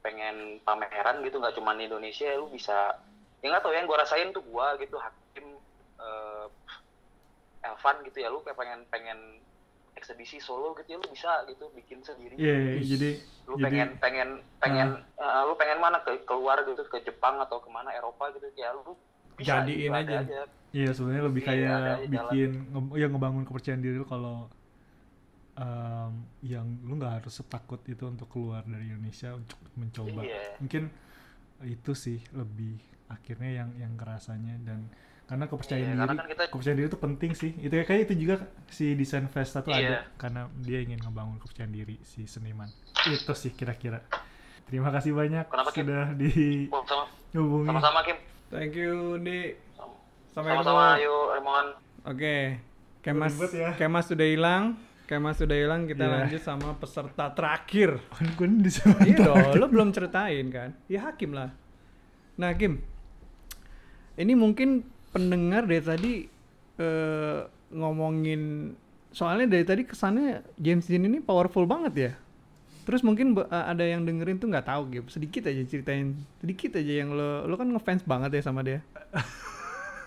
[0.02, 2.98] pengen pameran gitu nggak cuma di Indonesia lu bisa
[3.40, 5.46] ya nggak tau ya yang gue rasain tuh gua gitu hakim
[6.00, 6.46] eh,
[7.60, 9.18] Elvan gitu ya lu kayak pengen pengen
[9.92, 13.10] eksebisi solo gitu ya lu bisa gitu bikin sendiri Iya, iya, jadi
[13.44, 17.60] lu jadi pengen pengen pengen eh, lu pengen mana ke keluar gitu ke Jepang atau
[17.60, 18.96] ke mana Eropa gitu ya lu
[19.36, 20.44] bisa Jadiin gitu, aja.
[20.70, 22.12] Iya sebenarnya lebih Iya, kayak ada aja jalan.
[22.14, 24.36] bikin nge- ya ngebangun kepercayaan diri lu kalau
[25.58, 26.12] em,
[26.46, 30.22] yang lu nggak harus setakut itu untuk keluar dari Indonesia untuk mencoba.
[30.24, 30.56] Iya.
[30.62, 30.84] Mungkin
[31.66, 32.78] itu sih lebih
[33.10, 34.88] akhirnya yang yang kerasanya dan
[35.30, 37.50] karena kepercayaan Iya, karena diri kan kita- kepercayaan diri itu penting sih.
[37.54, 38.34] Itu kayak itu juga
[38.66, 40.00] si desain Vesta tuh ada Iya.
[40.18, 42.66] karena dia ingin ngebangun kepercayaan diri si seniman.
[43.06, 44.02] Itu sih kira-kira.
[44.66, 45.86] Terima kasih banyak Kenapa, Kim?
[45.86, 46.30] sudah di
[46.68, 47.68] Oh, sama hubungi.
[47.72, 48.18] sama Kim
[48.50, 49.54] Thank you, Di.
[50.28, 51.66] Sampai sama-sama ayo Remon
[52.04, 52.58] Oke.
[53.00, 53.70] Kemas Ribet ya.
[53.76, 54.74] Kemas sudah hilang.
[55.06, 56.14] Kemas sudah hilang, kita Iya.
[56.20, 57.98] lanjut sama peserta terakhir.
[58.34, 58.98] Gue di sana.
[59.02, 60.74] iya dong, lo belum ceritain kan?
[60.86, 61.50] Ya Hakim lah.
[62.36, 62.82] Nah, Kim.
[64.14, 66.12] Ini mungkin pendengar dari tadi
[66.78, 68.74] eh, ngomongin
[69.10, 72.12] soalnya dari tadi kesannya James Dean ini powerful banget ya.
[72.86, 75.06] Terus mungkin eh, ada yang dengerin tuh nggak tahu gitu.
[75.10, 78.80] Sedikit aja ceritain, sedikit aja yang lo lo kan ngefans banget ya sama dia.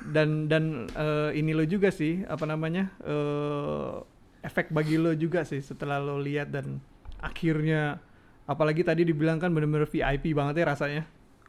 [0.04, 2.92] Dan dan eh, ini lo juga sih apa namanya?
[3.08, 3.96] eh
[4.44, 6.84] efek bagi lo juga sih setelah lo lihat dan
[7.24, 8.04] akhirnya
[8.44, 11.04] apalagi tadi dibilang kan bener-bener VIP banget ya rasanya.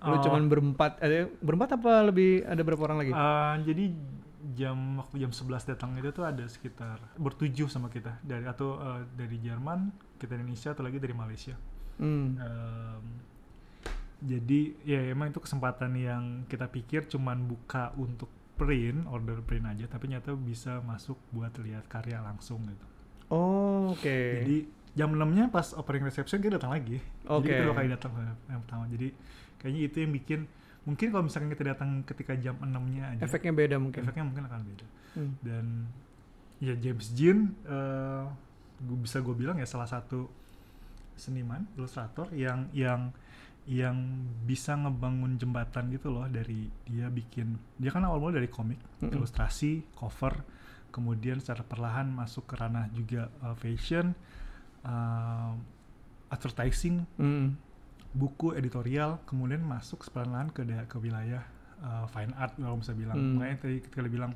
[0.05, 0.23] Lo Oh.
[0.23, 3.13] cuman berempat, eh, berempat apa lebih ada berapa orang lagi?
[3.13, 3.85] Uh, jadi
[4.53, 9.01] jam waktu jam 11 datang itu tuh ada sekitar bertujuh sama kita dari atau uh,
[9.17, 9.89] dari Jerman,
[10.21, 11.57] kita Indonesia atau lagi dari Malaysia.
[11.97, 12.37] Hmm.
[12.37, 13.05] Um,
[14.25, 19.85] jadi ya emang itu kesempatan yang kita pikir cuman buka untuk print, order print aja,
[19.91, 22.87] tapi nyata bisa masuk buat lihat karya langsung gitu.
[23.33, 24.19] Oh, oke.
[24.45, 27.03] Jadi jam 6-nya pas opening reception kita datang lagi.
[27.03, 27.51] Jadi Oke.
[27.51, 28.85] kita dua kali datang yang yang pertama.
[28.87, 29.09] Jadi
[29.65, 30.41] kayaknya itu yang bikin
[30.85, 34.05] mungkin kalau misalkan kita datang ketika jam 6-nya aja Efeknya beda mungkin.
[34.05, 35.33] efeknya mungkin akan beda Hmm.
[35.41, 35.67] dan
[36.59, 38.25] ya James Jean eh,
[38.81, 40.27] gua- bisa gue bilang ya salah satu
[41.15, 43.15] seniman ilustrator yang yang
[43.65, 43.97] yang
[44.45, 49.15] bisa ngebangun jembatan gitu loh dari dia bikin dia kan awal mula dari komik Mm-mm.
[49.15, 50.43] ilustrasi cover
[50.91, 54.13] kemudian secara perlahan masuk ke ranah juga eh, fashion
[54.83, 55.53] eh,
[56.29, 57.55] advertising Hmm.
[58.15, 61.43] Buku editorial kemudian masuk perlahan ke ke wilayah
[61.83, 63.37] uh, fine art kalau bisa bilang Hmm.
[63.37, 64.33] makanya tadi ketika dia bilang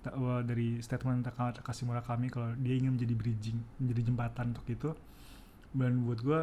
[0.00, 1.26] ta- uh, dari statement
[1.60, 4.90] Kasimura kami kalau dia ingin menjadi bridging menjadi jembatan untuk itu
[5.74, 6.40] dan buat gue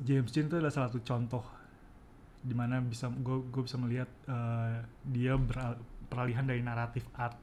[0.00, 1.44] James Jean itu adalah salah satu contoh
[2.40, 5.76] di mana bisa gue bisa melihat uh, dia beral-
[6.08, 7.36] peralihan dari naratif art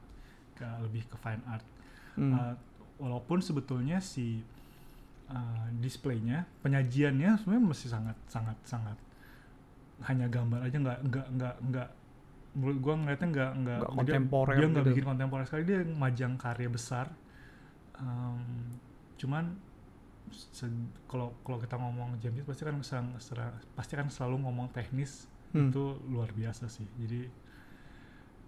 [0.58, 1.62] ke lebih ke fine art
[2.18, 2.34] Hmm.
[2.34, 2.54] Uh,
[2.98, 4.42] walaupun sebetulnya si
[5.28, 8.98] uh, displaynya penyajiannya sebenarnya masih sangat sangat sangat
[10.00, 11.88] hanya gambar aja nggak nggak nggak nggak
[12.54, 14.90] menurut gua ngeliatnya nggak nggak kontemporer dia nggak gitu.
[14.92, 17.06] bikin kontemporer sekali dia majang karya besar
[17.98, 18.78] Um,
[19.16, 19.58] cuman
[21.04, 25.66] kalau kalau kita ngomong James pasti kan serang- serang- pasti kan selalu ngomong teknis Hmm.
[25.66, 27.26] itu luar biasa sih jadi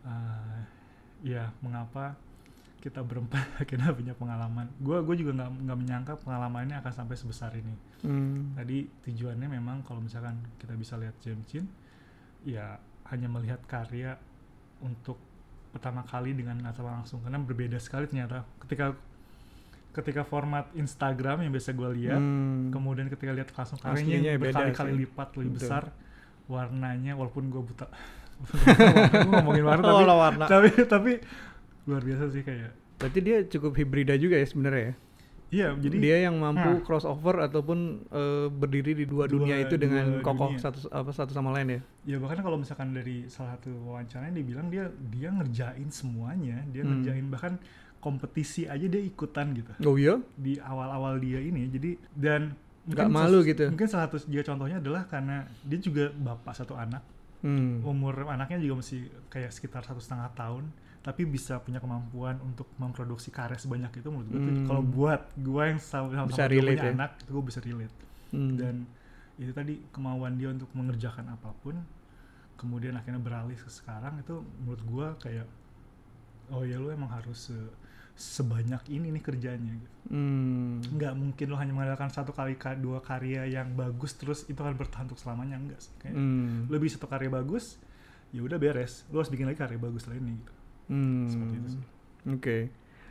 [0.02, 0.60] uh,
[1.20, 2.14] ya mengapa
[2.80, 7.52] kita berempat akhirnya punya pengalaman gue gue juga nggak nggak menyangka pengalamannya akan sampai sebesar
[7.54, 8.56] ini Hmm.
[8.56, 11.68] tadi tujuannya memang kalau misalkan kita bisa lihat James Jean
[12.40, 14.16] ya hanya melihat karya
[14.80, 15.20] untuk
[15.70, 18.96] pertama kali dengan mata langsung karena berbeda sekali ternyata ketika
[19.90, 22.72] ketika format Instagram yang biasa gue lihat Hmm.
[22.72, 25.60] kemudian ketika lihat langsung karyanya berkali-kali lipat lebih Betul.
[25.60, 25.82] besar
[26.46, 27.86] warnanya walaupun gue buta
[28.40, 30.44] gue ngomongin warna tapi, warna.
[30.46, 31.12] tapi tapi
[31.90, 34.94] luar biasa sih kayak Berarti dia cukup hibrida juga ya sebenarnya ya.
[35.50, 36.78] iya jadi dia yang mampu Nah.
[36.80, 40.62] crossover ataupun eh, berdiri di dua, Dua- dunia itu dengan dua kokoh dunia.
[40.62, 41.80] satu apa satu sama lain ya.
[42.06, 46.80] ya bahkan kalau misalkan dari salah satu wawancaranya dia bilang dia dia ngerjain semuanya dia
[46.80, 46.90] Hmm.
[46.96, 47.58] ngerjain bahkan
[47.98, 50.22] kompetisi aja dia ikutan gitu Oh iya?
[50.34, 52.42] di awal-awal dia ini jadi dan
[52.82, 53.68] Nggak malu gitu.
[53.68, 57.02] mungkin salah satu juga contohnya adalah karena dia juga bapak satu anak
[57.40, 57.80] Hmm.
[57.82, 60.68] umur anaknya juga masih kayak sekitar satu setengah tahun
[61.00, 64.66] tapi bisa punya kemampuan untuk memproduksi karya sebanyak itu menurut gue Hmm.
[64.66, 66.94] kalau buat gue yang sama sama Bisa juga relate punya ya?
[66.94, 67.96] anak itu gue bisa relate
[68.30, 68.54] Hmm.
[68.54, 68.74] dan
[69.36, 71.80] itu tadi kemauan dia untuk mengerjakan apa pun
[72.54, 75.48] kemudian akhirnya beralih ke sekarang itu menurut gua kayak
[76.50, 77.72] oh ya lu emang harus se-
[78.12, 79.96] sebanyak ini nih kerjanya gitu.
[80.10, 80.84] Hmm.
[80.84, 84.76] nggak mungkin lo hanya mengandalkan satu kali ka- dua karya yang bagus terus itu akan
[84.76, 86.68] bertahan untuk selamanya enggak sih kayak Hmm.
[86.68, 87.80] lebih satu karya bagus
[88.28, 90.52] ya udah beres lo harus bikin lagi karya bagus lainnya gitu
[90.90, 91.24] Hmm.
[91.24, 91.82] Seperti itu sih.
[92.28, 92.56] Oke.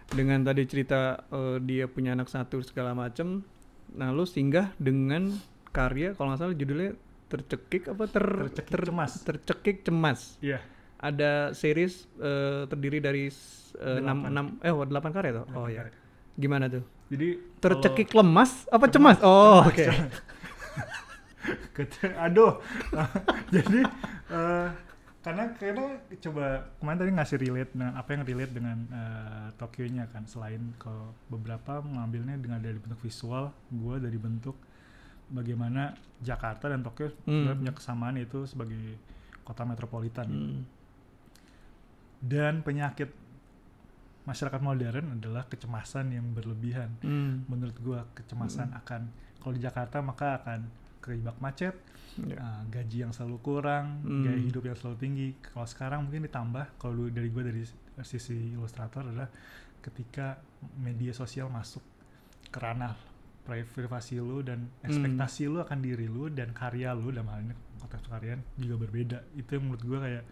[0.10, 3.42] Dengan tadi cerita eh, dia punya anak satu segala macem,
[3.90, 5.34] Nah, lu singgah dengan
[5.70, 6.94] karya kalau nggak salah judulnya
[7.26, 9.12] tercekik apa ter Tercekik ter- Cemas.
[9.24, 10.20] tercekik cemas.
[10.40, 10.62] Iya.
[11.00, 14.30] Ada series eh, terdiri dari eh, enam Delapan.
[14.30, 15.46] enam eh oh, delapan karya tuh.
[15.56, 15.90] Oh ya.
[16.36, 16.86] Gimana tuh?
[17.10, 19.18] Jadi Tercekik lemas apa cemas?
[19.26, 19.82] Oh, oke.
[21.74, 22.60] Kata- aduh
[23.56, 23.80] jadi
[24.30, 24.68] eh,
[25.30, 25.86] karena karena
[26.20, 26.46] coba
[26.82, 30.90] kemarin tadi ngasih relate dengan apa yang relate dengan eh, Tokyo-nya kan selain ke
[31.30, 34.58] beberapa mengambilnya dengan dari bentuk visual gue dari bentuk
[35.30, 37.54] bagaimana Jakarta dan Tokyo Hmm.
[37.54, 38.98] punya kesamaan itu sebagai
[39.46, 40.42] kota metropolitan gitu.
[40.50, 40.62] Hmm.
[42.20, 43.14] dan penyakit
[44.26, 47.46] masyarakat modern adalah kecemasan yang berlebihan Hmm.
[47.46, 49.06] menurut gua kecemasan akan
[49.40, 50.66] kalau di Jakarta maka akan
[51.00, 51.76] kejebak macet
[52.20, 52.36] Ya.
[52.36, 54.26] uh, gaji yang selalu kurang Hmm.
[54.26, 57.64] gaya hidup yang selalu tinggi kalau sekarang mungkin ditambah kalau dulu dari gue dari
[58.02, 59.30] sisi ilustrator adalah
[59.80, 60.36] ketika
[60.76, 61.80] media sosial masuk
[62.46, 62.92] ke ranah
[63.42, 67.56] pri- privasi lu dan ekspektasi lu akan diri lu dan karya lu dalam hal ini
[67.80, 70.24] konteks karyaan juga berbeda itu yang menurut gue kayak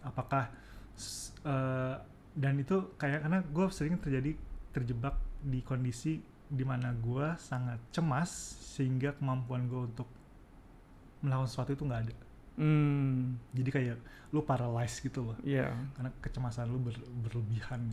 [0.00, 0.44] apakah
[1.44, 1.94] eh,
[2.32, 4.32] dan itu kayak karena gue sering terjadi
[4.70, 8.30] terjebak di kondisi di mana gue sangat cemas
[8.74, 10.08] sehingga kemampuan gue untuk
[11.20, 12.16] melakukan sesuatu itu nggak ada
[12.58, 13.38] Hmm.
[13.54, 13.96] jadi kayak
[14.34, 15.70] lu paralyzed gitu loh Iya.
[15.94, 17.86] karena kecemasan lu ber- berlebihan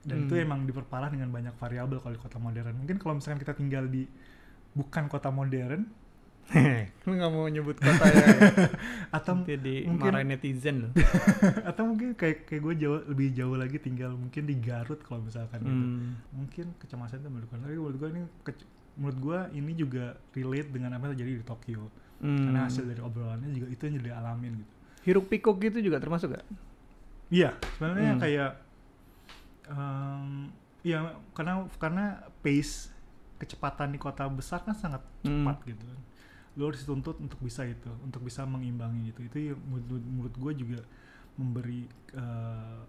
[0.00, 0.24] dan Hmm.
[0.24, 3.84] itu emang diperparah dengan banyak variabel kalau di kota modern mungkin kalau misalkan kita tinggal
[3.84, 4.08] di
[4.72, 5.84] bukan kota modern
[7.04, 8.26] Lu nggak mau nyebut kota ya?
[9.16, 10.90] atau Nanti di mungkin- netizen loh.
[11.70, 15.60] atau mungkin kayak kayak gue jauh lebih jauh lagi tinggal mungkin di Garut kalau misalkan
[15.60, 16.16] gitu Hmm.
[16.30, 18.22] mungkin kecemasan itu menurut gue tapi menurut gue ini
[18.96, 21.82] menurut gue ini juga relate dengan apa yang terjadi di Tokyo
[22.18, 22.66] karena Hmm.
[22.66, 24.72] hasil dari obrolannya juga itu yang jadi alamin gitu
[25.04, 26.44] Hiruk pikuk gitu juga termasuk gak?
[27.28, 28.20] Iya, sebenarnya Hmm.
[28.20, 28.50] kayak
[29.66, 30.28] em,
[30.80, 30.98] ya
[31.30, 32.04] karena karena
[32.38, 32.88] pace
[33.36, 35.44] kecepatan di kota besar kan sangat Hmm.
[35.44, 35.98] cepat gitu kan.
[36.58, 39.20] Lo harus dituntut untuk bisa itu, untuk bisa mengimbangi itu.
[39.30, 40.80] Itu ya menurut, menurut gue juga
[41.38, 41.86] memberi
[42.18, 42.80] eh,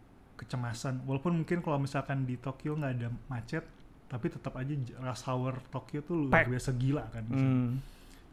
[0.41, 1.06] kecemasan.
[1.06, 3.64] Walaupun mungkin kalau misalkan di Tokyo nggak ada macet,
[4.10, 4.74] tapi tetap aja
[5.06, 7.24] rush hour Tokyo tuh luar biasa gila kan.
[7.30, 7.54] misalnya.
[7.54, 7.72] Hmm.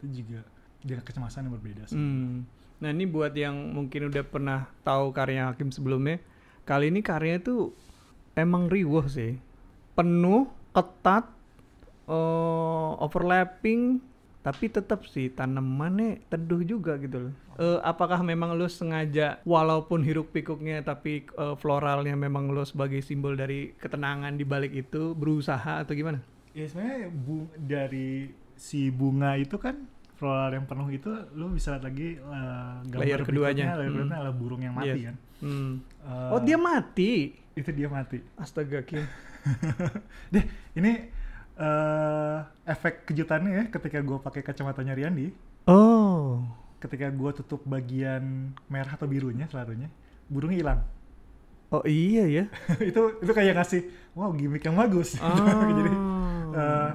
[0.01, 0.41] Itu juga
[0.81, 1.99] dengan kecemasan yang berbeda sih.
[1.99, 2.49] Hmm.
[2.81, 6.21] Nah ini buat yang mungkin udah pernah tahu karya Hakim sebelumnya,
[6.65, 7.73] kali ini karyanya tuh
[8.37, 9.41] emang riuh sih,
[9.97, 11.25] penuh, ketat,
[12.09, 13.97] eh, overlapping,
[14.47, 17.33] tapi tetap sih tanamannya teduh juga gitu loh.
[17.57, 23.35] Eh, apakah memang lo sengaja walaupun hiruk pikuknya tapi eh, floralnya memang lo sebagai simbol
[23.35, 26.23] dari ketenangan di balik itu berusaha atau gimana?
[26.53, 29.83] Ya sebenarnya bu- dari si bunga itu kan
[30.15, 33.65] floral yang penuh itu lu bisa lihat lagi eh, gambar Layer keduanya.
[33.75, 34.09] layer Hmm.
[34.09, 35.05] adalah burung yang mati Yes.
[35.05, 35.15] kan.
[35.37, 35.71] Hmm.
[36.01, 37.35] Eh, Oh dia mati.
[37.53, 38.21] itu dia mati.
[38.35, 39.01] Astaga Kim.
[40.33, 41.09] Deh, ini
[41.57, 45.33] eh efek kejutannya ya ketika gua pakai kacamatanya Riandi,
[45.65, 46.45] Oh.
[46.77, 48.23] ketika gua tutup bagian
[48.67, 49.89] merah atau birunya selarunya,
[50.27, 50.79] burungnya hilang.
[51.67, 52.43] Oh iya ya.
[52.89, 53.81] itu itu kayak ngasih
[54.13, 55.17] wow gimmick yang bagus.
[55.21, 55.33] Oh.
[55.67, 55.91] Jadi
[56.53, 56.91] eh,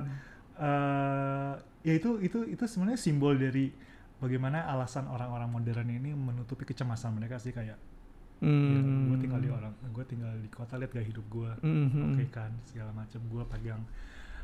[0.58, 1.52] eh,
[1.82, 3.74] ya itu itu itu sebenarnya simbol dari
[4.16, 7.76] bagaimana alasan orang-orang modern ini menutupi kecemasan mereka sih kayak
[8.42, 9.06] Hmm.
[9.06, 12.18] gue tinggal di orang gue tinggal di kota lihat gaya hidup gue Mhm.
[12.18, 13.78] oke kan segala macam gue pegang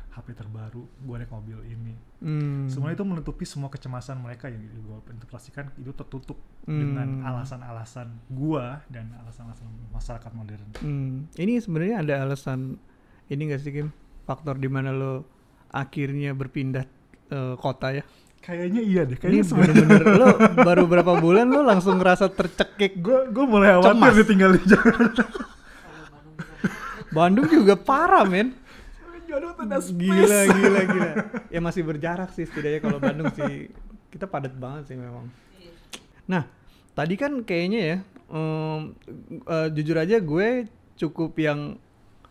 [0.09, 2.65] HP terbaru gue naik mobil ini Hmm.
[2.65, 6.75] semua itu menutupi semua kecemasan mereka yang gue interpretasikan itu tertutup Hmm.
[6.75, 11.31] dengan alasan-alasan gue dan alasan-alasan masyarakat modern Hmm.
[11.33, 12.75] Ini sebenarnya ada alasan
[13.25, 13.89] ini gak sih Kim?
[14.23, 15.23] Faktor di mana lo
[15.69, 16.83] akhirnya berpindah
[17.29, 18.03] eh, kota ya?
[18.39, 20.27] kayaknya iya deh Ini kayaknya sebenarnya bener-bener lo
[20.67, 22.97] baru berapa bulan lo langsung ngerasa tercekik.
[22.97, 24.15] gue gue mulai khawatir Cemas.
[24.15, 25.23] nih tinggal di Jakarta
[27.09, 28.53] Bandung juga parah men.
[29.29, 29.93] Jodoh tuh space.
[29.93, 31.11] Gila gila gila.
[31.53, 33.69] Ya masih berjarak sih setidaknya kalau Bandung sih
[34.09, 35.29] kita padat banget sih memang.
[36.25, 36.45] Nah
[36.93, 37.97] tadi kan kayaknya ya
[38.27, 38.81] em,
[39.45, 40.49] eh, jujur aja gue
[40.95, 41.77] cukup yang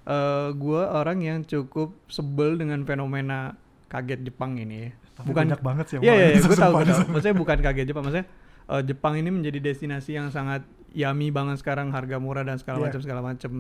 [0.05, 3.55] eh, gue orang yang cukup sebel dengan fenomena
[3.87, 4.91] kaget Jepang ini ya.
[5.19, 7.01] Tapi Bukan banyak banget sih yang Iya iya, mulai gue tahu, tahu.
[7.11, 8.27] Maksudnya bukan kaget Jepang, maksudnya
[8.71, 10.63] eh, Jepang ini menjadi destinasi yang sangat
[10.95, 12.85] yummy banget sekarang, harga murah dan segala Iya.
[12.87, 13.53] macam segala macam.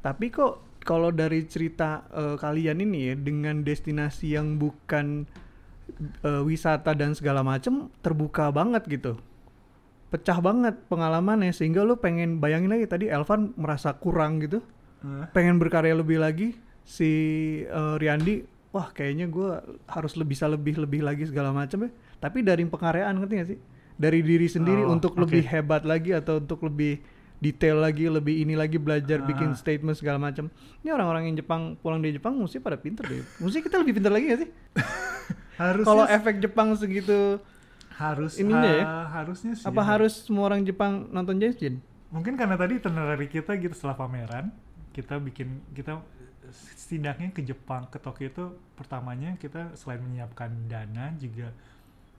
[0.00, 0.52] Tapi kok
[0.84, 5.24] kalau dari cerita eh, kalian ini ya dengan destinasi yang bukan
[6.22, 9.16] eh, wisata dan segala macam terbuka banget gitu.
[10.08, 14.62] Pecah banget pengalamannya sehingga lu pengen bayangin lagi tadi Elvan merasa kurang gitu
[15.02, 15.26] Hah?
[15.34, 16.54] pengen berkarya lebih lagi
[16.86, 17.10] si
[17.66, 19.48] eh, Riandi wah kayaknya gue
[19.84, 21.90] harus lebih bisa lebih lebih lagi segala macam ya
[22.22, 23.58] tapi dari pengkaryaan ngerti gak sih
[23.94, 25.26] dari diri sendiri Oh, untuk oke.
[25.26, 27.02] lebih hebat lagi atau untuk lebih
[27.36, 29.56] detail lagi lebih ini lagi belajar bikin Ah.
[29.56, 30.48] statement segala macam
[30.80, 34.10] ini orang-orang yang Jepang pulang dari Jepang mesti pada pinter deh mesti kita lebih pinter
[34.10, 34.50] lagi gak sih
[35.56, 37.38] harusnya Kalau efek Jepang segitu,
[37.94, 38.84] harus ininya ya?
[38.84, 39.86] ha- harusnya sih apa ya.
[39.88, 41.78] harus semua orang Jepang nonton James Jin?
[42.08, 44.50] mungkin karena tadi itinerary kita gitu setelah pameran
[44.90, 45.98] kita bikin kita
[46.76, 51.50] setidaknya ke Jepang ke Tokyo itu pertamanya kita selain menyiapkan dana juga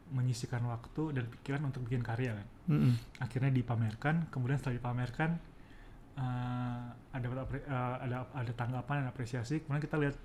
[0.08, 2.94] menyisikan waktu dan pikiran untuk bikin karya kan Mm-mm.
[3.18, 5.42] akhirnya dipamerkan kemudian setelah dipamerkan
[6.16, 10.16] eh, ada eh, ada ada tanggapan dan apresiasi kemudian kita lihat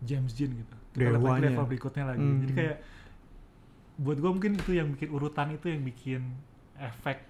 [0.00, 2.40] James Jean gitu kita lihat lagi level berikutnya lagi Hmm.
[2.42, 2.76] jadi kayak
[3.96, 6.22] buat gue mungkin itu yang bikin urutan itu yang bikin
[6.76, 7.20] efek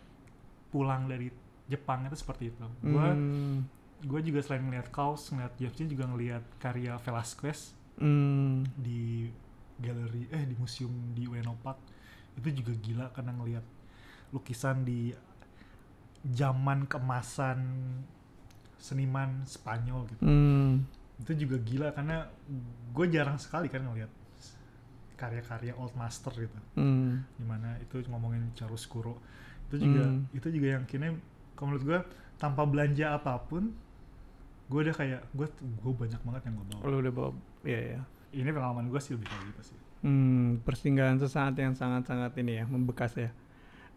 [0.68, 1.30] pulang dari
[1.66, 3.66] Jepang itu seperti itu gue Hmm.
[4.00, 8.64] gue juga selain ngeliat kaos ngeliat James Jean juga ngeliat karya Velasquez Hmm.
[8.74, 9.28] di
[9.76, 11.80] galeri eh di museum di Ueno Park
[12.36, 13.64] itu juga gila karena ngelihat
[14.30, 15.10] lukisan di
[16.22, 17.58] zaman keemasan
[18.78, 20.84] seniman Spanyol gitu Hmm.
[21.20, 22.28] itu juga gila karena
[22.92, 24.08] gue jarang sekali kan ngelihat
[25.16, 27.20] karya-karya old master gitu Hmm.
[27.36, 29.20] di mana itu ngomongin chiaroscuro
[29.68, 30.24] itu juga Hmm.
[30.32, 31.12] itu juga yang kini
[31.52, 32.00] kalau menurut gue
[32.40, 33.68] tanpa belanja apa pun
[34.70, 37.30] gue udah kayak gue gue banyak banget yang gue bawa Lu udah bawa,
[37.62, 38.00] ya ya.
[38.30, 42.64] ini pengalaman gue sih lebih kayak gitu sih Hmm, persinggahan sesaat yang sangat-sangat ini ya,
[42.64, 43.28] membekas ya.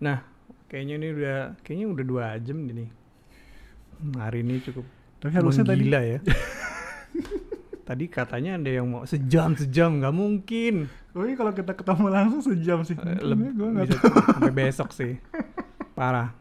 [0.03, 0.19] Nah,
[0.67, 2.91] kayaknya ini udah, kayaknya udah dua jam ini.
[4.03, 4.83] Hmm, hari ini cukup
[5.23, 6.19] tapi harusnya tadi ya.
[7.87, 10.91] tadi katanya ada yang mau sejam sejam, nggak mungkin.
[11.15, 12.99] Oh iya kalau kita ketemu langsung sejam sih.
[12.99, 13.87] Eh, Mungkin leb- ya, gua nggak
[14.35, 15.15] sampai besok sih.
[15.95, 16.35] Parah.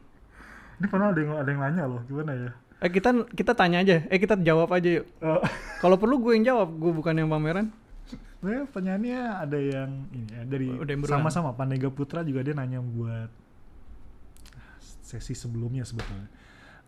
[0.83, 2.51] Ini pernah ada yang ada yang nanya loh, gimana ya?
[2.83, 5.07] Eh kita kita tanya aja, eh kita jawab aja yuk.
[5.23, 5.39] Oh,
[5.79, 7.71] Kalau perlu gue yang jawab, gue bukan yang pameran.
[8.43, 11.23] sebenarnya pertanyaannya ada yang ini ya dari berulang.
[11.23, 13.31] sama-sama Pandega Putra juga dia nanya buat
[14.83, 16.27] sesi sebelumnya sebetulnya.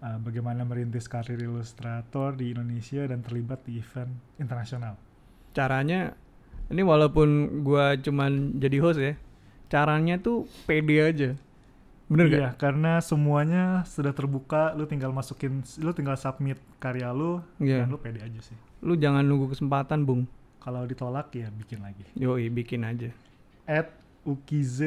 [0.03, 4.11] Uh, bagaimana merintis karir ilustrator di Indonesia dan terlibat di event
[4.43, 4.99] internasional.
[5.55, 6.19] Caranya,
[6.75, 9.15] ini walaupun gue cuman jadi host ya,
[9.71, 11.31] caranya tuh pede aja.
[12.05, 12.37] Bener gak?
[12.37, 17.85] Iya, karena semuanya sudah terbuka, lu tinggal masukin, lu tinggal submit karya lu, Iya.
[17.85, 18.57] dan lu pede aja sih.
[18.85, 20.29] Lu jangan nunggu kesempatan, Bung.
[20.61, 22.05] Kalau ditolak ya bikin lagi.
[22.15, 23.09] Yoi, bikin aja.
[23.65, 23.89] At
[24.23, 24.81] Ukiz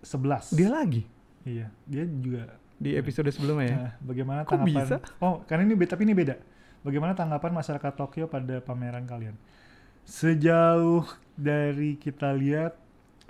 [0.00, 0.52] 11.
[0.52, 1.04] Dia lagi
[1.42, 2.56] Iya, dia juga.
[2.76, 3.76] di episode sebelumnya ya.
[3.76, 4.68] Nah, bagaimana Kok tanggapan?
[4.72, 4.96] bisa?
[5.20, 6.36] Oh, karena ini beda, tapi ini beda.
[6.80, 9.36] Bagaimana tanggapan masyarakat Tokyo pada pameran kalian?
[10.08, 11.04] Sejauh
[11.36, 12.79] dari kita lihat,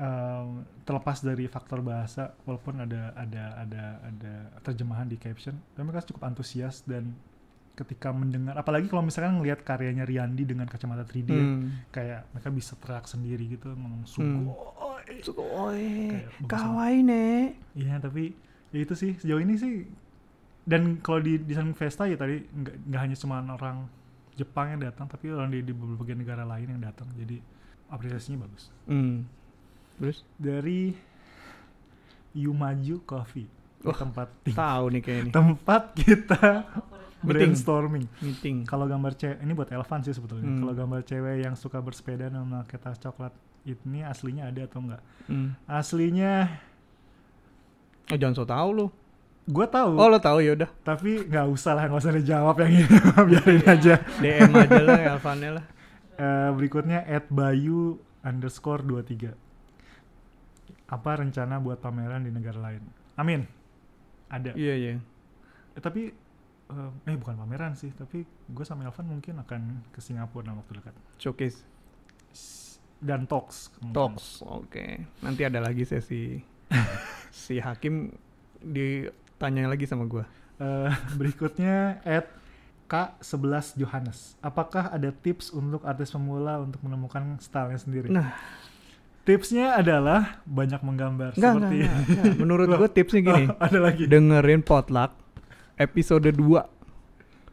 [0.00, 0.48] em,
[0.82, 4.32] terlepas dari faktor bahasa, walaupun ada ada ada ada
[4.62, 7.12] terjemahan di caption, tapi mereka cukup antusias dan
[7.76, 11.68] ketika mendengar, apalagi kalau misalkan ngelihat karyanya Riyandi dengan kacamata 3D, ya, Hmm.
[11.88, 14.52] kayak mereka bisa teriak sendiri gitu, ngomong sugoi.
[15.20, 17.26] Sugoi, Kayak bagus kawaii ne.
[17.72, 18.32] Iya tapi
[18.70, 19.84] ya itu sih sejauh ini sih
[20.62, 23.88] dan kalau di desain Vesta ya tadi nggak nggak hanya cuma orang
[24.36, 27.42] Jepang yang datang tapi orang di, di berbagai negara lain yang datang jadi
[27.88, 29.26] apresiasinya bagus Hmm.
[30.00, 30.96] Terus dari
[32.32, 33.48] Yumaju Coffee
[33.80, 36.64] Wah, tempat tahu nih kayak ini tempat kita
[37.20, 38.64] brainstorming meeting.
[38.64, 40.60] kalau gambar cewek ini buat Elvan sih sebetulnya Hmm.
[40.62, 43.32] kalau gambar cewek yang suka bersepeda dan memakai tas coklat
[43.62, 45.52] ini aslinya ada atau enggak Hmm.
[45.66, 46.48] aslinya
[48.08, 48.86] Oh, jangan so tahu lu.
[49.42, 50.70] gue tahu Oh, lo tahu ya udah.
[50.80, 52.96] tapi nggak usah lah nggak usah dijawab yang ini
[53.28, 55.64] biarin aja DM aja lah Elvannya lah.
[56.14, 59.49] Eh, berikutnya at bayu underscore 23
[60.90, 62.82] apa rencana buat pameran di negara lain
[63.14, 63.46] amin
[64.30, 64.92] ada Iya, iya.
[65.74, 66.10] Eh, tapi
[66.70, 70.78] eh, eh bukan pameran sih tapi gue sama Elvan mungkin akan ke Singapura dalam waktu
[70.78, 71.66] dekat Showcase
[73.00, 73.96] dan talks kemungkinan.
[73.96, 74.26] talks.
[74.44, 75.08] Oke.
[75.24, 76.38] Nanti ada lagi sesi
[77.48, 78.12] si Hakim
[78.60, 80.28] ditanya lagi sama gua.
[80.60, 82.28] Eh, berikutnya at
[82.86, 84.36] K11 Johannes.
[84.44, 88.08] Apakah ada tips untuk artis pemula untuk menemukan stylenya sendiri?
[88.12, 88.36] Nah.
[89.24, 92.34] Tipsnya adalah banyak menggambar Enggak, seperti enggak, enggak, enggak.
[92.40, 93.44] Menurut gua tipsnya gini.
[93.48, 94.04] Oh, ada lagi.
[94.08, 95.12] dengerin potluck
[95.76, 96.80] episode 2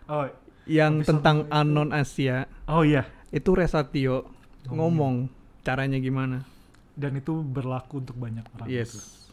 [0.07, 0.23] Oh,
[0.63, 1.51] yang tentang itu.
[1.51, 3.03] Anon Asia oh iya.
[3.35, 4.31] itu Resatio
[4.71, 5.27] ngomong
[5.63, 6.47] caranya gimana.
[6.95, 8.67] Dan itu berlaku untuk banyak orang.
[8.71, 9.27] Yes.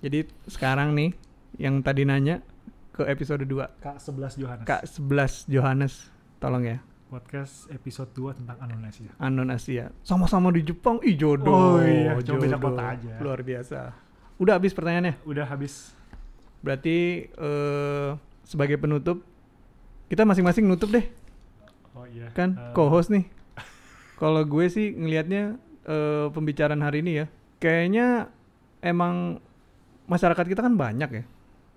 [0.00, 1.10] Jadi sekarang nih
[1.58, 2.40] yang tadi nanya
[2.94, 4.66] ke episode 2 K11 Johannes.
[4.70, 5.94] Kak 11 Johannes
[6.38, 6.78] tolong ya
[7.14, 9.14] Podcast episode 2 tentang Anonasia.
[9.16, 12.74] Anon Asia sama-sama di Jepang ih Oh jodoh iya, cuma beda jodoh.
[12.74, 13.12] kota aja.
[13.22, 13.80] luar biasa
[14.34, 15.94] udah habis pertanyaannya Udah habis.
[16.58, 16.96] berarti
[17.30, 18.10] eh
[18.42, 19.22] sebagai penutup
[20.04, 21.06] kita masing-masing nutup deh
[21.94, 22.34] Oh iya.
[22.34, 23.30] kan Eh, co-host nih.
[24.16, 25.54] Kalau gue sih ngelihatnya
[25.86, 27.26] eh, pembicaraan hari ini ya,
[27.56, 28.26] kayaknya
[28.80, 29.38] emang
[30.04, 31.24] masyarakat kita kan banyak ya,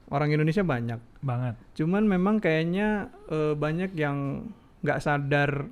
[0.09, 0.97] orang Indonesia banyak.
[1.22, 1.53] banget.
[1.76, 4.49] Cuman memang kayaknya eh, banyak yang
[4.88, 5.68] nggak sadar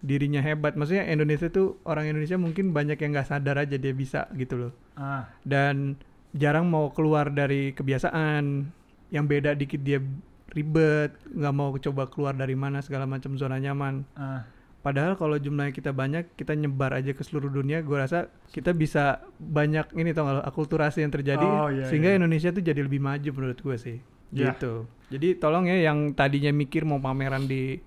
[0.00, 0.76] dirinya hebat.
[0.76, 4.72] Maksudnya Indonesia tuh orang Indonesia mungkin banyak yang nggak sadar aja dia bisa gitu loh.
[4.96, 6.00] ah Dan
[6.32, 8.72] jarang mau keluar dari kebiasaan.
[9.12, 10.00] Yang beda dikit dia
[10.50, 14.08] ribet, nggak mau coba keluar dari mana segala macam zona nyaman.
[14.16, 14.48] ah
[14.84, 19.24] Padahal kalau jumlahnya kita banyak, kita nyebar aja ke seluruh dunia, gue rasa kita bisa
[19.40, 22.20] banyak ini tau gak akulturasi yang terjadi, Oh, iya, sehingga iya.
[22.20, 23.96] Indonesia tuh jadi lebih maju menurut gue sih.
[24.36, 24.52] Iya.
[24.52, 24.84] Gitu.
[25.08, 27.80] Jadi tolong ya yang tadinya mikir mau pameran di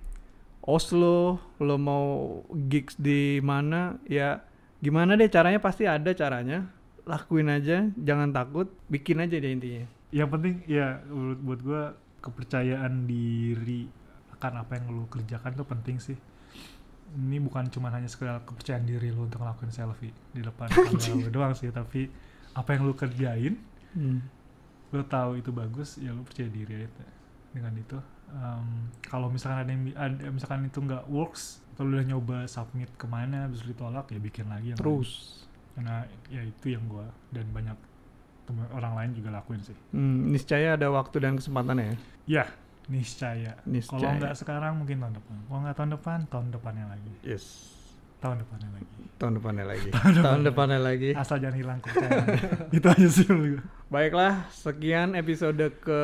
[0.68, 2.06] Oslo, lo mau
[2.68, 4.44] gigs di mana, ya
[4.78, 6.68] gimana deh caranya pasti ada caranya.
[7.08, 9.88] Lakuin aja, jangan takut, bikin aja deh intinya.
[10.08, 11.84] yang penting ya menurut buat gue
[12.22, 13.92] kepercayaan diri
[14.32, 16.16] akan apa yang lu kerjakan tuh penting sih
[17.12, 21.28] ini bukan cuma hanya sekedar kepercayaan diri lu untuk ngelakuin selfie di depan kamera lu
[21.28, 22.08] doang sih tapi
[22.54, 23.56] apa yang lu kerjain
[23.92, 24.24] Hmm.
[24.92, 27.08] lu tahu itu bagus ya lu percaya diri aja
[27.52, 32.38] dengan itu Em, kalau misalkan ada yang ada, misalkan itu nggak works kalau udah nyoba
[32.50, 34.84] submit ke mana terus ditolak ya bikin lagi yang lain.
[34.84, 35.44] Terus.
[35.78, 37.78] karena ya itu yang gua dan banyak
[38.50, 41.94] temen orang lain juga lakuin sih Hmm, niscaya ada waktu dan kesempatan ya.
[42.26, 42.46] Ya,
[42.90, 43.54] niscaya.
[43.62, 43.94] Niscaya.
[43.94, 45.36] Kalau nggak sekarang mungkin tahun depan.
[45.46, 47.14] Kalau nggak tahun depan, tahun depannya lagi.
[47.22, 47.77] Yes.
[48.18, 48.88] Tahun depannya lagi.
[49.18, 49.90] Tahun depannya lagi.
[50.26, 51.10] Tahun depannya lagi.
[51.18, 52.28] Asal jangan hilang kepercayaan.
[52.78, 53.66] Itu aja sih menurut.
[53.90, 56.02] Baiklah, sekian episode ke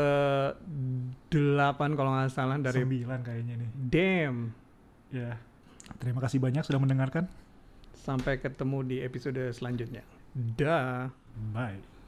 [1.30, 3.70] 8 kalau nggak salah dari Sembilan kayaknya nih.
[3.90, 4.38] Damn.
[5.14, 5.38] Ya.
[6.02, 7.30] Terima kasih banyak sudah mendengarkan.
[7.94, 10.02] Sampai ketemu di episode selanjutnya.
[10.34, 11.14] Dah.
[11.54, 11.93] Bye.